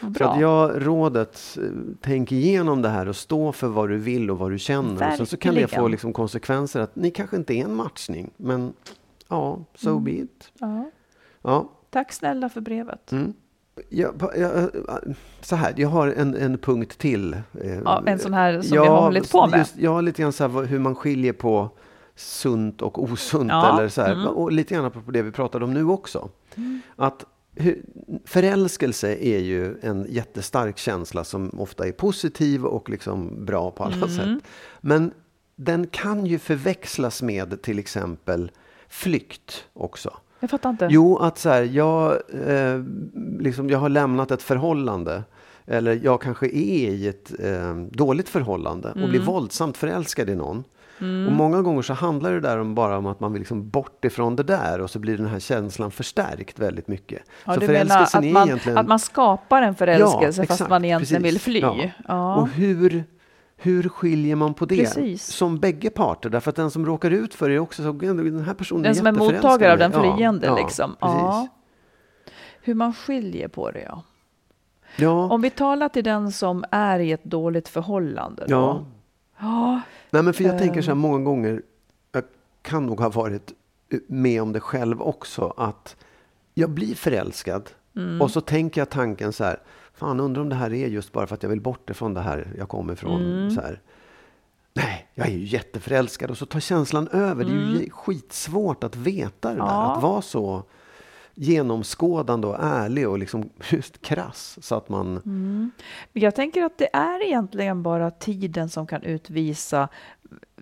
Mm. 0.00 0.12
Bra. 0.12 0.28
att 0.32 0.40
jag, 0.40 0.86
rådet, 0.86 1.58
eh, 1.62 1.68
tänk 2.00 2.32
igenom 2.32 2.82
det 2.82 2.88
här 2.88 3.08
och 3.08 3.16
stå 3.16 3.52
för 3.52 3.68
vad 3.68 3.88
du 3.88 3.96
vill 3.98 4.30
och 4.30 4.38
vad 4.38 4.50
du 4.50 4.58
känner. 4.58 5.16
Sen 5.16 5.26
så 5.26 5.36
kan 5.36 5.54
det 5.54 5.66
få 5.68 5.88
liksom 5.88 6.12
konsekvenser 6.12 6.80
att 6.80 6.96
ni 6.96 7.10
kanske 7.10 7.36
inte 7.36 7.54
är 7.54 7.64
en 7.64 7.74
matchning. 7.74 8.30
Men 8.36 8.72
ja, 9.28 9.58
so 9.74 9.90
Mm. 9.90 10.04
be 10.04 10.10
it. 10.10 10.52
Ja. 10.58 10.90
Ja, 11.42 11.70
Tack 11.90 12.12
snälla 12.12 12.48
för 12.48 12.60
brevet. 12.60 13.12
mm. 13.12 13.32
jag, 13.88 14.14
jag, 14.36 14.70
så 15.40 15.56
här, 15.56 15.74
jag 15.76 15.88
har 15.88 16.08
en, 16.08 16.34
en 16.36 16.58
punkt 16.58 16.98
till. 16.98 17.34
eh, 17.34 17.78
Ja, 17.84 18.02
en 18.06 18.18
sån 18.18 18.34
här 18.34 18.62
som 18.62 18.70
vi 18.70 18.76
har 18.86 19.00
hållit 19.02 19.32
på 19.32 19.46
med. 19.46 19.58
Just, 19.58 19.76
ja, 19.78 20.00
lite 20.00 20.22
grann 20.22 20.32
så 20.32 20.48
här, 20.48 20.62
hur 20.66 20.78
man 20.78 20.94
skiljer 20.94 21.32
på 21.32 21.68
sunt 22.16 22.82
och 22.82 23.02
osunt. 23.02 23.48
Ja, 23.50 23.78
Eller 23.78 23.88
så 23.88 24.02
här, 24.02 24.12
mm. 24.12 24.26
Och 24.26 24.52
lite 24.52 24.74
grann 24.74 24.90
på 24.90 25.10
det 25.10 25.22
vi 25.22 25.30
pratade 25.32 25.64
om 25.64 25.74
nu 25.74 25.84
också. 25.84 26.28
Att 26.96 27.24
hur, 27.24 27.29
förälskelse 28.24 29.14
är 29.14 29.38
ju 29.38 29.76
en 29.82 30.06
jättestark 30.08 30.78
känsla 30.78 31.24
som 31.24 31.50
ofta 31.60 31.86
är 31.86 31.92
positiv 31.92 32.64
och 32.66 32.90
liksom 32.90 33.44
bra 33.44 33.70
på 33.70 33.84
alla 33.84 33.96
Mm. 33.96 34.08
sätt. 34.08 34.44
Men 34.80 35.12
den 35.56 35.86
kan 35.86 36.26
ju 36.26 36.38
förväxlas 36.38 37.22
med 37.22 37.62
till 37.62 37.78
exempel 37.78 38.50
flykt 38.88 39.64
också. 39.72 40.16
Jag 40.40 40.50
fattar 40.50 40.70
inte. 40.70 40.88
Jo, 40.90 41.16
att 41.16 41.38
så 41.38 41.48
här, 41.48 41.62
jag, 41.62 42.12
eh, 42.46 42.84
liksom, 43.38 43.70
jag 43.70 43.78
har 43.78 43.88
lämnat 43.88 44.30
ett 44.30 44.42
förhållande. 44.42 45.22
Eller 45.66 46.00
jag 46.04 46.20
kanske 46.22 46.46
är 46.46 46.90
i 46.90 47.08
ett 47.08 47.32
eh, 47.40 47.76
dåligt 47.76 48.28
förhållande 48.28 48.90
och 48.90 48.96
Mm. 48.96 49.10
blir 49.10 49.20
våldsamt 49.20 49.76
förälskad 49.76 50.30
i 50.30 50.34
någon. 50.34 50.64
Och 51.00 51.32
många 51.32 51.62
gånger 51.62 51.82
så 51.82 51.92
handlar 51.94 52.32
det 52.32 52.40
där 52.40 52.58
om 52.58 52.74
bara 52.74 52.98
om 52.98 53.06
att 53.06 53.20
man 53.20 53.32
vill 53.32 53.40
liksom 53.40 53.68
bort 53.70 54.04
ifrån 54.04 54.36
det 54.36 54.42
där 54.42 54.80
och 54.80 54.90
så 54.90 54.98
blir 54.98 55.16
den 55.16 55.26
här 55.26 55.38
känslan 55.38 55.90
förstärkt 55.90 56.58
väldigt 56.58 56.88
mycket. 56.88 57.22
Ja, 57.44 57.54
så 57.54 57.60
du 57.60 57.66
menar 57.68 58.02
att 58.02 58.14
är 58.14 58.32
man, 58.32 58.48
egentligen... 58.48 58.78
att 58.78 58.86
man 58.88 58.98
skapar 58.98 59.62
en 59.62 59.74
förälskelse 59.74 60.42
fast 60.42 60.50
exakt, 60.50 60.70
man 60.70 60.84
egentligen 60.84 61.22
precis. 61.22 61.46
vill 61.46 61.52
fly? 61.52 61.60
Ja. 61.60 61.90
Ja. 62.08 62.36
Och 62.36 62.48
hur, 62.48 63.04
hur 63.56 63.88
skiljer 63.88 64.36
man 64.36 64.54
på 64.54 64.66
det? 64.66 64.76
Precis. 64.76 65.26
Som 65.26 65.58
bägge 65.58 65.90
parter. 65.90 66.30
Därför 66.30 66.50
att 66.50 66.56
den 66.56 66.70
som 66.70 66.86
råkar 66.86 67.10
ut 67.10 67.34
för 67.34 67.48
det 67.48 67.54
är 67.54 67.58
också 67.58 67.82
så, 67.82 67.92
den 67.92 68.44
här 68.44 68.54
personen 68.54 68.82
Den 68.82 68.94
som 68.94 69.06
är 69.06 69.12
mottagare 69.12 69.72
av 69.72 69.78
den 69.78 69.90
mig." 69.90 70.00
flyende 70.00 70.46
ja, 70.46 70.56
liksom. 70.56 70.96
Ja, 71.00 71.08
Ja. 71.08 71.48
Hur 72.62 72.74
man 72.74 72.94
skiljer 72.94 73.48
på 73.48 73.70
det 73.70 73.82
ja. 73.82 74.02
Ja, 74.96 75.28
Om 75.28 75.42
vi 75.42 75.50
talar 75.50 75.88
till 75.88 76.04
den 76.04 76.32
som 76.32 76.64
är 76.70 76.98
i 76.98 77.12
ett 77.12 77.24
dåligt 77.24 77.68
förhållande 77.68 78.44
då. 78.48 78.84
ja. 79.40 79.80
Nej, 80.10 80.22
men 80.22 80.34
för 80.34 80.44
jag 80.44 80.58
tänker 80.58 80.82
så 80.82 80.86
här 80.86 80.92
Ehm. 80.92 80.98
många 80.98 81.24
gånger, 81.24 81.62
jag 82.12 82.24
kan 82.62 82.86
nog 82.86 83.00
ha 83.00 83.08
varit 83.08 83.52
med 84.06 84.42
om 84.42 84.52
det 84.52 84.60
själv 84.60 85.02
också, 85.02 85.54
att 85.56 85.96
jag 86.54 86.70
blir 86.70 86.94
förälskad 86.94 87.70
Mm. 87.96 88.20
och 88.22 88.30
så 88.30 88.40
tänker 88.40 88.80
jag 88.80 88.90
tanken 88.90 89.32
så 89.32 89.44
här, 89.44 89.60
fan 89.94 90.20
undrar 90.20 90.42
om 90.42 90.48
det 90.48 90.54
här 90.54 90.72
är 90.72 90.86
just 90.88 91.12
bara 91.12 91.26
för 91.26 91.34
att 91.34 91.42
jag 91.42 91.50
vill 91.50 91.60
bort 91.60 91.90
ifrån 91.90 92.14
det 92.14 92.20
här 92.20 92.54
jag 92.58 92.68
kommer 92.68 92.92
ifrån. 92.92 93.22
Mm. 93.22 93.50
Så 93.50 93.60
här. 93.60 93.80
Nej, 94.74 95.08
jag 95.14 95.26
är 95.26 95.32
ju 95.32 95.44
jätteförälskad 95.44 96.30
och 96.30 96.38
så 96.38 96.46
tar 96.46 96.60
känslan 96.60 97.08
över. 97.08 97.44
Det 97.44 97.50
är 97.50 97.56
Mm. 97.62 97.80
ju 97.80 97.90
skitsvårt 97.90 98.84
att 98.84 98.96
veta 98.96 99.48
det 99.48 99.54
där, 99.54 99.64
Ja. 99.64 99.96
att 99.96 100.02
vara 100.02 100.22
så 100.22 100.62
genomskådande 101.40 102.46
och 102.46 102.56
ärlig 102.60 103.08
och 103.08 103.18
liksom 103.18 103.50
just 103.70 104.02
krass 104.02 104.58
så 104.60 104.74
att 104.74 104.88
man 104.88 105.14
Men 105.24 105.72
Jag 106.12 106.34
tänker 106.34 106.62
att 106.62 106.78
det 106.78 106.88
är 106.96 107.24
egentligen 107.26 107.82
bara 107.82 108.10
tiden 108.10 108.68
som 108.68 108.86
kan 108.86 109.02
utvisa 109.02 109.88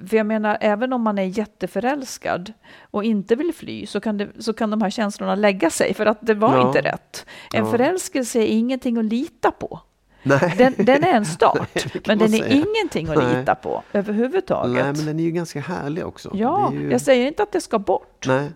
för 0.09 0.17
jag 0.17 0.27
menar, 0.27 0.59
även 0.61 0.93
om 0.93 1.03
man 1.03 1.19
är 1.19 1.23
jätteförälskad 1.39 2.53
och 2.91 3.05
inte 3.05 3.35
vill 3.37 3.55
fly 3.55 3.87
så 3.87 4.01
kan, 4.01 4.17
det, 4.19 4.29
så 4.39 4.53
kan 4.53 4.71
de 4.71 4.83
här 4.83 4.91
känslorna 4.91 5.35
lägga 5.35 5.71
sig 5.71 5.95
för 5.95 6.07
att 6.07 6.19
det 6.21 6.35
var 6.35 6.57
Ja. 6.57 6.67
inte 6.67 6.81
rätt. 6.83 7.27
En 7.53 7.65
Ja. 7.65 7.71
förälskelse 7.71 8.39
är 8.39 8.47
ingenting 8.47 8.97
att 8.99 9.05
lita 9.05 9.51
på. 9.51 9.81
Nej. 10.23 10.55
Den, 10.59 10.75
den 10.79 11.05
är 11.05 11.15
en 11.15 11.25
start, 11.37 11.69
Nej, 11.75 12.03
men 12.07 12.19
den 12.19 12.35
är 12.35 12.39
säga. 12.39 12.49
ingenting 12.65 13.09
att 13.09 13.17
Nej. 13.17 13.39
lita 13.39 13.55
på 13.55 13.83
överhuvudtaget. 13.93 14.75
Nej, 14.85 14.93
men 14.97 15.07
den 15.07 15.21
är 15.21 15.25
ju 15.25 15.31
ganska 15.31 15.61
härlig 15.61 16.07
också. 16.07 16.31
ja, 16.35 16.73
ju... 16.73 16.91
jag 16.91 17.01
säger 17.01 17.27
inte 17.27 17.43
att 17.43 17.53
det 17.53 17.61
ska 17.61 17.79
bort. 17.79 18.25
Nej. 18.27 18.51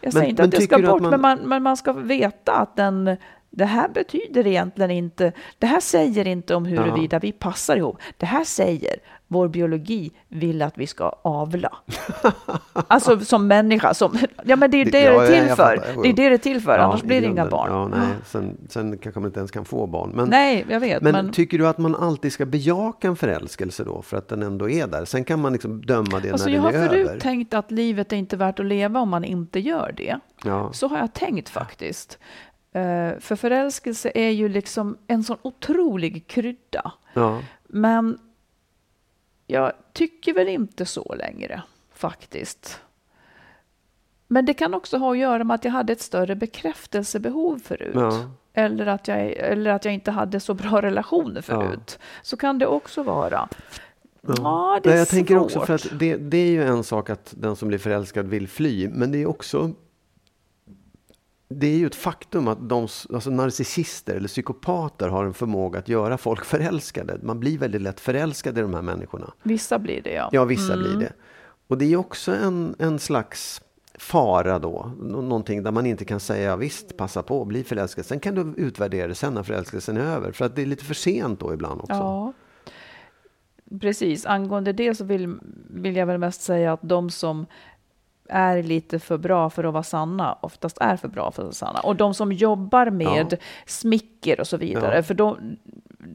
Jag 0.00 0.12
säger 0.12 0.22
Men- 0.24 0.30
inte 0.30 0.42
men 0.42 0.48
att 0.48 0.50
det 0.54 0.60
ska 0.60 0.78
bort, 0.78 1.00
man- 1.02 1.10
men, 1.10 1.20
man, 1.20 1.38
men 1.38 1.62
man 1.62 1.76
ska 1.76 1.92
veta 1.92 2.52
att 2.52 2.76
den, 2.76 3.16
det 3.50 3.64
här 3.64 3.88
betyder 3.88 4.46
egentligen 4.46 4.90
inte, 4.90 5.32
det 5.58 5.66
här 5.66 5.80
säger 5.80 6.26
inte 6.26 6.54
om 6.54 6.64
huruvida 6.64 7.18
vi 7.18 7.32
passar 7.32 7.76
ihop. 7.76 7.96
Det 8.16 8.26
här 8.26 8.44
säger, 8.44 8.96
vår 9.28 9.48
biologi 9.48 10.10
vill 10.28 10.62
att 10.62 10.78
vi 10.78 10.86
ska 10.86 11.08
avla. 11.22 11.72
alltså 12.72 13.20
som 13.20 13.46
människa, 13.46 13.94
som, 13.94 14.18
ja 14.44 14.56
men 14.56 14.70
det 14.70 14.80
är 14.80 14.84
det 14.84 14.90
det 14.90 15.00
Ja, 15.00 15.10
är 15.10 15.32
ja, 15.32 15.40
till 15.40 15.48
jag 15.48 15.56
för. 15.56 16.02
Det 16.02 16.08
är 16.08 16.12
det 16.12 16.28
det 16.28 16.34
är 16.34 16.38
till 16.38 16.60
för, 16.60 16.78
Ja, 16.78 16.84
annars 16.84 17.02
blir 17.02 17.20
det 17.20 17.26
inga 17.26 17.46
barn. 17.46 17.68
Ja, 17.70 17.88
nej. 17.88 18.08
Sen, 18.26 18.56
sen 18.68 18.98
kanske 18.98 19.20
man 19.20 19.26
inte 19.28 19.40
ens 19.40 19.50
kan 19.50 19.64
få 19.64 19.86
barn. 19.86 20.10
Men, 20.14 20.28
Nej, 20.28 20.66
jag 20.68 20.80
vet. 20.80 21.02
men, 21.02 21.12
Men, 21.12 21.32
tycker 21.32 21.58
du 21.58 21.68
att 21.68 21.78
man 21.78 21.94
alltid 21.94 22.32
ska 22.32 22.46
bejaka 22.46 23.08
en 23.08 23.16
förälskelse 23.16 23.84
då? 23.84 24.02
För 24.02 24.16
att 24.16 24.28
den 24.28 24.42
ändå 24.42 24.70
är 24.70 24.86
där. 24.86 25.04
Sen 25.04 25.24
kan 25.24 25.40
man 25.40 25.52
liksom 25.52 25.86
döma 25.86 26.20
det 26.22 26.30
alltså, 26.30 26.48
när 26.48 26.54
jag 26.54 26.64
den 26.64 26.74
har 26.80 26.84
är 26.84 26.88
förut 26.88 27.08
över. 27.08 27.20
tänkt 27.20 27.54
att 27.54 27.70
livet 27.70 28.12
är 28.12 28.16
inte 28.16 28.36
värt 28.36 28.60
att 28.60 28.66
leva 28.66 29.00
om 29.00 29.08
man 29.08 29.24
inte 29.24 29.60
gör 29.60 29.94
det. 29.96 30.18
Ja. 30.44 30.70
Så 30.72 30.88
har 30.88 30.98
jag 30.98 31.12
tänkt 31.12 31.48
faktiskt. 31.48 32.18
Eh, 32.72 33.18
för 33.18 33.36
förälskelse 33.36 34.12
är 34.14 34.30
ju 34.30 34.48
liksom 34.48 34.98
en 35.06 35.24
sån 35.24 35.38
otrolig 35.42 36.26
krydda. 36.26 36.92
Ja. 37.14 37.42
Men 37.64 38.18
jag 39.46 39.72
tycker 39.92 40.34
väl 40.34 40.48
inte 40.48 40.86
så 40.86 41.14
längre, 41.18 41.62
faktiskt. 41.94 42.80
Men 44.26 44.44
det 44.46 44.54
kan 44.54 44.74
också 44.74 44.98
ha 44.98 45.12
att 45.12 45.18
göra 45.18 45.44
med 45.44 45.54
att 45.54 45.64
jag 45.64 45.72
hade 45.72 45.92
ett 45.92 46.00
större 46.00 46.34
bekräftelsebehov 46.34 47.58
förut. 47.58 47.94
Ja. 47.94 48.30
Eller, 48.52 48.86
att 48.86 49.08
jag, 49.08 49.30
eller 49.30 49.70
att 49.70 49.84
jag 49.84 49.94
inte 49.94 50.10
hade 50.10 50.40
så 50.40 50.54
bra 50.54 50.82
relationer 50.82 51.40
förut. 51.40 51.98
Så 52.22 52.36
kan 52.36 52.58
det 52.58 52.66
också 52.66 53.02
vara. 53.02 53.48
Ja, 54.20 54.80
det 54.82 54.88
är 54.88 54.90
Nej, 54.90 54.98
jag 54.98 55.06
svårt. 55.06 55.16
tänker 55.16 55.38
också 55.38 55.60
för 55.60 55.74
att 55.74 55.86
det, 55.98 56.16
det 56.16 56.36
är 56.36 56.50
ju 56.50 56.64
en 56.64 56.84
sak 56.84 57.10
att 57.10 57.34
den 57.36 57.56
som 57.56 57.68
blir 57.68 57.78
förälskad 57.78 58.26
vill 58.26 58.48
fly. 58.48 58.88
Men 58.88 59.12
det 59.12 59.18
är 59.18 59.26
också 59.26 59.70
det 61.52 61.66
är 61.66 61.76
ju 61.76 61.86
ett 61.86 61.94
faktum 61.94 62.48
att 62.48 62.68
de, 62.68 62.80
alltså 63.14 63.30
narcissister 63.30 64.14
eller 64.14 64.28
psykopater 64.28 65.08
har 65.08 65.24
en 65.24 65.34
förmåga 65.34 65.78
att 65.78 65.88
göra 65.88 66.18
folk 66.18 66.44
förälskade. 66.44 67.18
Man 67.22 67.40
blir 67.40 67.58
väldigt 67.58 67.82
lätt 67.82 68.00
förälskad 68.00 68.58
i 68.58 68.60
de 68.60 68.74
här 68.74 68.82
människorna. 68.82 69.32
Vissa 69.42 69.78
blir 69.78 70.02
det, 70.02 70.12
ja. 70.12 70.28
Ja, 70.32 70.44
vissa 70.44 70.72
Mm. 70.72 70.84
blir 70.84 71.06
det. 71.06 71.12
Och 71.68 71.78
det 71.78 71.92
är 71.92 71.96
också 71.96 72.32
en, 72.34 72.74
en 72.78 72.98
slags 72.98 73.62
fara 73.98 74.58
då. 74.58 74.92
Nå- 75.00 75.22
Någonting 75.22 75.62
där 75.62 75.70
man 75.70 75.86
inte 75.86 76.04
kan 76.04 76.20
säga 76.20 76.56
visst, 76.56 76.96
passa 76.96 77.22
på, 77.22 77.44
bli 77.44 77.64
förälskad. 77.64 78.06
Sen 78.06 78.20
kan 78.20 78.34
du 78.34 78.54
utvärdera 78.62 79.08
det 79.08 79.14
sen 79.14 79.34
när 79.34 79.42
förälskelsen 79.42 79.96
är 79.96 80.00
över. 80.00 80.32
För 80.32 80.44
att 80.44 80.56
det 80.56 80.62
är 80.62 80.66
lite 80.66 80.84
för 80.84 80.94
sent 80.94 81.40
då 81.40 81.54
ibland 81.54 81.80
också. 81.80 81.92
Ja, 81.94 82.32
precis. 83.80 84.26
Angående 84.26 84.72
det 84.72 84.94
så 84.94 85.04
vill, 85.04 85.38
vill 85.70 85.96
jag 85.96 86.06
väl 86.06 86.18
mest 86.18 86.42
säga 86.42 86.72
att 86.72 86.80
de 86.82 87.10
som 87.10 87.46
är 88.32 88.62
lite 88.62 88.98
för 88.98 89.18
bra 89.18 89.50
för 89.50 89.64
att 89.64 89.72
vara 89.72 89.82
sanna 89.82 90.38
oftast 90.40 90.78
är 90.80 90.96
för 90.96 91.08
bra 91.08 91.30
för 91.30 91.42
att 91.42 91.46
vara 91.46 91.52
sanna. 91.52 91.80
Och 91.80 91.96
de 91.96 92.14
som 92.14 92.32
jobbar 92.32 92.90
med 92.90 93.26
Ja. 93.30 93.36
smicker 93.66 94.40
och 94.40 94.46
så 94.46 94.56
vidare, 94.56 94.96
Ja. 94.96 95.02
för 95.02 95.14
de, 95.14 95.56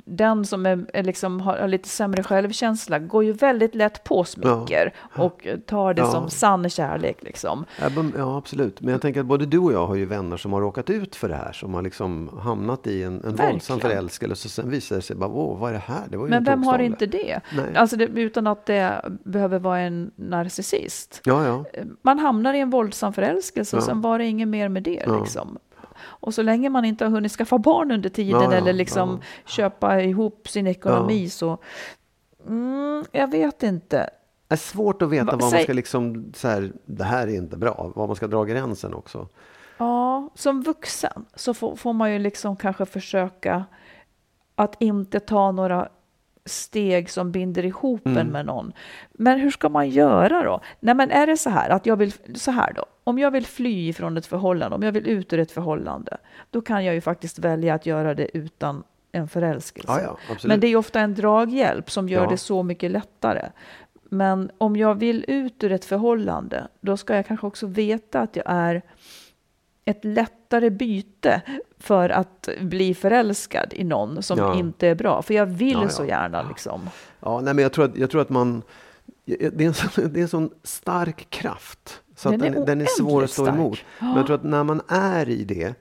den 0.05 0.45
som 0.45 0.65
är, 0.65 1.03
liksom, 1.03 1.41
har, 1.41 1.67
lite 1.67 1.89
sämre 1.89 2.23
självkänsla 2.23 2.99
går 2.99 3.23
ju 3.23 3.31
väldigt 3.31 3.75
lätt 3.75 4.03
på 4.03 4.23
smicker 4.23 4.93
och 5.17 5.47
tar 5.65 5.93
det 5.93 6.01
Ja. 6.01 6.11
som 6.11 6.29
sann 6.29 6.69
kärlek. 6.69 7.17
Liksom. 7.23 7.65
Ja, 7.81 7.89
Ja, 8.17 8.38
absolut. 8.38 8.81
Men 8.81 8.91
jag 8.91 9.01
tänker 9.01 9.19
att 9.19 9.25
både 9.25 9.45
du 9.45 9.57
och 9.59 9.73
jag 9.73 9.88
har 9.88 9.95
ju 9.95 10.05
vänner 10.05 10.38
som 10.38 10.53
har 10.53 10.61
råkat 10.61 10.89
ut 10.89 11.15
för 11.15 11.29
det 11.29 11.36
här. 11.36 11.51
Som 11.53 11.73
har 11.73 11.81
liksom 11.81 12.29
hamnat 12.41 12.88
i 12.88 13.03
en, 13.03 13.23
en 13.23 13.36
våldsam 13.36 13.79
förälskelse. 13.79 14.47
Och 14.47 14.51
sen 14.51 14.69
visar 14.69 14.95
det 14.95 15.01
sig 15.01 15.15
bara, 15.15 15.29
åh, 15.29 15.59
vad 15.59 15.69
är 15.69 15.73
det 15.73 15.79
här? 15.86 16.03
Det 16.09 16.17
var 16.17 16.25
ju 16.25 16.29
Men 16.29 16.38
en 16.38 16.43
vem 16.43 16.63
har 16.63 16.73
tokstolle." 16.73 16.86
inte 16.86 17.05
det? 17.05 17.39
Nej. 17.55 17.75
Alltså 17.75 17.95
det? 17.97 18.05
Utan 18.05 18.47
att 18.47 18.65
det 18.65 19.01
behöver 19.23 19.59
vara 19.59 19.79
en 19.79 20.11
narcissist. 20.15 21.21
Ja, 21.25 21.45
ja. 21.45 21.65
man 22.01 22.19
hamnar 22.19 22.53
i 22.53 22.59
en 22.59 22.69
våldsam 22.69 23.13
förälskelse 23.13 23.75
och 23.77 23.81
Ja. 23.81 23.86
sen 23.86 24.01
var 24.01 24.19
det 24.19 24.25
inget 24.25 24.47
mer 24.47 24.69
med 24.69 24.83
det. 24.83 25.03
Ja. 25.07 25.19
Liksom. 25.19 25.57
Och 26.05 26.33
så 26.33 26.41
länge 26.41 26.69
man 26.69 26.85
inte 26.85 27.05
har 27.05 27.11
hunnit 27.11 27.31
skaffa 27.31 27.57
barn 27.57 27.91
under 27.91 28.09
tiden 28.09 28.41
Ja, 28.41 28.51
ja, 28.51 28.57
eller 28.57 28.73
liksom 28.73 29.09
ja. 29.09 29.49
köpa 29.49 30.01
ihop 30.01 30.47
sin 30.47 30.67
ekonomi 30.67 31.29
så... 31.29 31.57
Mm, 32.47 33.05
jag 33.11 33.31
vet 33.31 33.63
inte. 33.63 34.09
Det 34.47 34.53
är 34.53 34.57
svårt 34.57 35.01
att 35.01 35.09
veta 35.09 35.25
Va- 35.25 35.31
vad 35.41 35.51
man 35.53 35.61
ska 35.63 35.73
liksom, 35.73 36.31
så 36.35 36.47
här, 36.47 36.71
det 36.85 37.03
här 37.03 37.27
är 37.27 37.35
inte 37.35 37.57
bra. 37.57 37.91
Var 37.95 38.07
man 38.07 38.15
ska 38.15 38.27
dra 38.27 38.43
gränsen 38.43 38.93
också. 38.93 39.27
Ja, 39.77 40.29
som 40.35 40.61
vuxen 40.63 41.25
så 41.35 41.53
får, 41.53 41.75
får 41.75 41.93
man 41.93 42.13
ju 42.13 42.19
liksom 42.19 42.55
kanske 42.55 42.85
försöka 42.85 43.65
att 44.55 44.75
inte 44.81 45.19
ta 45.19 45.51
några 45.51 45.89
steg 46.45 47.09
som 47.09 47.31
binder 47.31 47.65
ihop 47.65 48.05
Mm. 48.05 48.17
en 48.17 48.27
med 48.27 48.45
någon. 48.45 48.73
Men 49.11 49.39
hur 49.39 49.51
ska 49.51 49.69
man 49.69 49.89
göra 49.89 50.43
då? 50.43 50.61
Nej, 50.79 50.95
men 50.95 51.11
är 51.11 51.27
det 51.27 51.37
så 51.37 51.49
här 51.49 51.69
att 51.69 51.85
jag 51.85 51.95
vill, 51.95 52.13
så 52.35 52.51
här 52.51 52.73
då, 52.73 52.85
om 53.07 53.19
jag 53.19 53.31
vill 53.31 53.45
fly 53.45 53.93
från 53.93 54.17
ett 54.17 54.25
förhållande, 54.25 54.75
om 54.75 54.83
jag 54.83 54.91
vill 54.91 55.07
ut 55.07 55.33
ur 55.33 55.39
ett 55.39 55.51
förhållande, 55.51 56.17
då 56.51 56.61
kan 56.61 56.85
jag 56.85 56.95
ju 56.95 57.01
faktiskt 57.01 57.39
välja 57.39 57.73
att 57.73 57.85
göra 57.85 58.13
det 58.13 58.37
utan 58.37 58.83
en 59.11 59.27
förälskelse. 59.27 60.01
Ja, 60.05 60.17
ja. 60.29 60.35
Men 60.43 60.59
det 60.59 60.67
är 60.67 60.75
ofta 60.75 60.99
en 60.99 61.13
draghjälp 61.15 61.91
som 61.91 62.09
gör 62.09 62.23
Ja. 62.23 62.29
det 62.29 62.37
så 62.37 62.63
mycket 62.63 62.91
lättare. 62.91 63.49
Men 64.09 64.51
om 64.57 64.75
jag 64.75 64.95
vill 64.95 65.25
ut 65.27 65.63
ur 65.63 65.71
ett 65.71 65.85
förhållande, 65.85 66.67
då 66.81 66.97
ska 66.97 67.15
jag 67.15 67.27
kanske 67.27 67.47
också 67.47 67.67
veta 67.67 68.21
att 68.21 68.35
jag 68.35 68.45
är 68.47 68.81
ett 69.85 70.05
lättare 70.05 70.69
byte 70.69 71.41
för 71.77 72.09
att 72.09 72.49
bli 72.61 72.93
förälskad 72.93 73.73
i 73.73 73.83
någon 73.83 74.23
som 74.23 74.53
inte 74.53 74.87
är 74.87 74.95
bra. 74.95 75.21
För 75.21 75.33
jag 75.33 75.45
vill 75.45 75.89
så 75.89 76.05
gärna 76.05 76.41
liksom. 76.49 76.89
Ja, 77.19 77.41
nej, 77.41 77.53
men 77.53 77.63
jag 77.63 77.71
tror 77.73 77.85
att, 77.85 77.97
jag 77.97 78.09
tror 78.09 78.21
att 78.21 78.29
man... 78.29 78.61
Det 79.25 79.45
är, 79.45 79.45
en 79.61 80.11
det 80.13 80.19
är 80.19 80.21
en 80.21 80.27
sån 80.27 80.49
stark 80.63 81.29
kraft. 81.29 82.01
Så 82.16 82.30
Den 82.32 82.41
att 82.41 82.47
är 82.47 82.51
den, 82.51 82.66
den 82.66 82.82
är 82.82 82.86
svår 82.86 83.24
att 83.24 83.30
stå 83.32 83.43
stark. 83.43 83.55
emot. 83.55 83.80
Men 83.99 84.16
jag 84.16 84.26
tror 84.26 84.36
att 84.36 84.43
när 84.43 84.63
man 84.63 84.82
är 84.88 85.30
i 85.30 85.43
det, 85.43 85.74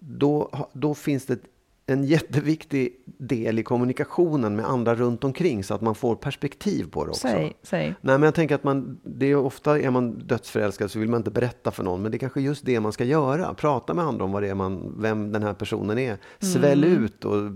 då, 0.00 0.50
då 0.72 0.94
finns 0.94 1.26
det 1.26 1.32
ett 1.32 1.44
en 1.90 2.04
jätteviktig 2.04 2.92
del 3.18 3.58
i 3.58 3.62
kommunikationen 3.62 4.56
med 4.56 4.64
andra 4.68 4.94
runt 4.94 5.24
omkring 5.24 5.64
så 5.64 5.74
att 5.74 5.80
man 5.80 5.94
får 5.94 6.16
perspektiv 6.16 6.90
på 6.90 7.04
det 7.04 7.10
också. 7.10 7.20
Säg, 7.28 7.52
säg. 7.62 7.86
Nej, 7.86 7.94
men 8.18 8.22
jag 8.22 8.34
tänker 8.34 8.54
att 8.54 8.64
man, 8.64 9.00
det 9.02 9.26
är 9.26 9.36
ofta 9.36 9.80
är 9.80 9.90
man 9.90 10.18
dödsförälskad 10.18 10.90
så 10.90 10.98
vill 10.98 11.08
man 11.08 11.20
inte 11.20 11.30
berätta 11.30 11.70
för 11.70 11.82
någon, 11.84 12.02
men 12.02 12.10
det 12.10 12.16
är 12.16 12.18
kanske 12.18 12.40
just 12.40 12.64
det 12.66 12.80
man 12.80 12.92
ska 12.92 13.04
göra. 13.04 13.54
Prata 13.54 13.94
med 13.94 14.04
andra 14.04 14.24
om 14.24 14.32
vad 14.32 14.42
det 14.42 14.48
är 14.48 14.54
man, 14.54 14.94
vem 14.98 15.32
den 15.32 15.42
här 15.42 15.52
personen 15.54 15.98
är. 15.98 16.16
Sväll 16.38 16.84
Mm. 16.84 17.04
ut 17.04 17.24
och 17.24 17.50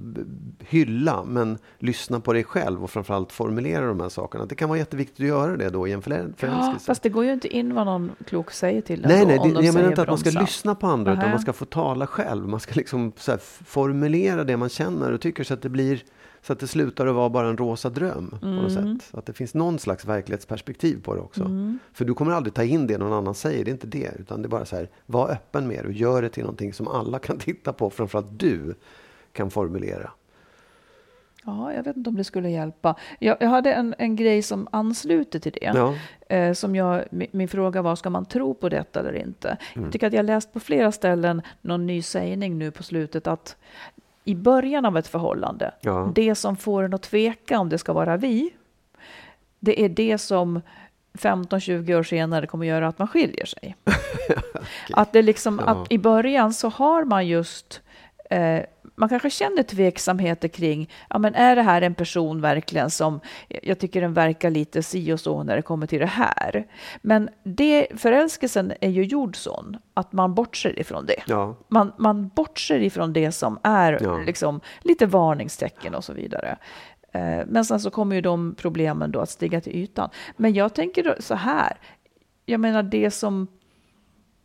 hylla, 0.60 1.24
men 1.24 1.58
lyssna 1.78 2.20
på 2.20 2.32
dig 2.32 2.44
själv 2.44 2.82
och 2.84 2.90
framförallt 2.90 3.32
formulera 3.32 3.86
de 3.86 4.00
här 4.00 4.08
sakerna. 4.08 4.46
Det 4.46 4.54
kan 4.54 4.68
vara 4.68 4.78
jätteviktigt 4.78 5.20
att 5.20 5.26
göra 5.26 5.56
det 5.56 5.70
då 5.70 5.88
i 5.88 5.92
en 5.92 6.02
förä- 6.02 6.26
Ja, 6.28 6.32
förälskelse. 6.36 6.86
fast 6.86 7.02
det 7.02 7.08
går 7.08 7.24
ju 7.24 7.32
inte 7.32 7.48
in 7.56 7.74
vad 7.74 7.86
någon 7.86 8.10
klok 8.26 8.50
säger 8.50 8.80
till 8.80 9.04
en 9.04 9.08
Nej, 9.10 9.20
då, 9.20 9.26
nej, 9.26 9.38
det, 9.44 9.54
de 9.60 9.64
jag 9.66 9.74
menar 9.74 9.88
inte 9.88 10.02
att 10.02 10.08
man 10.08 10.18
ska 10.18 10.30
lyssna 10.40 10.74
på 10.74 10.86
andra, 10.86 11.12
utan 11.12 11.18
Nähä. 11.22 11.30
man 11.34 11.40
ska 11.42 11.52
få 11.52 11.64
tala 11.64 12.06
själv. 12.06 12.48
Man 12.48 12.60
ska 12.60 12.74
liksom 12.74 13.12
så 13.16 13.30
här 13.30 13.38
f- 13.38 13.60
formulera 14.24 14.44
det 14.44 14.56
man 14.56 14.68
känner 14.68 15.12
och 15.12 15.20
tycker 15.20 15.44
så 15.44 15.54
att 15.54 15.62
det 15.62 15.68
blir 15.68 16.02
så 16.42 16.52
att 16.52 16.60
det 16.60 16.66
slutar 16.66 17.06
att 17.06 17.14
vara 17.14 17.28
bara 17.30 17.48
en 17.48 17.56
rosa 17.56 17.90
dröm 17.90 18.30
på 18.40 18.46
något 18.46 18.76
Mm. 18.76 18.98
sätt. 18.98 19.18
Att 19.18 19.26
det 19.26 19.32
finns 19.32 19.54
någon 19.54 19.78
slags 19.78 20.04
verklighetsperspektiv 20.04 21.02
på 21.02 21.14
det 21.14 21.20
också. 21.20 21.50
För 21.92 22.04
du 22.04 22.14
kommer 22.14 22.32
aldrig 22.32 22.54
ta 22.54 22.62
in 22.64 22.86
det 22.86 22.98
någon 22.98 23.12
annan 23.12 23.34
säger, 23.34 23.64
det 23.64 23.70
är 23.70 23.72
inte 23.72 23.86
det. 23.86 24.10
Utan 24.18 24.42
det 24.42 24.46
är 24.46 24.50
bara 24.50 24.64
så 24.64 24.76
här, 24.76 24.88
var 25.06 25.30
öppen 25.30 25.66
med 25.68 25.78
det 25.84 25.86
och 25.88 25.92
gör 25.92 26.22
det 26.22 26.28
till 26.28 26.42
någonting 26.42 26.72
som 26.72 26.88
alla 26.88 27.18
kan 27.18 27.38
titta 27.48 27.72
på, 27.72 27.90
framförallt 27.90 28.38
du 28.38 28.74
kan 29.32 29.50
formulera. 29.50 30.10
Ja, 31.46 31.72
jag 31.72 31.82
vet 31.82 31.96
inte 31.96 32.10
om 32.10 32.16
det 32.16 32.24
skulle 32.24 32.50
hjälpa. 32.50 32.96
Jag, 33.20 33.36
jag 33.40 33.48
hade 33.48 33.72
en, 33.72 33.94
en 33.98 34.16
grej 34.16 34.42
som 34.42 34.68
ansluter 34.72 35.38
till 35.38 35.52
det. 35.52 35.72
Ja, 35.74 35.94
Eh, 36.28 36.52
som 36.52 36.76
jag, 36.76 37.04
min, 37.10 37.28
min 37.32 37.48
fråga 37.48 37.82
var, 37.82 37.96
ska 37.96 38.10
man 38.10 38.24
tro 38.24 38.54
på 38.54 38.68
detta 38.68 39.00
eller 39.00 39.12
inte? 39.12 39.48
Mm. 39.74 39.84
Jag 39.84 39.92
tycker 39.92 40.06
att 40.06 40.12
jag 40.12 40.26
läst 40.26 40.52
på 40.52 40.60
flera 40.60 40.92
ställen 40.92 41.42
någon 41.60 41.86
ny 41.86 42.02
sägning 42.02 42.58
nu 42.58 42.70
på 42.70 42.82
slutet 42.82 43.26
att 43.26 43.56
i 44.24 44.34
början 44.34 44.84
av 44.84 44.98
ett 44.98 45.06
förhållande, 45.06 45.74
Ja. 45.80 46.12
det 46.14 46.34
som 46.34 46.56
får 46.56 46.82
en 46.82 46.94
att 46.94 47.02
tveka 47.02 47.58
om 47.58 47.68
det 47.68 47.78
ska 47.78 47.92
vara 47.92 48.16
vi, 48.16 48.50
det 49.60 49.84
är 49.84 49.88
det 49.88 50.18
som 50.18 50.60
15-20 51.18 51.94
år 51.98 52.02
senare 52.02 52.46
kommer 52.46 52.66
göra 52.66 52.88
att 52.88 52.98
man 52.98 53.08
skiljer 53.08 53.46
sig. 53.46 53.76
Att 54.92 55.12
det 55.12 55.22
liksom, 55.22 55.62
Ja. 55.66 55.72
att 55.72 55.92
i 55.92 55.98
början 55.98 56.52
så 56.54 56.68
har 56.68 57.04
man 57.04 57.26
just 57.26 57.82
eh, 58.30 58.60
man 58.96 59.08
kanske 59.08 59.30
känner 59.30 59.62
tveksamheter 59.62 60.48
kring, 60.48 60.90
ja 61.10 61.18
men 61.18 61.34
är 61.34 61.56
det 61.56 61.62
här 61.62 61.82
en 61.82 61.94
person 61.94 62.40
verkligen 62.40 62.90
som, 62.90 63.20
jag 63.62 63.78
tycker 63.78 64.00
den 64.00 64.14
verkar 64.14 64.50
lite 64.50 64.82
si 64.82 65.12
och 65.12 65.20
så 65.20 65.42
när 65.42 65.56
det 65.56 65.62
kommer 65.62 65.86
till 65.86 66.00
det 66.00 66.06
här. 66.06 66.66
Men 67.02 67.28
det, 67.44 67.86
förälskelsen 67.96 68.72
är 68.80 68.90
ju 68.90 69.04
gjord 69.04 69.36
sån 69.36 69.76
att 69.94 70.12
man 70.12 70.34
bortser 70.34 70.78
ifrån 70.78 71.06
det. 71.06 71.22
ja, 71.26 71.56
Man, 71.68 71.92
man 71.98 72.28
bortser 72.28 72.78
ifrån 72.80 73.12
det 73.12 73.32
som 73.32 73.58
är 73.62 73.98
Ja. 74.02 74.16
liksom, 74.18 74.60
lite 74.82 75.06
varningstecken 75.06 75.94
och 75.94 76.04
så 76.04 76.12
vidare. 76.12 76.56
Eh, 77.12 77.40
Men 77.46 77.64
sen 77.64 77.80
så 77.80 77.90
kommer 77.90 78.16
ju 78.16 78.22
de 78.22 78.54
problemen 78.58 79.12
då 79.12 79.20
att 79.20 79.30
stiga 79.30 79.60
till 79.60 79.76
ytan. 79.76 80.10
Men 80.36 80.54
jag 80.54 80.74
tänker 80.74 81.16
så 81.20 81.34
här, 81.34 81.72
jag 82.46 82.60
menar 82.60 82.82
det 82.82 83.10
som 83.10 83.46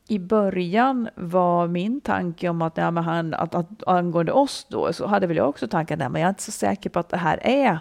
i 0.09 0.19
början 0.19 1.09
var 1.15 1.67
min 1.67 2.01
tanke 2.01 2.49
om 2.49 2.61
att, 2.61 2.77
ja, 2.77 2.91
men 2.91 3.03
han, 3.03 3.33
att, 3.33 3.55
att 3.55 3.87
angående 3.87 4.31
oss 4.31 4.65
då, 4.69 4.93
så 4.93 5.07
hade 5.07 5.27
väl 5.27 5.37
jag 5.37 5.49
också 5.49 5.67
tanken, 5.67 5.99
nej, 5.99 6.09
men 6.09 6.21
jag 6.21 6.27
är 6.27 6.29
inte 6.29 6.43
så 6.43 6.51
säker 6.51 6.89
på 6.89 6.99
att 6.99 7.09
det 7.09 7.17
här 7.17 7.39
är, 7.43 7.79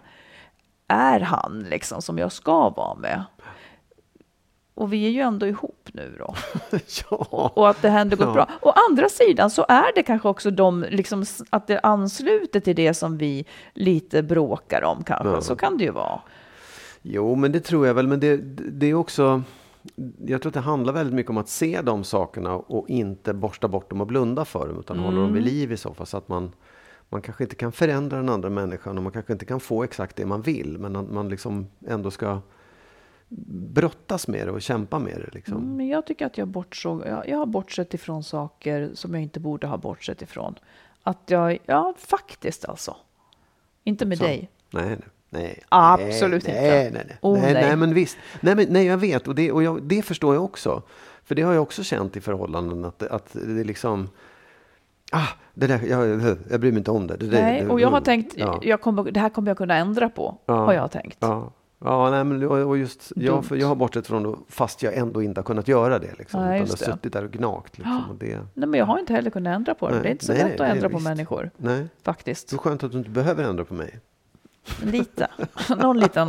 är 0.89 1.21
han 1.21 1.67
liksom 1.71 2.03
som 2.03 2.19
jag 2.19 2.33
ska 2.33 2.71
vara 2.71 2.95
med. 2.95 3.25
Och 4.75 4.93
vi 4.93 5.07
är 5.07 5.11
ju 5.11 5.21
ändå 5.21 5.47
ihop 5.47 5.89
nu 5.93 6.17
då. 6.19 6.35
ja. 7.11 7.51
Och 7.55 7.69
att 7.69 7.83
det 7.83 7.89
ändå 7.89 8.17
gått 8.17 8.27
Ja. 8.27 8.33
bra. 8.33 8.49
Å 8.63 8.73
andra 8.91 9.09
sidan 9.09 9.51
så 9.51 9.67
är 9.69 9.95
det 9.95 10.03
kanske 10.03 10.29
också 10.29 10.51
de, 10.51 10.85
liksom, 10.91 11.25
att 11.51 11.67
det 11.67 11.81
ansluter 11.81 12.61
till 12.61 12.77
det 12.77 12.95
som 12.95 13.19
vi 13.19 13.45
lite 13.75 14.23
bråkar 14.23 14.85
om 14.85 15.05
kanske. 15.05 15.29
Ja. 15.29 15.41
Så 15.41 15.57
kan 15.57 15.79
det 15.79 15.85
ju 15.85 15.91
vara. 15.91 16.21
Jo, 17.03 17.35
men 17.35 17.53
det 17.53 17.61
tror 17.61 17.87
jag 17.87 17.95
väl. 17.95 18.07
Men 18.07 18.21
det, 18.21 18.37
det 18.73 18.87
är 18.87 18.95
också... 18.95 19.43
Jag 20.27 20.43
tror 20.43 20.51
att 20.51 20.55
det 20.55 20.61
handlar 20.61 20.93
väldigt 20.93 21.15
mycket 21.15 21.31
om 21.31 21.37
att 21.37 21.49
se 21.49 21.83
de 21.83 22.05
sakerna 22.05 22.57
och 22.57 22.89
inte 22.89 23.35
borsta 23.35 23.69
bort 23.69 23.91
dem 23.91 24.01
och 24.01 24.07
blunda 24.07 24.45
för 24.45 24.69
dem. 24.69 24.79
Utan 24.81 24.99
hålla 24.99 25.21
dem 25.21 25.33
vid 25.33 25.43
liv 25.43 25.73
i 25.73 25.77
så 25.77 25.95
fall. 25.95 26.07
Så 26.07 26.17
att 26.17 26.29
man, 26.29 26.53
man 27.09 27.23
kanske 27.23 27.45
inte 27.45 27.57
kan 27.57 27.73
förändra 27.73 28.17
den 28.17 28.29
andra 28.29 28.51
människan 28.51 28.97
och 28.97 29.03
man 29.03 29.13
kanske 29.13 29.33
inte 29.33 29.45
kan 29.45 29.61
få 29.61 29.83
exakt 29.85 30.17
det 30.17 30.27
man 30.27 30.43
vill. 30.43 30.79
Men 30.79 30.97
att 30.97 31.11
man 31.11 31.29
liksom 31.29 31.67
ändå 31.87 32.11
ska 32.11 32.41
brottas 33.73 34.29
med 34.29 34.47
det 34.47 34.51
och 34.53 34.63
kämpa 34.63 34.99
med 34.99 35.15
det. 35.17 35.35
Liksom. 35.35 35.57
Mm, 35.57 35.77
Men 35.77 35.89
jag 35.89 36.07
tycker 36.07 36.27
att 36.27 36.39
jag 36.39 36.49
bortsåg, 36.49 37.03
jag, 37.07 37.29
jag 37.29 37.39
har 37.39 37.47
bortsett 37.47 37.95
ifrån 37.95 38.25
saker 38.25 38.91
som 38.95 39.15
jag 39.15 39.23
inte 39.23 39.41
borde 39.41 39.67
ha 39.67 39.77
bortsett 39.77 40.23
ifrån. 40.23 40.55
Att 41.03 41.23
jag, 41.27 41.59
ja 41.67 41.95
faktiskt 41.99 42.65
alltså. 42.65 42.97
Inte 43.85 44.07
med 44.07 44.19
Så. 44.19 44.25
dig. 44.25 44.51
Nej, 44.71 44.89
nej. 44.89 44.99
Nej, 45.31 45.63
Absolut 45.69 46.47
nej, 46.47 46.57
inte. 46.57 46.71
Nej, 46.71 46.91
nej, 46.93 47.03
nej. 47.09 47.19
Oh, 47.23 47.41
nej, 47.43 47.53
nej. 47.55 47.63
nej, 47.67 47.77
men 47.77 47.95
visst. 47.95 48.17
Nej, 48.41 48.55
men, 48.57 48.67
nej, 48.71 48.87
jag 48.87 48.97
vet 48.99 49.29
och, 49.29 49.35
det, 49.35 49.53
och 49.53 49.63
jag, 49.63 49.83
det 49.83 50.03
förstår 50.03 50.35
jag 50.35 50.45
också. 50.45 50.83
För 51.25 51.35
det 51.35 51.43
har 51.43 51.53
jag 51.53 51.63
också 51.63 51.83
känt 51.83 52.17
i 52.17 52.21
förhållanden 52.21 52.85
att, 52.85 53.03
att 53.03 53.33
det 53.33 53.61
är 53.61 53.65
liksom... 53.65 54.09
Ah, 55.13 55.27
det 55.55 55.67
där, 55.67 55.81
jag, 55.89 56.21
jag 56.51 56.61
bryr 56.61 56.73
mig 56.73 56.79
inte 56.79 56.91
om 56.91 57.07
det. 57.07 57.17
det, 57.17 57.27
där- 57.27 57.43
Nej, 57.43 57.61
det 57.63 57.69
och 57.69 57.81
jag 57.81 57.89
har 57.91 58.01
tänkt, 58.01 58.35
Ja, 58.37 58.61
jag 58.63 58.81
kommer, 58.81 59.11
det 59.11 59.21
här 59.21 59.29
kommer 59.29 59.51
jag 59.51 59.57
kunna 59.59 59.75
ändra 59.77 60.09
på. 60.09 60.39
Ja. 60.47 60.55
Har 60.55 60.73
jag 60.73 60.91
tänkt. 60.91 61.17
ja, 61.21 61.53
ja 61.85 62.11
nej, 62.11 62.25
men, 62.25 62.45
och, 62.49 62.79
just, 62.79 63.13
jag, 63.17 63.45
jag 63.51 63.67
har 63.69 63.75
bortsett 63.75 64.07
från 64.07 64.23
det 64.23 64.35
fast 64.49 64.83
jag 64.83 64.95
ändå 64.97 65.23
inte 65.23 65.41
har 65.41 65.45
kunnat 65.45 65.69
göra 65.69 65.99
det. 65.99 66.19
Liksom, 66.19 66.41
Nej, 66.41 66.49
utan 66.63 66.77
jag 66.81 66.87
har 66.87 66.93
det. 66.93 66.93
suttit 66.99 67.13
där 67.13 67.25
och 67.25 67.31
gnagt. 67.31 67.79
Liksom, 67.79 68.03
och 68.11 68.17
det, 68.17 68.27
Nej, 68.55 68.69
men 68.69 68.75
jag 68.75 68.87
har 68.87 68.99
inte 68.99 69.13
heller 69.13 69.31
kunnat 69.31 69.55
ändra 69.57 69.75
på 69.75 69.89
det. 69.89 69.95
Nej, 69.95 70.03
Det 70.03 70.09
är 70.09 70.13
inte 70.13 70.25
så 70.25 70.33
nej, 70.33 70.43
lätt 70.45 70.61
att 70.61 70.69
ändra 70.69 70.89
på 70.89 70.97
visst. 70.99 71.09
människor. 71.09 71.51
nej, 71.57 71.87
Faktiskt. 72.03 72.49
så 72.49 72.59
skönt 72.59 72.85
att 72.85 72.93
du 72.93 72.99
inte 72.99 73.11
behöver 73.11 73.45
ändra 73.45 73.65
på 73.65 73.75
mig. 73.75 73.99
Lite. 74.83 75.29
Någon 75.77 75.99
liten. 76.01 76.29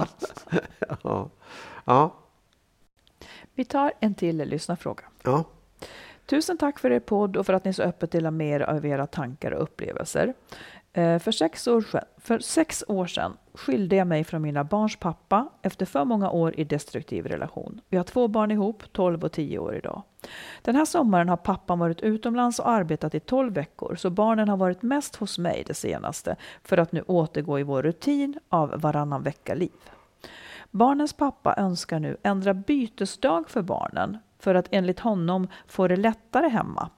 Ja, 1.04 1.30
ja, 1.86 2.16
Vi 3.54 3.66
tar 3.66 3.92
en 4.00 4.16
till 4.16 4.38
lyssnarfråga. 4.38 5.04
ja. 5.24 5.44
Tusen 6.26 6.58
tack 6.58 6.80
för 6.80 6.92
er 6.92 7.00
podd 7.00 7.38
och 7.38 7.46
för 7.46 7.54
att 7.54 7.66
ni 7.66 7.74
så 7.74 7.84
öppet 7.84 8.12
delar 8.12 8.32
med 8.32 8.48
er 8.56 8.60
av 8.60 8.86
era 8.86 9.08
tankar 9.08 9.52
och 9.52 9.64
upplevelser. 9.64 10.34
Eh, 10.94 11.20
för 11.20 11.32
sex, 11.32 11.68
år, 11.68 11.82
sedan- 11.82 12.04
för 12.18 12.40
sex 12.40 12.84
år 12.88 13.06
sedan 13.06 13.38
skilde 13.54 13.96
jag 13.96 14.08
mig 14.08 14.24
från 14.24 14.42
mina 14.42 14.64
barns 14.64 14.96
pappa 14.96 15.48
efter 15.62 15.86
för 15.86 16.06
många 16.06 16.30
år 16.30 16.60
i 16.60 16.64
destruktiv 16.64 17.26
relation. 17.28 17.82
Vi 17.90 17.98
har 17.98 18.04
två 18.04 18.28
barn 18.28 18.52
ihop, 18.52 18.84
12 18.92 19.24
och 19.24 19.32
10 19.32 19.60
år 19.60 19.76
idag. 19.76 20.04
Den 20.62 20.76
här 20.76 20.86
sommaren 20.86 21.30
har 21.30 21.38
pappan 21.38 21.80
varit 21.80 22.02
utomlands 22.02 22.60
och 22.60 22.70
arbetat 22.70 23.16
i 23.16 23.20
12 23.20 23.54
veckor, 23.54 23.96
så 23.96 24.10
barnen 24.10 24.50
har 24.50 24.58
varit 24.58 24.82
mest 24.82 25.16
hos 25.16 25.38
mig 25.38 25.64
det 25.68 25.74
senaste 25.74 26.36
för 26.64 26.78
att 26.78 26.92
nu 26.92 27.02
återgå 27.02 27.60
i 27.60 27.64
vår 27.64 27.84
rutin 27.84 28.40
av 28.50 28.82
varannan 28.82 29.24
vecka-liv. 29.24 29.72
Barnens 30.72 31.14
pappa 31.14 31.56
önskar 31.58 32.00
nu 32.00 32.18
ändra 32.24 32.54
bytesdag 32.54 33.50
för 33.50 33.62
barnen 33.62 34.18
för 34.40 34.56
att 34.56 34.68
enligt 34.72 35.00
honom 35.00 35.48
få 35.68 35.88
det 35.88 35.96
lättare 35.96 36.50
hemma. 36.50 36.90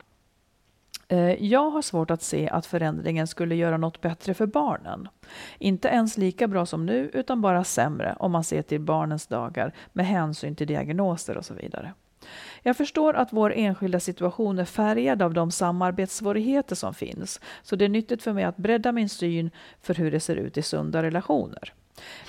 Eh, 1.11 1.43
jag 1.45 1.69
har 1.69 1.81
svårt 1.81 2.11
att 2.11 2.21
se 2.21 2.49
att 2.49 2.65
förändringen 2.65 3.27
skulle 3.27 3.55
göra 3.55 3.77
något 3.77 4.01
bättre 4.01 4.33
för 4.33 4.45
barnen. 4.45 5.07
Inte 5.59 5.87
ens 5.87 6.17
lika 6.17 6.47
bra 6.47 6.65
som 6.65 6.85
nu, 6.85 7.11
utan 7.13 7.41
bara 7.41 7.63
sämre 7.63 8.15
om 8.19 8.31
man 8.31 8.43
ser 8.43 8.61
till 8.61 8.81
barnens 8.81 9.27
dagar 9.27 9.73
med 9.93 10.07
hänsyn 10.07 10.55
till 10.55 10.67
diagnoser 10.67 11.37
och 11.37 11.45
så 11.45 11.53
vidare. 11.53 11.93
Jag 12.63 12.77
förstår 12.77 13.13
att 13.13 13.33
vår 13.33 13.53
enskilda 13.53 13.99
situation 13.99 14.59
är 14.59 14.65
färgad 14.65 15.21
av 15.21 15.33
de 15.33 15.51
samarbetssvårigheter 15.51 16.75
som 16.75 16.93
finns, 16.93 17.39
så 17.61 17.75
det 17.75 17.85
är 17.85 17.89
nyttigt 17.89 18.23
för 18.23 18.33
mig 18.33 18.43
att 18.43 18.57
bredda 18.57 18.91
min 18.91 19.09
syn 19.09 19.51
för 19.81 19.93
hur 19.93 20.11
det 20.11 20.19
ser 20.19 20.35
ut 20.35 20.57
i 20.57 20.61
sunda 20.61 21.03
relationer. 21.03 21.73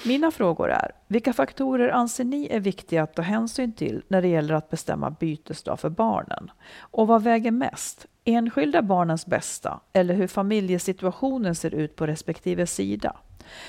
Mina 0.07 0.31
frågor 0.31 0.71
är, 0.71 0.93
vilka 1.07 1.33
faktorer 1.33 1.89
anser 1.89 2.25
ni 2.25 2.49
är 2.51 2.61
viktiga 2.61 3.03
att 3.03 3.15
ta 3.15 3.23
hänsyn 3.23 3.73
till 3.73 4.03
när 4.09 4.23
det 4.23 4.29
gäller 4.29 4.55
att 4.55 4.71
bestämma 4.71 5.11
bytesdag 5.11 5.81
för 5.81 5.91
barnen? 5.91 6.51
Och 6.79 7.07
vad 7.07 7.23
väger 7.23 7.51
mest? 7.51 8.07
Enskilda 8.25 8.83
barnens 8.83 9.27
bästa 9.27 9.81
eller 9.93 10.15
hur 10.15 10.27
familjesituationen 10.27 11.55
ser 11.55 11.75
ut 11.75 11.97
på 11.97 12.07
respektive 12.07 12.67
sida? 12.67 13.17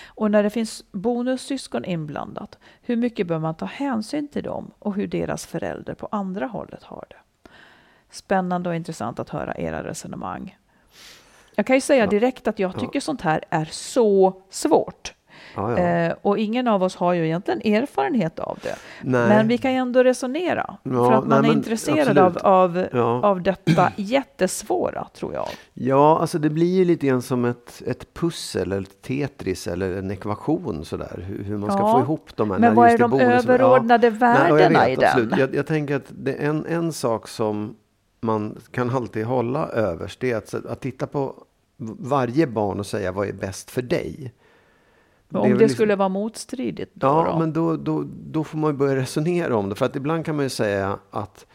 Och 0.06 0.32
när 0.32 0.44
det 0.44 0.50
finns 0.50 0.84
bonussyskon 0.92 1.86
inblandat, 1.86 2.58
hur 2.82 2.96
mycket 2.96 3.28
bör 3.28 3.40
man 3.40 3.56
ta 3.56 3.66
hänsyn 3.66 4.28
till 4.28 4.44
dem 4.44 4.72
och 4.80 4.96
hur 4.96 5.08
deras 5.08 5.46
förälder 5.46 5.94
på 5.94 6.08
andra 6.12 6.46
hållet 6.46 6.84
har 6.84 7.06
det? 7.10 7.50
Spännande 8.10 8.70
och 8.70 8.76
intressant 8.76 9.20
att 9.20 9.30
höra 9.30 9.56
era 9.58 9.84
resonemang. 9.84 10.58
Jag 11.56 11.66
kan 11.66 11.76
ju 11.76 11.82
säga 11.82 12.08
direkt 12.08 12.48
att 12.48 12.60
jag 12.60 12.80
tycker 12.80 13.00
sånt 13.00 13.22
här 13.22 13.44
är 13.50 13.66
så 13.66 14.42
svårt. 14.50 15.14
Ja, 15.56 15.72
ja. 15.72 15.78
Eh, 15.78 16.14
och 16.22 16.38
ingen 16.38 16.68
av 16.68 16.84
oss 16.84 16.96
har 16.96 17.14
ju 17.14 17.26
egentligen 17.26 17.62
erfarenhet 17.84 18.40
av 18.40 18.60
det. 18.64 18.76
Nej. 19.02 19.28
Men 19.28 19.48
vi 19.48 19.58
kan 19.58 19.72
ju 19.72 19.78
ändå 19.78 20.04
resonera. 20.04 20.78
För 20.84 21.12
att 21.12 21.28
man 21.28 21.42
nej, 21.42 21.52
är 21.52 21.56
intresserad 21.56 22.18
av, 22.18 22.26
absolut. 22.26 22.44
av, 22.44 22.86
Ja. 23.00 23.22
av 23.24 23.42
detta 23.42 23.92
jättesvåra, 23.96 25.08
tror 25.14 25.34
jag. 25.34 25.48
Ja, 25.74 26.20
alltså 26.20 26.40
det 26.40 26.50
blir 26.50 26.76
ju 26.78 26.86
lite 26.86 27.08
grann 27.08 27.22
som 27.22 27.46
ett, 27.46 27.82
ett 27.88 28.14
pussel 28.14 28.72
eller 28.72 28.82
ett 28.82 29.02
Tetris 29.02 29.68
eller 29.68 29.98
en 29.98 30.12
ekvation 30.12 30.86
sådär. 30.86 31.26
Hur, 31.28 31.44
hur 31.44 31.58
man 31.58 31.72
ska 31.72 31.92
få 31.92 32.00
ihop 32.00 32.30
de 32.36 32.52
här. 32.52 32.60
men 32.60 32.76
vad 32.76 32.90
är 32.90 32.98
de 32.98 33.20
överordnade 33.20 34.10
Nej, 34.10 34.20
jag 34.20 34.56
värdena 34.56 34.80
vet, 34.80 34.90
i 34.90 34.96
den? 34.96 35.10
absolut. 35.10 35.38
Jag, 35.38 35.56
jag 35.56 35.68
tänker 35.68 35.96
att 35.96 36.06
det 36.10 36.34
är 36.34 36.50
en, 36.50 36.66
en 36.66 36.94
sak 36.94 37.28
som 37.28 37.76
man 38.22 38.58
kan 38.72 38.90
alltid 38.90 39.26
hålla 39.26 39.68
överst. 39.68 40.20
Det 40.20 40.32
är 40.32 40.38
att, 40.38 40.54
att 40.66 40.82
titta 40.82 41.08
på 41.08 41.36
varje 42.00 42.48
barn 42.48 42.80
och 42.80 42.86
säga 42.86 43.12
vad 43.12 43.28
är 43.28 43.34
bäst 43.34 43.72
för 43.72 43.82
dig. 43.82 44.34
Om 45.34 45.44
det, 45.44 45.50
väl 45.54 45.60
liksom- 45.60 45.76
skulle 45.76 45.96
vara 45.96 46.10
motstridigt 46.10 46.92
då? 46.94 47.08
Ja, 47.08 47.30
då? 47.32 47.40
men 47.40 47.54
då, 47.54 47.78
då, 47.78 48.04
då 48.08 48.44
får 48.44 48.58
man 48.58 48.72
ju 48.72 48.78
börja 48.78 48.96
resonera 48.96 49.56
om 49.56 49.70
det. 49.70 49.76
För 49.76 49.86
att 49.86 49.96
ibland 49.96 50.26
kan 50.26 50.36
man 50.36 50.46
ju 50.46 50.50
säga 50.50 51.00
att 51.12 51.46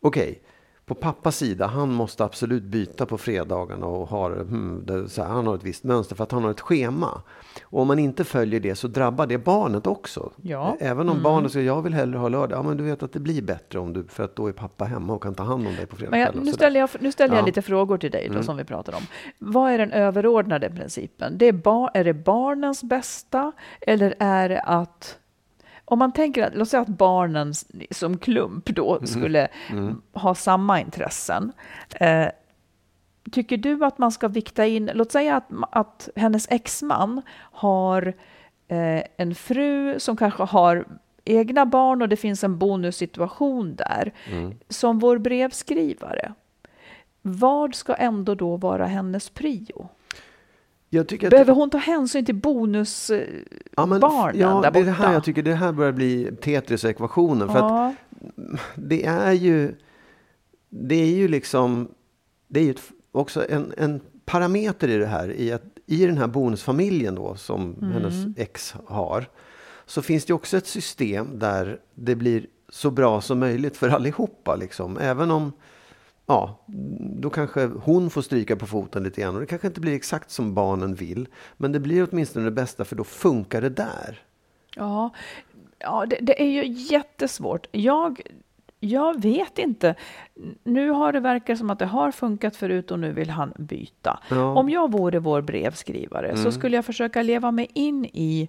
okej, 0.00 0.42
på 0.86 0.94
pappas 0.94 1.36
sida, 1.36 1.66
han 1.66 1.92
måste 1.92 2.24
absolut 2.24 2.62
byta 2.62 3.06
på 3.06 3.18
fredagarna 3.18 3.86
och 3.86 4.08
har, 4.08 4.30
hmm, 4.30 4.82
det, 4.86 5.08
så 5.08 5.22
här, 5.22 5.28
han 5.28 5.46
har 5.46 5.54
ett 5.54 5.62
visst 5.64 5.84
mönster 5.84 6.16
för 6.16 6.24
att 6.24 6.32
han 6.32 6.44
har 6.44 6.50
ett 6.50 6.60
schema. 6.60 7.22
Och 7.64 7.80
om 7.80 7.88
man 7.88 7.98
inte 7.98 8.24
följer 8.24 8.60
det 8.60 8.74
så 8.74 8.88
drabbar 8.88 9.26
det 9.26 9.38
barnet 9.38 9.86
också. 9.86 10.32
Ja. 10.42 10.76
Även 10.80 11.08
om 11.08 11.22
barnet 11.22 11.52
säger 11.52 11.66
jag 11.66 11.82
vill 11.82 11.94
hellre 11.94 12.18
ha 12.18 12.28
lördag. 12.28 12.58
Ja, 12.58 12.62
men 12.62 12.76
du 12.76 12.84
vet 12.84 13.02
att 13.02 13.12
det 13.12 13.20
blir 13.20 13.42
bättre 13.42 13.78
om 13.78 13.92
du, 13.92 14.04
för 14.08 14.24
att 14.24 14.36
då 14.36 14.46
är 14.48 14.52
pappa 14.52 14.84
hemma 14.84 15.12
och 15.12 15.22
kan 15.22 15.34
ta 15.34 15.42
hand 15.42 15.66
om 15.66 15.74
dig 15.76 15.86
på 15.86 15.96
fredagskvällen. 15.96 16.44
nu 16.44 16.52
ställer 16.52 16.80
jag, 16.80 16.90
nu 17.00 17.12
ställer 17.12 17.34
jag 17.34 17.42
Ja. 17.42 17.46
lite 17.46 17.62
frågor 17.62 17.98
till 17.98 18.10
dig 18.10 18.26
då, 18.26 18.32
Mm. 18.32 18.44
som 18.44 18.56
vi 18.56 18.64
pratar 18.64 18.92
om. 18.96 19.02
Vad 19.38 19.72
är 19.72 19.78
den 19.78 19.92
överordnade 19.92 20.70
principen? 20.70 21.38
Det 21.38 21.46
är, 21.46 21.52
ba, 21.52 21.88
är 21.94 22.04
det 22.04 22.14
barnens 22.14 22.84
bästa 22.84 23.52
eller 23.80 24.14
är 24.18 24.48
det 24.48 24.60
att 24.60 25.18
om 25.84 25.98
man 25.98 26.12
tänker 26.12 26.42
att, 26.46 26.54
låt 26.54 26.68
säga 26.68 26.80
att 26.80 26.88
barnen 26.88 27.52
som 27.90 28.18
klump 28.18 28.64
då 28.66 28.92
Mm. 28.96 29.06
skulle 29.06 29.48
ha 30.12 30.34
samma 30.34 30.80
intressen. 30.80 31.52
Eh, 31.94 32.26
tycker 33.32 33.56
du 33.56 33.84
att 33.84 33.98
man 33.98 34.12
ska 34.12 34.28
vikta 34.28 34.66
in, 34.66 34.90
låt 34.94 35.12
säga 35.12 35.36
att, 35.36 35.48
att 35.70 36.08
hennes 36.16 36.46
exman 36.50 37.22
har 37.36 38.06
eh, 38.68 39.02
en 39.16 39.34
fru 39.34 40.00
som 40.00 40.16
kanske 40.16 40.42
har 40.42 40.84
egna 41.24 41.66
barn 41.66 42.02
och 42.02 42.08
det 42.08 42.16
finns 42.16 42.44
en 42.44 42.58
bonussituation 42.58 43.74
där. 43.74 44.12
Som 44.68 44.98
vår 44.98 45.18
brevskrivare, 45.18 46.32
vad 47.22 47.74
ska 47.74 47.94
ändå 47.94 48.34
då 48.34 48.56
vara 48.56 48.86
hennes 48.86 49.30
prio? 49.30 49.88
Att 51.00 51.30
Behöver 51.30 51.52
hon 51.52 51.70
ta 51.70 51.78
hänsyn 51.78 52.24
till 52.24 52.34
bonusbarnen 52.34 53.44
Ja, 53.76 53.86
men, 53.86 54.00
barnen 54.00 54.40
ja, 54.40 54.48
där 54.48 54.60
det 54.62 54.66
är 54.66 54.70
borta? 54.72 54.84
det 54.84 54.90
här 54.90 55.12
jag 55.12 55.24
tycker 55.24 55.42
det 55.42 55.54
här 55.54 55.72
börjar 55.72 55.92
bli 55.92 56.30
Tetris-ekvationen. 56.42 57.48
För 57.48 57.58
att 57.58 57.70
ja, 57.70 57.94
det 58.74 59.04
är 59.06 59.32
ju, 59.32 59.74
det 60.70 60.94
är 60.94 61.14
ju 61.14 61.28
liksom, 61.28 61.88
det 62.48 62.60
är 62.60 62.64
ju 62.64 62.74
också 63.12 63.50
en, 63.50 63.72
en 63.76 64.00
parameter 64.24 64.88
i 64.88 64.96
det 64.96 65.06
här, 65.06 65.32
i 65.32 65.52
att 65.52 65.62
i 65.86 66.06
den 66.06 66.18
här 66.18 66.26
bonusfamiljen 66.26 67.14
då 67.14 67.34
som 67.36 67.74
Mm. 67.80 67.92
hennes 67.92 68.14
ex 68.36 68.74
har, 68.86 69.26
så 69.86 70.02
finns 70.02 70.24
det 70.24 70.32
också 70.34 70.56
ett 70.56 70.66
system 70.66 71.38
där 71.38 71.80
det 71.94 72.14
blir 72.14 72.46
så 72.68 72.90
bra 72.90 73.20
som 73.20 73.38
möjligt 73.38 73.76
för 73.76 73.88
allihopa. 73.88 74.56
Liksom. 74.56 74.98
Även 74.98 75.30
om, 75.30 75.52
ja, 76.26 76.64
då 76.98 77.30
kanske 77.30 77.66
hon 77.66 78.10
får 78.10 78.22
stryka 78.22 78.56
på 78.56 78.66
foten 78.66 79.02
lite 79.02 79.20
grann 79.20 79.34
och 79.34 79.40
det 79.40 79.46
kanske 79.46 79.66
inte 79.66 79.80
blir 79.80 79.94
exakt 79.94 80.30
som 80.30 80.54
barnen 80.54 80.94
vill. 80.94 81.28
Men 81.56 81.72
det 81.72 81.80
blir 81.80 82.08
åtminstone 82.10 82.44
det 82.44 82.50
bästa 82.50 82.84
för 82.84 82.96
då 82.96 83.04
funkar 83.04 83.60
det 83.60 83.68
där. 83.68 84.22
ja, 84.76 85.10
ja 85.78 86.06
det, 86.06 86.18
det 86.22 86.42
är 86.42 86.46
ju 86.46 86.66
jättesvårt. 86.66 87.66
Jag, 87.72 88.20
jag 88.80 89.22
vet 89.22 89.58
inte. 89.58 89.94
Nu 90.64 90.90
har 90.90 91.12
det 91.12 91.20
verkat 91.20 91.58
som 91.58 91.70
att 91.70 91.78
det 91.78 91.86
har 91.86 92.10
funkat 92.10 92.56
förut 92.56 92.90
och 92.90 92.98
nu 92.98 93.12
vill 93.12 93.30
han 93.30 93.52
byta. 93.58 94.20
Ja. 94.28 94.36
Mm. 94.36 94.56
Om 94.56 94.70
jag 94.70 94.92
vore 94.92 95.18
vår 95.18 95.42
brevskrivare 95.42 96.36
så 96.36 96.52
skulle 96.52 96.76
jag 96.76 96.84
försöka 96.84 97.22
leva 97.22 97.50
mig 97.50 97.70
in 97.74 98.04
i 98.04 98.48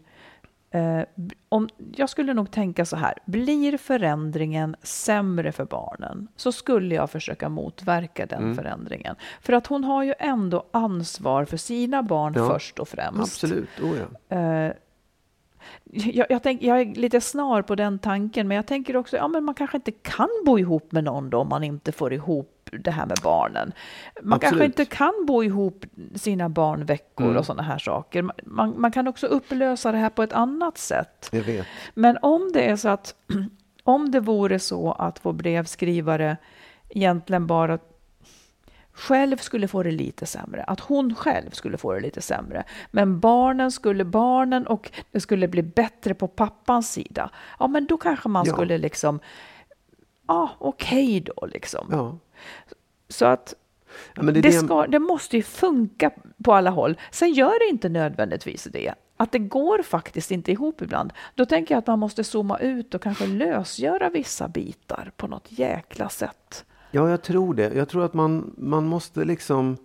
eh, 0.75 1.01
om, 1.49 1.69
jag 1.95 2.09
skulle 2.09 2.33
nog 2.33 2.51
tänka 2.51 2.85
så 2.85 2.95
här, 2.95 3.13
blir 3.25 3.77
förändringen 3.77 4.75
sämre 4.83 5.51
för 5.51 5.65
barnen 5.65 6.27
så 6.35 6.51
skulle 6.51 6.95
jag 6.95 7.09
försöka 7.09 7.49
motverka 7.49 8.25
den 8.25 8.43
Mm. 8.43 8.55
förändringen. 8.55 9.15
För 9.41 9.53
att 9.53 9.67
hon 9.67 9.83
har 9.83 10.03
ju 10.03 10.13
ändå 10.19 10.65
ansvar 10.71 11.45
för 11.45 11.57
sina 11.57 12.03
barn 12.03 12.33
Ja, 12.37 12.49
först 12.49 12.79
och 12.79 12.87
främst. 12.87 13.19
Absolut, 13.43 13.69
oh 13.83 13.95
ja. 14.29 14.37
Eh, 14.37 14.73
jag, 15.91 16.27
jag, 16.29 16.43
tänk, 16.43 16.61
jag 16.63 16.81
är 16.81 16.85
lite 16.95 17.21
snar 17.21 17.61
på 17.61 17.75
den 17.75 17.99
tanken, 17.99 18.47
men 18.47 18.55
jag 18.55 18.65
tänker 18.67 18.95
också, 18.95 19.17
ja 19.17 19.27
men 19.27 19.43
man 19.43 19.55
kanske 19.55 19.77
inte 19.77 19.91
kan 19.91 20.29
bo 20.45 20.59
ihop 20.59 20.91
med 20.91 21.03
någon 21.03 21.29
då 21.29 21.37
om 21.37 21.49
man 21.49 21.63
inte 21.63 21.91
får 21.91 22.13
ihop 22.13 22.51
det 22.71 22.91
här 22.91 23.05
med 23.05 23.17
barnen. 23.23 23.71
Man 24.21 24.39
kanske 24.39 24.47
Absolut. 24.47 24.79
inte 24.79 24.85
kan 24.95 25.13
bo 25.27 25.43
ihop 25.43 25.85
sina 26.15 26.49
barnveckor 26.49 27.25
Mm. 27.25 27.37
och 27.37 27.45
sådana 27.45 27.63
här 27.63 27.77
saker. 27.79 28.21
Man- 28.45 28.73
Man, 28.81 28.91
kan 28.91 29.07
också 29.07 29.27
upplösa 29.27 29.91
det 29.91 29.97
här 29.97 30.09
på 30.09 30.23
ett 30.23 30.33
annat 30.33 30.77
sätt. 30.77 31.31
Men 31.93 32.17
om 32.21 32.51
det 32.53 32.69
är 32.69 32.75
så 32.75 32.89
att, 32.89 33.15
om 33.83 34.11
det 34.11 34.19
vore 34.19 34.59
så 34.59 34.91
att 34.91 35.19
vår 35.25 35.33
brevskrivare 35.33 36.37
egentligen 36.89 37.47
bara 37.47 37.79
själv 38.95 39.37
skulle 39.37 39.67
få 39.67 39.83
det 39.83 39.91
lite 39.91 40.25
sämre, 40.25 40.63
att 40.63 40.79
hon 40.79 41.15
själv 41.15 41.49
skulle 41.51 41.77
få 41.77 41.93
det 41.93 41.99
lite 41.99 42.21
sämre, 42.21 42.63
men 42.91 43.19
barnen 43.19 43.71
skulle, 43.71 44.03
barnen 44.05 44.67
och 44.67 44.91
det 45.11 45.19
skulle 45.19 45.47
bli 45.47 45.61
bättre 45.63 46.13
på 46.13 46.27
pappans 46.27 46.91
sida, 46.91 47.29
ja 47.59 47.67
men 47.67 47.85
då 47.85 47.97
kanske 47.97 48.29
man 48.29 48.45
Ja. 48.45 48.53
skulle 48.53 48.77
liksom, 48.77 49.19
ja 50.27 50.49
okej 50.59 51.19
då 51.19 51.45
liksom. 51.45 51.87
Ja. 51.91 52.17
Så 53.09 53.25
att 53.25 53.53
Ja, 54.15 54.23
det, 54.23 54.41
det, 54.41 54.51
ska, 54.51 54.87
det 54.87 54.99
måste 54.99 55.37
ju 55.37 55.43
funka 55.43 56.11
på 56.43 56.53
alla 56.53 56.69
håll. 56.69 56.97
Sen 57.11 57.33
gör 57.33 57.59
det 57.59 57.69
inte 57.69 57.89
nödvändigtvis 57.89 58.63
det. 58.63 58.93
Att 59.17 59.31
det 59.31 59.39
går 59.39 59.83
faktiskt 59.83 60.31
inte 60.31 60.51
ihop 60.51 60.81
ibland. 60.81 61.13
Då 61.35 61.45
tänker 61.45 61.75
jag 61.75 61.79
att 61.79 61.87
man 61.87 61.99
måste 61.99 62.23
zooma 62.23 62.59
ut 62.59 62.93
och 62.95 63.01
kanske 63.01 63.27
lösgöra 63.27 64.09
vissa 64.09 64.47
bitar 64.47 65.11
på 65.17 65.27
något 65.27 65.45
jäkla 65.49 66.09
sätt. 66.09 66.65
Ja, 66.95 67.09
jag 67.09 67.21
tror 67.21 67.53
det. 67.53 67.73
Jag 67.75 67.89
tror 67.89 68.05
att 68.05 68.13
man, 68.13 68.53
man 68.57 68.85
måste 68.85 69.25
liksom... 69.25 69.77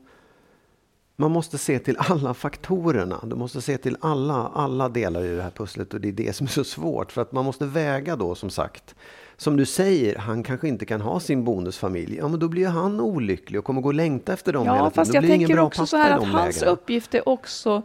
Man 1.17 1.31
måste 1.31 1.59
se 1.59 1.79
till 1.79 1.97
alla 1.99 2.35
faktorerna. 2.35 3.21
Du 3.23 3.37
måste 3.37 3.61
se 3.61 3.79
till 3.79 3.97
alla, 4.01 4.51
alla 4.55 4.89
delar 4.89 5.25
i 5.25 5.37
det 5.37 5.43
här 5.43 5.51
pusslet 5.51 5.95
och 5.95 6.01
det 6.01 6.09
är 6.09 6.13
det 6.13 6.37
som 6.37 6.47
är 6.47 6.51
så 6.51 6.65
svårt. 6.65 7.13
För 7.13 7.23
att 7.23 7.33
man 7.33 7.45
måste 7.45 7.67
väga 7.67 8.17
då 8.17 8.35
som 8.35 8.51
sagt. 8.51 8.95
Som 9.37 9.57
du 9.57 9.67
säger, 9.67 10.17
han 10.19 10.43
kanske 10.43 10.69
inte 10.69 10.85
kan 10.87 11.01
ha 11.01 11.21
sin 11.21 11.45
bonusfamilj. 11.45 12.17
Ja, 12.17 12.29
men 12.29 12.41
då 12.41 12.49
blir 12.49 12.63
ju 12.63 12.69
han 12.69 13.01
olycklig 13.01 13.59
och 13.59 13.65
kommer 13.65 13.81
gå 13.81 13.89
och 13.89 13.95
längta 13.95 14.33
efter 14.33 14.53
dem 14.53 14.63
hela 14.67 14.77
Ja, 14.77 14.83
tiden. 14.83 14.93
fast 14.93 15.13
Då 15.13 15.17
jag 15.17 15.25
tänker 15.27 15.59
också 15.59 15.87
så 15.87 15.97
här 15.97 16.19
att 16.19 16.25
hans 16.29 16.57
lägena. 16.57 16.73
uppgift 16.73 17.15
är 17.15 17.29
också 17.29 17.83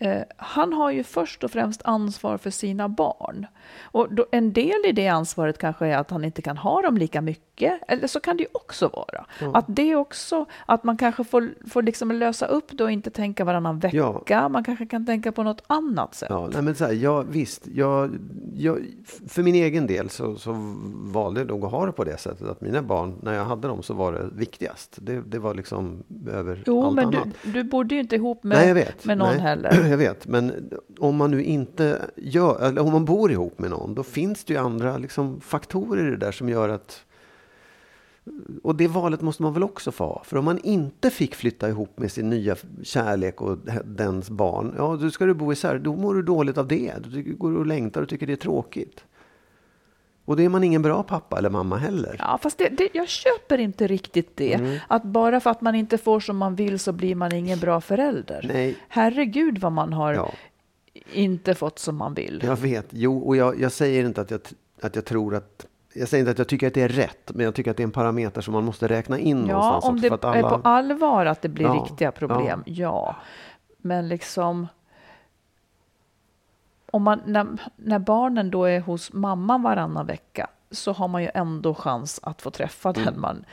eh, 0.00 0.22
han 0.36 0.72
har 0.72 0.90
ju 0.90 1.02
först 1.04 1.44
och 1.44 1.50
främst 1.50 1.82
ansvar 1.84 2.38
för 2.38 2.50
sina 2.50 2.88
barn. 2.88 3.46
Och 3.82 4.14
då, 4.14 4.26
en 4.32 4.52
del 4.52 4.80
i 4.86 4.92
det 4.92 5.08
ansvaret 5.08 5.58
kanske 5.58 5.86
är 5.86 5.96
att 5.96 6.10
han 6.10 6.24
inte 6.24 6.42
kan 6.42 6.56
ha 6.56 6.82
dem 6.82 6.96
lika 6.96 7.20
mycket. 7.20 7.80
Eller 7.88 8.06
så 8.06 8.20
kan 8.20 8.36
det 8.36 8.42
ju 8.42 8.48
också 8.52 8.88
vara. 8.88 9.24
Att 9.54 9.64
det 9.68 9.96
också, 9.96 10.46
att 10.66 10.84
man 10.84 10.96
kanske 10.96 11.24
får, 11.24 11.48
får 11.70 11.82
liksom 11.82 12.10
lösa 12.12 12.46
upp 12.46 12.66
det 12.72 12.84
och 12.84 12.90
inte 12.90 13.10
tänka 13.10 13.44
varannan 13.44 13.78
vecka. 13.78 14.22
Ja. 14.26 14.48
Man 14.48 14.64
kanske 14.64 14.86
kan 14.86 15.06
tänka 15.06 15.32
på 15.32 15.42
något 15.42 15.62
annat 15.66 16.14
sätt. 16.14 16.28
Ja, 16.30 16.48
nej 16.52 16.62
men 16.62 16.74
så 16.74 16.84
här, 16.84 16.92
ja, 16.92 17.20
visst, 17.22 17.66
jag, 17.66 18.18
jag, 18.54 18.78
för 19.28 19.42
min 19.42 19.54
egen 19.54 19.86
del 19.86 20.10
så, 20.10 20.36
så 20.36 20.52
valde 21.12 21.40
jag 21.40 21.48
nog 21.48 21.64
att 21.64 21.70
ha 21.70 21.86
det 21.86 21.92
på 21.92 22.04
det 22.04 22.16
sättet 22.20 22.48
att 22.48 22.60
mina 22.60 22.82
barn, 22.82 23.14
när 23.22 23.32
jag 23.34 23.44
hade 23.44 23.68
dem 23.68 23.82
så 23.82 23.94
var 23.94 24.12
det 24.12 24.28
viktigast. 24.32 24.98
Det, 25.02 25.20
det 25.20 25.38
var 25.38 25.54
liksom 25.54 26.02
över 26.32 26.62
Jo, 26.66 26.84
allt 26.84 26.94
men 26.94 27.10
du, 27.10 27.16
annat. 27.16 27.34
du 27.42 27.64
bodde 27.64 27.94
ju 27.94 28.00
inte 28.00 28.16
ihop 28.16 28.44
med, 28.44 28.58
Nej, 28.58 28.68
jag 28.68 28.74
vet. 28.74 29.04
med 29.04 29.18
någon 29.18 29.28
Nej, 29.28 29.38
heller. 29.40 29.70
Jag 29.90 29.98
vet, 29.98 30.26
men 30.26 30.70
om 30.98 31.16
man 31.16 31.30
nu 31.30 31.42
inte 31.42 32.10
gör, 32.16 32.62
eller 32.62 32.82
om 32.82 32.92
man 32.92 33.04
bor 33.04 33.32
ihop 33.32 33.58
med 33.58 33.70
någon, 33.70 33.94
då 33.94 34.02
finns 34.02 34.44
det 34.44 34.52
ju 34.52 34.58
andra 34.58 34.98
liksom, 34.98 35.40
faktorer 35.40 36.06
i 36.06 36.10
det 36.10 36.16
där 36.16 36.32
som 36.32 36.48
gör 36.48 36.68
att 36.68 37.04
och 38.62 38.74
det 38.74 38.88
valet 38.88 39.20
måste 39.20 39.42
man 39.42 39.52
väl 39.52 39.62
också 39.62 39.92
få 39.92 40.04
ha. 40.04 40.22
För 40.24 40.36
om 40.36 40.44
man 40.44 40.58
inte 40.58 41.10
fick 41.10 41.34
flytta 41.34 41.68
ihop 41.68 41.98
med 41.98 42.12
sin 42.12 42.30
nya 42.30 42.56
kärlek 42.82 43.40
och 43.40 43.58
dens 43.84 44.30
barn, 44.30 44.74
ja 44.76 44.96
då 44.96 45.10
ska 45.10 45.24
du 45.24 45.34
bo 45.34 45.52
isär. 45.52 45.78
Då 45.78 45.96
mår 45.96 46.14
du 46.14 46.22
dåligt 46.22 46.58
av 46.58 46.68
det. 46.68 46.94
Du 47.12 47.34
går 47.34 47.56
och 47.56 47.66
längtar 47.66 48.02
och 48.02 48.08
tycker 48.08 48.26
det 48.26 48.32
är 48.32 48.36
tråkigt. 48.36 49.04
Och 50.30 50.36
då 50.36 50.42
är 50.42 50.48
man 50.48 50.64
ingen 50.64 50.82
bra 50.82 51.02
pappa 51.02 51.38
eller 51.38 51.50
mamma 51.50 51.76
heller. 51.76 52.16
Ja, 52.18 52.38
fast 52.42 52.58
det, 52.58 52.68
det, 52.68 52.88
jag 52.92 53.08
köper 53.08 53.58
inte 53.58 53.86
riktigt 53.86 54.36
det. 54.36 54.54
Mm. 54.54 54.78
Att 54.88 55.02
bara 55.02 55.40
för 55.40 55.50
att 55.50 55.60
man 55.60 55.74
inte 55.74 55.98
får 55.98 56.20
som 56.20 56.36
man 56.36 56.54
vill 56.54 56.78
så 56.78 56.92
blir 56.92 57.14
man 57.14 57.34
ingen 57.34 57.58
bra 57.58 57.80
förälder. 57.80 58.50
Nej. 58.54 58.76
Herregud 58.88 59.58
vad 59.58 59.72
man 59.72 59.92
har 59.92 60.14
Ja. 60.14 60.32
inte 61.12 61.54
fått 61.54 61.78
som 61.78 61.96
man 61.96 62.14
vill. 62.14 62.42
Jag 62.44 62.56
vet. 62.56 62.86
Jo, 62.90 63.18
och 63.18 63.36
jag, 63.36 63.60
jag 63.60 63.72
säger 63.72 64.04
inte 64.04 64.20
att 64.20 64.30
jag, 64.30 64.40
att 64.82 64.94
jag 64.96 65.04
tror 65.04 65.34
att... 65.34 65.66
Jag 65.94 66.08
säger 66.08 66.22
inte 66.22 66.30
att 66.30 66.38
jag 66.38 66.48
tycker 66.48 66.66
att 66.66 66.74
det 66.74 66.82
är 66.82 66.88
rätt, 66.88 67.30
men 67.34 67.44
jag 67.44 67.54
tycker 67.54 67.70
att 67.70 67.76
det 67.76 67.82
är 67.82 67.84
en 67.84 67.90
parameter 67.90 68.40
som 68.40 68.54
man 68.54 68.64
måste 68.64 68.88
räkna 68.88 69.18
in 69.18 69.46
Ja, 69.48 69.52
någonstans. 69.54 69.84
om 69.84 69.94
också, 69.94 70.08
det 70.08 70.14
att 70.28 70.36
är 70.36 70.42
på 70.42 70.60
allvar 70.68 71.26
att 71.26 71.42
det 71.42 71.48
blir 71.48 71.66
Ja, 71.66 71.72
riktiga 71.90 72.12
problem, 72.12 72.62
ja. 72.66 73.16
Men 73.78 74.08
liksom... 74.08 74.66
Om 76.92 77.02
man, 77.02 77.20
när, 77.24 77.46
när 77.76 77.98
barnen 77.98 78.50
då 78.50 78.64
är 78.64 78.80
hos 78.80 79.12
mamman 79.12 79.62
varannan 79.62 80.06
vecka 80.06 80.50
så 80.70 80.92
har 80.92 81.08
man 81.08 81.22
ju 81.22 81.30
ändå 81.34 81.74
chans 81.74 82.20
att 82.22 82.42
få 82.42 82.50
träffa 82.50 82.88
Mm. 82.90 83.04
den 83.04 83.20
man... 83.20 83.44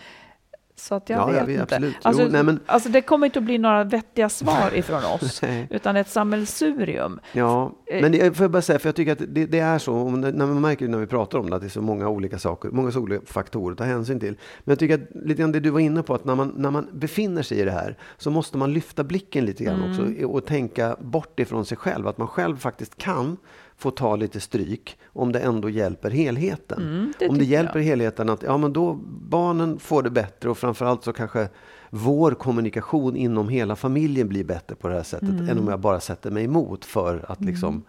Så 0.79 0.95
att 0.95 1.09
jag 1.09 1.19
Ja, 1.19 1.25
vet 1.25 1.35
ja, 1.37 1.43
vi- 1.45 1.53
inte. 1.53 1.63
absolut. 1.63 1.95
Alltså, 2.01 2.21
Jo, 2.23 2.29
nej, 2.31 2.43
men- 2.43 2.59
alltså 2.65 2.89
det 2.89 3.01
kommer 3.01 3.25
inte 3.25 3.39
att 3.39 3.45
bli 3.45 3.57
några 3.57 3.83
vettiga 3.83 4.29
svar 4.29 4.71
ifrån 4.75 5.03
oss, 5.05 5.41
utan 5.69 5.95
ett 5.95 6.09
sammelsurium. 6.09 7.19
Ja, 7.33 7.71
Eh. 7.85 8.01
men 8.01 8.11
det, 8.11 8.37
får 8.37 8.43
jag 8.43 8.51
bara 8.51 8.61
säga, 8.61 8.79
för 8.79 8.87
jag 8.89 8.95
tycker 8.95 9.11
att 9.11 9.21
det, 9.27 9.45
det 9.45 9.59
är 9.59 9.77
så, 9.79 10.09
det- 10.09 10.31
när 10.31 10.45
man 10.45 10.61
märker 10.61 10.87
när 10.87 10.97
vi 10.97 11.07
pratar 11.07 11.39
om 11.39 11.49
det, 11.49 11.55
att 11.55 11.61
det 11.61 11.67
är 11.67 11.69
så 11.69 11.81
många 11.81 12.09
olika 12.09 12.39
saker, 12.39 12.69
många 12.69 12.91
olika 12.99 13.25
faktorer 13.25 13.71
att 13.71 13.77
ta 13.77 13.83
hänsyn 13.83 14.19
till. 14.19 14.37
Men 14.63 14.71
jag 14.71 14.79
tycker 14.79 14.95
att 14.95 15.09
lite 15.25 15.41
grann 15.41 15.51
det 15.51 15.59
du 15.59 15.69
var 15.69 15.79
inne 15.79 16.03
på, 16.03 16.13
att 16.15 16.25
när 16.25 16.35
man, 16.35 16.53
när 16.57 16.71
man 16.71 16.87
befinner 16.93 17.41
sig 17.41 17.59
i 17.59 17.63
det 17.63 17.71
här, 17.71 17.97
så 18.17 18.31
måste 18.31 18.57
man 18.57 18.73
lyfta 18.73 19.03
blicken 19.03 19.45
lite 19.45 19.63
grann 19.63 19.75
Mm. 19.83 19.89
också 19.91 20.25
och 20.27 20.45
tänka 20.45 20.95
bort 20.99 21.39
ifrån 21.39 21.65
sig 21.65 21.77
själv, 21.77 22.07
att 22.07 22.17
man 22.17 22.27
själv 22.27 22.57
faktiskt 22.57 22.97
kan 22.97 23.37
få 23.77 23.91
ta 23.91 24.15
lite 24.15 24.39
stryk 24.39 24.97
om 25.07 25.31
det 25.31 25.39
ändå 25.39 25.69
hjälper 25.69 26.09
helheten. 26.11 26.81
Mm, 26.81 27.13
det 27.19 27.29
om 27.29 27.37
det 27.37 27.45
hjälper 27.45 27.79
jag. 27.79 27.85
helheten 27.85 28.29
att 28.29 28.43
ja, 28.43 28.57
men 28.57 28.73
då 28.73 28.93
barnen 29.29 29.79
får 29.79 30.03
det 30.03 30.09
bättre 30.09 30.49
och 30.49 30.57
framförallt 30.57 31.03
så 31.03 31.13
kanske 31.13 31.49
vår 31.89 32.31
kommunikation 32.31 33.15
inom 33.15 33.49
hela 33.49 33.75
familjen 33.75 34.27
blir 34.27 34.43
bättre 34.43 34.75
på 34.75 34.87
det 34.87 34.93
här 34.95 35.03
sättet 35.03 35.29
Mm. 35.29 35.49
än 35.49 35.59
om 35.59 35.67
jag 35.67 35.79
bara 35.79 35.99
sätter 35.99 36.31
mig 36.31 36.43
emot 36.43 36.85
för 36.85 37.25
att 37.27 37.41
liksom 37.41 37.83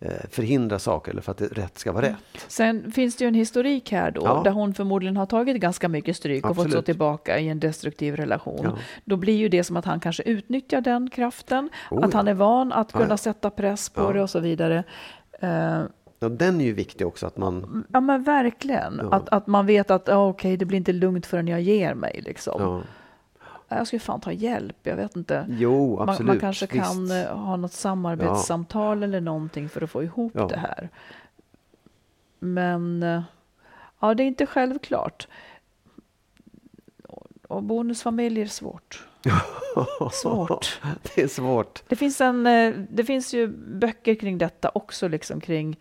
eh, 0.00 0.12
förhindra 0.30 0.78
saker 0.78 1.10
eller 1.12 1.22
för 1.22 1.30
att 1.32 1.38
det, 1.38 1.46
rätt 1.46 1.78
ska 1.78 1.92
vara 1.92 2.06
rätt. 2.06 2.16
Sen 2.48 2.92
finns 2.92 3.16
det 3.16 3.24
ju 3.24 3.28
en 3.28 3.34
historik 3.34 3.92
här 3.92 4.10
då, 4.10 4.20
Ja. 4.24 4.40
där 4.44 4.50
hon 4.50 4.74
förmodligen 4.74 5.16
har 5.16 5.26
tagit 5.26 5.56
ganska 5.56 5.88
mycket 5.88 6.16
stryk 6.16 6.44
och 6.44 6.48
fått 6.48 6.54
stå 6.56 6.62
Absolut. 6.68 6.84
tillbaka 6.84 7.38
i 7.38 7.48
en 7.48 7.60
destruktiv 7.60 8.16
relation. 8.16 8.60
Ja. 8.62 8.76
Då 9.04 9.16
blir 9.16 9.36
ju 9.36 9.48
det 9.48 9.64
som 9.64 9.76
att 9.76 9.84
han 9.84 10.00
kanske 10.00 10.22
utnyttjar 10.22 10.80
den 10.80 11.10
kraften, 11.10 11.68
Oh, 11.90 12.04
att 12.04 12.12
ja. 12.12 12.18
han 12.18 12.28
är 12.28 12.34
van 12.34 12.72
att 12.72 12.92
kunna 12.92 13.16
sätta 13.16 13.50
press 13.50 13.88
på 13.88 14.12
det 14.12 14.22
och 14.22 14.30
så 14.30 14.40
vidare. 14.40 14.84
Eh, 15.40 15.82
Ja, 16.22 16.28
den 16.28 16.60
är 16.60 16.64
ju 16.64 16.72
viktig 16.72 17.06
också 17.06 17.26
att 17.26 17.36
man... 17.36 17.84
ja 17.92 18.00
men 18.00 18.22
verkligen, 18.22 19.00
Ja. 19.02 19.16
att, 19.16 19.28
att 19.28 19.46
man 19.46 19.66
vet 19.66 19.90
att 19.90 20.08
ja, 20.08 20.28
okej, 20.28 20.56
det 20.56 20.64
blir 20.64 20.76
inte 20.78 20.92
lugnt 20.92 21.26
förrän 21.26 21.48
jag 21.48 21.60
ger 21.60 21.94
mig. 21.94 22.20
Liksom. 22.24 22.62
Ja. 22.62 22.82
Jag 23.76 23.86
skulle 23.86 24.00
fan 24.00 24.20
ta 24.20 24.32
hjälp, 24.32 24.76
jag 24.82 24.96
vet 24.96 25.16
inte. 25.16 25.46
Jo, 25.48 25.96
Man, 25.98 26.08
absolut. 26.08 26.26
man 26.26 26.38
kanske 26.40 26.66
visst. 26.66 26.84
kan 26.84 27.10
eh, 27.10 27.36
ha 27.36 27.56
något 27.56 27.72
samarbetssamtal 27.72 29.02
eller 29.02 29.20
någonting 29.20 29.68
för 29.68 29.82
att 29.82 29.90
få 29.90 30.02
ihop 30.02 30.32
Ja. 30.34 30.46
det 30.46 30.56
här. 30.58 30.88
Men 32.38 33.02
eh, 33.02 33.22
ja, 34.00 34.14
det 34.14 34.22
är 34.22 34.26
inte 34.26 34.46
självklart. 34.46 35.28
Och 37.48 37.62
bonusfamiljer 37.62 38.44
är 38.44 38.48
svårt. 38.48 39.08
Svårt. 40.12 40.80
det 41.14 41.22
är 41.22 41.28
svårt. 41.28 41.82
Det 41.88 41.96
finns, 41.96 42.20
en, 42.20 42.46
eh, 42.46 42.74
det 42.90 43.04
finns 43.04 43.34
ju 43.34 43.46
böcker 43.56 44.14
kring 44.14 44.38
detta 44.38 44.70
också, 44.74 45.08
liksom 45.08 45.40
kring 45.40 45.76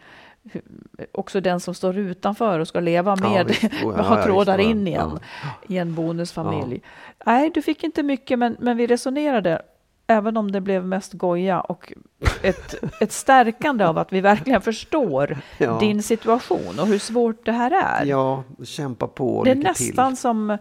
också 1.12 1.42
den 1.42 1.60
som 1.60 1.74
står 1.74 1.98
utanför 1.98 2.60
och 2.60 2.68
ska 2.68 2.80
leva 2.80 3.18
Ja, 3.22 3.30
med, 3.30 3.48
visst. 3.48 3.64
Oh, 3.84 3.96
ja, 3.98 4.18
ja, 4.18 4.24
trådar 4.24 4.58
visst, 4.58 4.66
ja. 4.66 4.72
in 4.72 4.88
igen 4.88 5.20
i 5.68 5.78
en 5.78 5.96
bonusfamilj. 5.96 6.82
Nej, 7.26 7.52
du 7.54 7.62
fick 7.62 7.84
inte 7.84 8.04
mycket, 8.04 8.40
men, 8.40 8.58
men 8.60 8.78
vi 8.78 8.88
resonerade, 8.88 9.62
även 10.10 10.38
om 10.38 10.52
det 10.52 10.62
blev 10.62 10.86
mest 10.86 11.14
goja 11.14 11.62
och 11.62 11.94
ett, 12.42 12.76
ett 13.02 13.12
stärkande 13.12 13.86
av 13.86 13.98
att 13.98 14.14
vi 14.14 14.22
verkligen 14.22 14.62
förstår 14.62 15.38
Ja. 15.58 15.78
din 15.80 16.04
situation 16.04 16.80
och 16.80 16.88
hur 16.88 17.00
svårt 17.00 17.46
det 17.46 17.52
här 17.52 17.72
är. 17.72 18.06
Ja, 18.06 18.44
kämpa 18.64 19.08
på 19.08 19.44
Det 19.44 19.52
är 19.52 19.56
nästan 19.56 20.12
till. 20.12 20.18
som, 20.22 20.58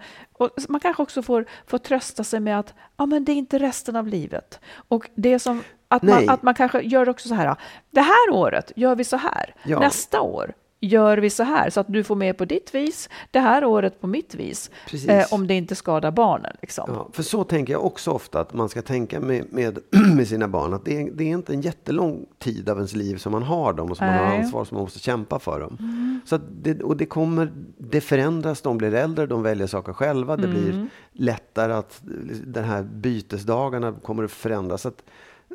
man 0.69 0.81
kanske 0.81 1.03
också 1.03 1.23
får, 1.23 1.45
får 1.67 1.79
trösta 1.79 2.25
sig 2.25 2.41
med 2.41 2.59
att 2.59 2.75
ja, 2.97 3.07
men 3.07 3.25
det 3.25 3.33
är 3.33 3.37
inte 3.37 3.59
resten 3.59 3.97
av 3.97 4.07
livet. 4.07 4.61
Och 4.89 5.11
det 5.15 5.33
är 5.33 5.39
som 5.39 5.63
att 5.89 6.03
man, 6.03 6.29
att 6.29 6.43
man 6.43 6.55
kanske 6.55 6.81
gör 6.81 7.09
också 7.09 7.29
så 7.29 7.35
här, 7.35 7.57
det 7.91 8.01
här 8.01 8.31
året 8.33 8.73
gör 8.77 8.97
vi 8.97 9.05
så 9.05 9.17
här, 9.17 9.55
Ja. 9.65 9.81
nästa 9.81 10.21
år 10.21 10.53
gör 10.81 11.19
vi 11.19 11.31
så 11.31 11.43
här, 11.43 11.71
så 11.71 11.81
att 11.81 11.87
du 11.93 12.05
får 12.05 12.15
med 12.17 12.39
på 12.39 12.45
ditt 12.45 12.75
vis, 12.75 13.09
det 13.31 13.41
här 13.41 13.65
året 13.65 14.01
på 14.01 14.07
mitt 14.07 14.35
vis, 14.35 14.71
eh, 15.09 15.27
om 15.31 15.47
det 15.47 15.55
inte 15.55 15.75
skadar 15.75 16.11
barnen. 16.11 16.57
Liksom. 16.63 16.91
Ja, 16.95 17.09
för 17.13 17.23
så 17.23 17.45
tänker 17.45 17.73
jag 17.73 17.85
också 17.85 18.11
ofta 18.11 18.41
att 18.41 18.55
man 18.55 18.69
ska 18.69 18.83
tänka 18.83 19.21
med, 19.21 19.45
med, 19.53 19.79
med 20.17 20.29
sina 20.29 20.49
barn. 20.49 20.75
Att 20.75 20.85
det 20.85 21.03
är, 21.03 21.11
det 21.11 21.25
är 21.25 21.29
inte 21.29 21.53
en 21.53 21.61
jättelång 21.61 22.27
tid 22.39 22.69
av 22.69 22.77
ens 22.77 22.95
liv 22.95 23.17
som 23.17 23.33
man 23.33 23.43
har 23.43 23.73
dem 23.73 23.91
och 23.91 23.97
som 23.97 24.07
man 24.07 24.15
har 24.17 24.23
Nej. 24.25 24.33
Mm. 24.35 24.45
ansvar 24.45 24.65
som 24.65 24.75
man 24.75 24.83
måste 24.83 24.99
kämpa 24.99 25.39
för 25.39 25.61
dem. 25.61 25.77
Så 26.25 26.35
att 26.35 26.43
det, 26.63 26.83
och 26.83 26.97
det 26.97 27.07
kommer, 27.07 27.53
det 27.79 28.01
förändras, 28.01 28.61
de 28.63 28.79
blir 28.79 28.95
äldre, 28.95 29.27
de 29.27 29.43
väljer 29.43 29.67
saker 29.67 29.93
själva. 29.93 30.37
Det 30.37 30.49
Mm. 30.49 30.61
blir 30.61 30.89
lättare 31.13 31.73
att 31.73 32.01
den 32.47 32.65
här 32.65 32.83
bytesdagarna 32.83 33.93
kommer 34.03 34.25
att 34.25 34.31
förändras. 34.31 34.83
Så 34.83 34.89
att, 34.89 35.03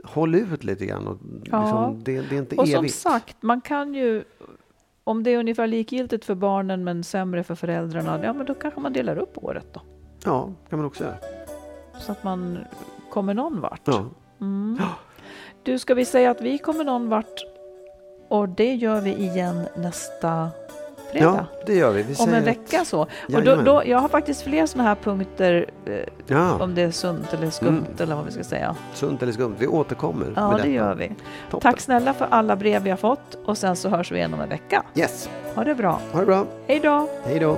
håll 0.04 0.36
ut 0.36 0.64
lite 0.64 0.86
grann. 0.86 1.08
Och 1.08 1.18
Ja. 1.44 1.62
liksom, 1.62 2.04
det, 2.04 2.22
det 2.30 2.36
är 2.36 2.40
inte 2.40 2.56
Och 2.56 2.68
som 2.68 2.80
evigt. 2.80 2.96
sagt, 2.96 3.38
man 3.42 3.62
kan 3.62 3.94
ju, 3.94 4.24
om 5.04 5.24
det 5.24 5.32
är 5.32 5.38
ungefär 5.38 5.68
likgiltigt 5.68 6.26
för 6.26 6.36
barnen 6.36 6.84
men 6.84 7.04
sämre 7.04 7.44
för 7.44 7.56
föräldrarna, 7.56 8.20
ja 8.24 8.34
men 8.34 8.46
då 8.46 8.54
kanske 8.54 8.80
man 8.80 8.94
delar 8.94 9.18
upp 9.18 9.38
året 9.44 9.68
då. 9.74 9.82
Ja, 10.26 10.50
kan 10.70 10.80
man 10.80 10.86
också 10.86 11.04
göra. 11.04 11.16
Så 12.00 12.12
att 12.12 12.24
man 12.24 12.60
kommer 13.10 13.34
någon 13.34 13.62
vart. 13.62 13.82
Ja. 13.84 14.06
Mm. 14.42 14.80
Du, 15.64 15.80
ska 15.80 15.94
vi 15.94 16.06
säga 16.06 16.32
att 16.32 16.42
vi 16.42 16.58
kommer 16.58 16.84
någon 16.84 17.10
vart 17.10 17.46
och 18.28 18.50
det 18.50 18.74
gör 18.74 19.02
vi 19.02 19.14
igen 19.14 19.68
nästa 19.78 20.50
fredag? 21.14 21.46
ja, 21.52 21.64
det 21.66 21.76
gör 21.76 21.92
vi. 21.92 22.04
vi 22.04 22.16
Om 22.20 22.30
en 22.30 22.36
att- 22.36 22.44
vecka 22.44 22.86
så. 22.86 23.02
Och 23.36 23.44
då, 23.44 23.56
då, 23.56 23.82
jag 23.86 23.98
har 24.00 24.10
faktiskt 24.10 24.42
fler 24.42 24.66
sådana 24.66 24.90
här 24.90 24.96
punkter, 24.96 25.66
eh, 25.86 25.94
Ja, 26.28 26.64
om 26.64 26.76
det 26.76 26.82
är 26.82 26.92
sunt 26.92 27.34
eller 27.34 27.50
skumt 27.50 27.68
Mm. 27.70 27.84
eller 28.00 28.16
vad 28.16 28.26
vi 28.26 28.32
ska 28.32 28.44
säga. 28.44 28.76
sunt 28.94 29.22
eller 29.24 29.32
skumt. 29.34 29.56
Vi 29.60 29.68
återkommer 29.68 30.26
Ja, 30.36 30.60
det 30.64 30.70
gör 30.70 30.96
vi. 30.96 31.12
Toppen. 31.52 31.72
Tack 31.72 31.82
snälla 31.82 32.14
för 32.14 32.28
alla 32.30 32.56
brev 32.56 32.82
vi 32.84 32.90
har 32.90 32.98
fått 32.98 33.38
och 33.46 33.58
sen 33.58 33.76
så 33.76 33.90
hörs 33.90 34.12
vi 34.12 34.16
igen 34.18 34.34
om 34.34 34.42
en 34.42 34.50
vecka. 34.50 34.84
Yes, 34.96 35.30
Ha 35.56 35.64
det 35.64 35.76
bra. 35.76 36.00
ha 36.12 36.20
det 36.20 36.26
bra. 36.26 36.46
Hej 36.68 36.80
då! 36.84 37.10
Hej 37.26 37.40
då. 37.40 37.58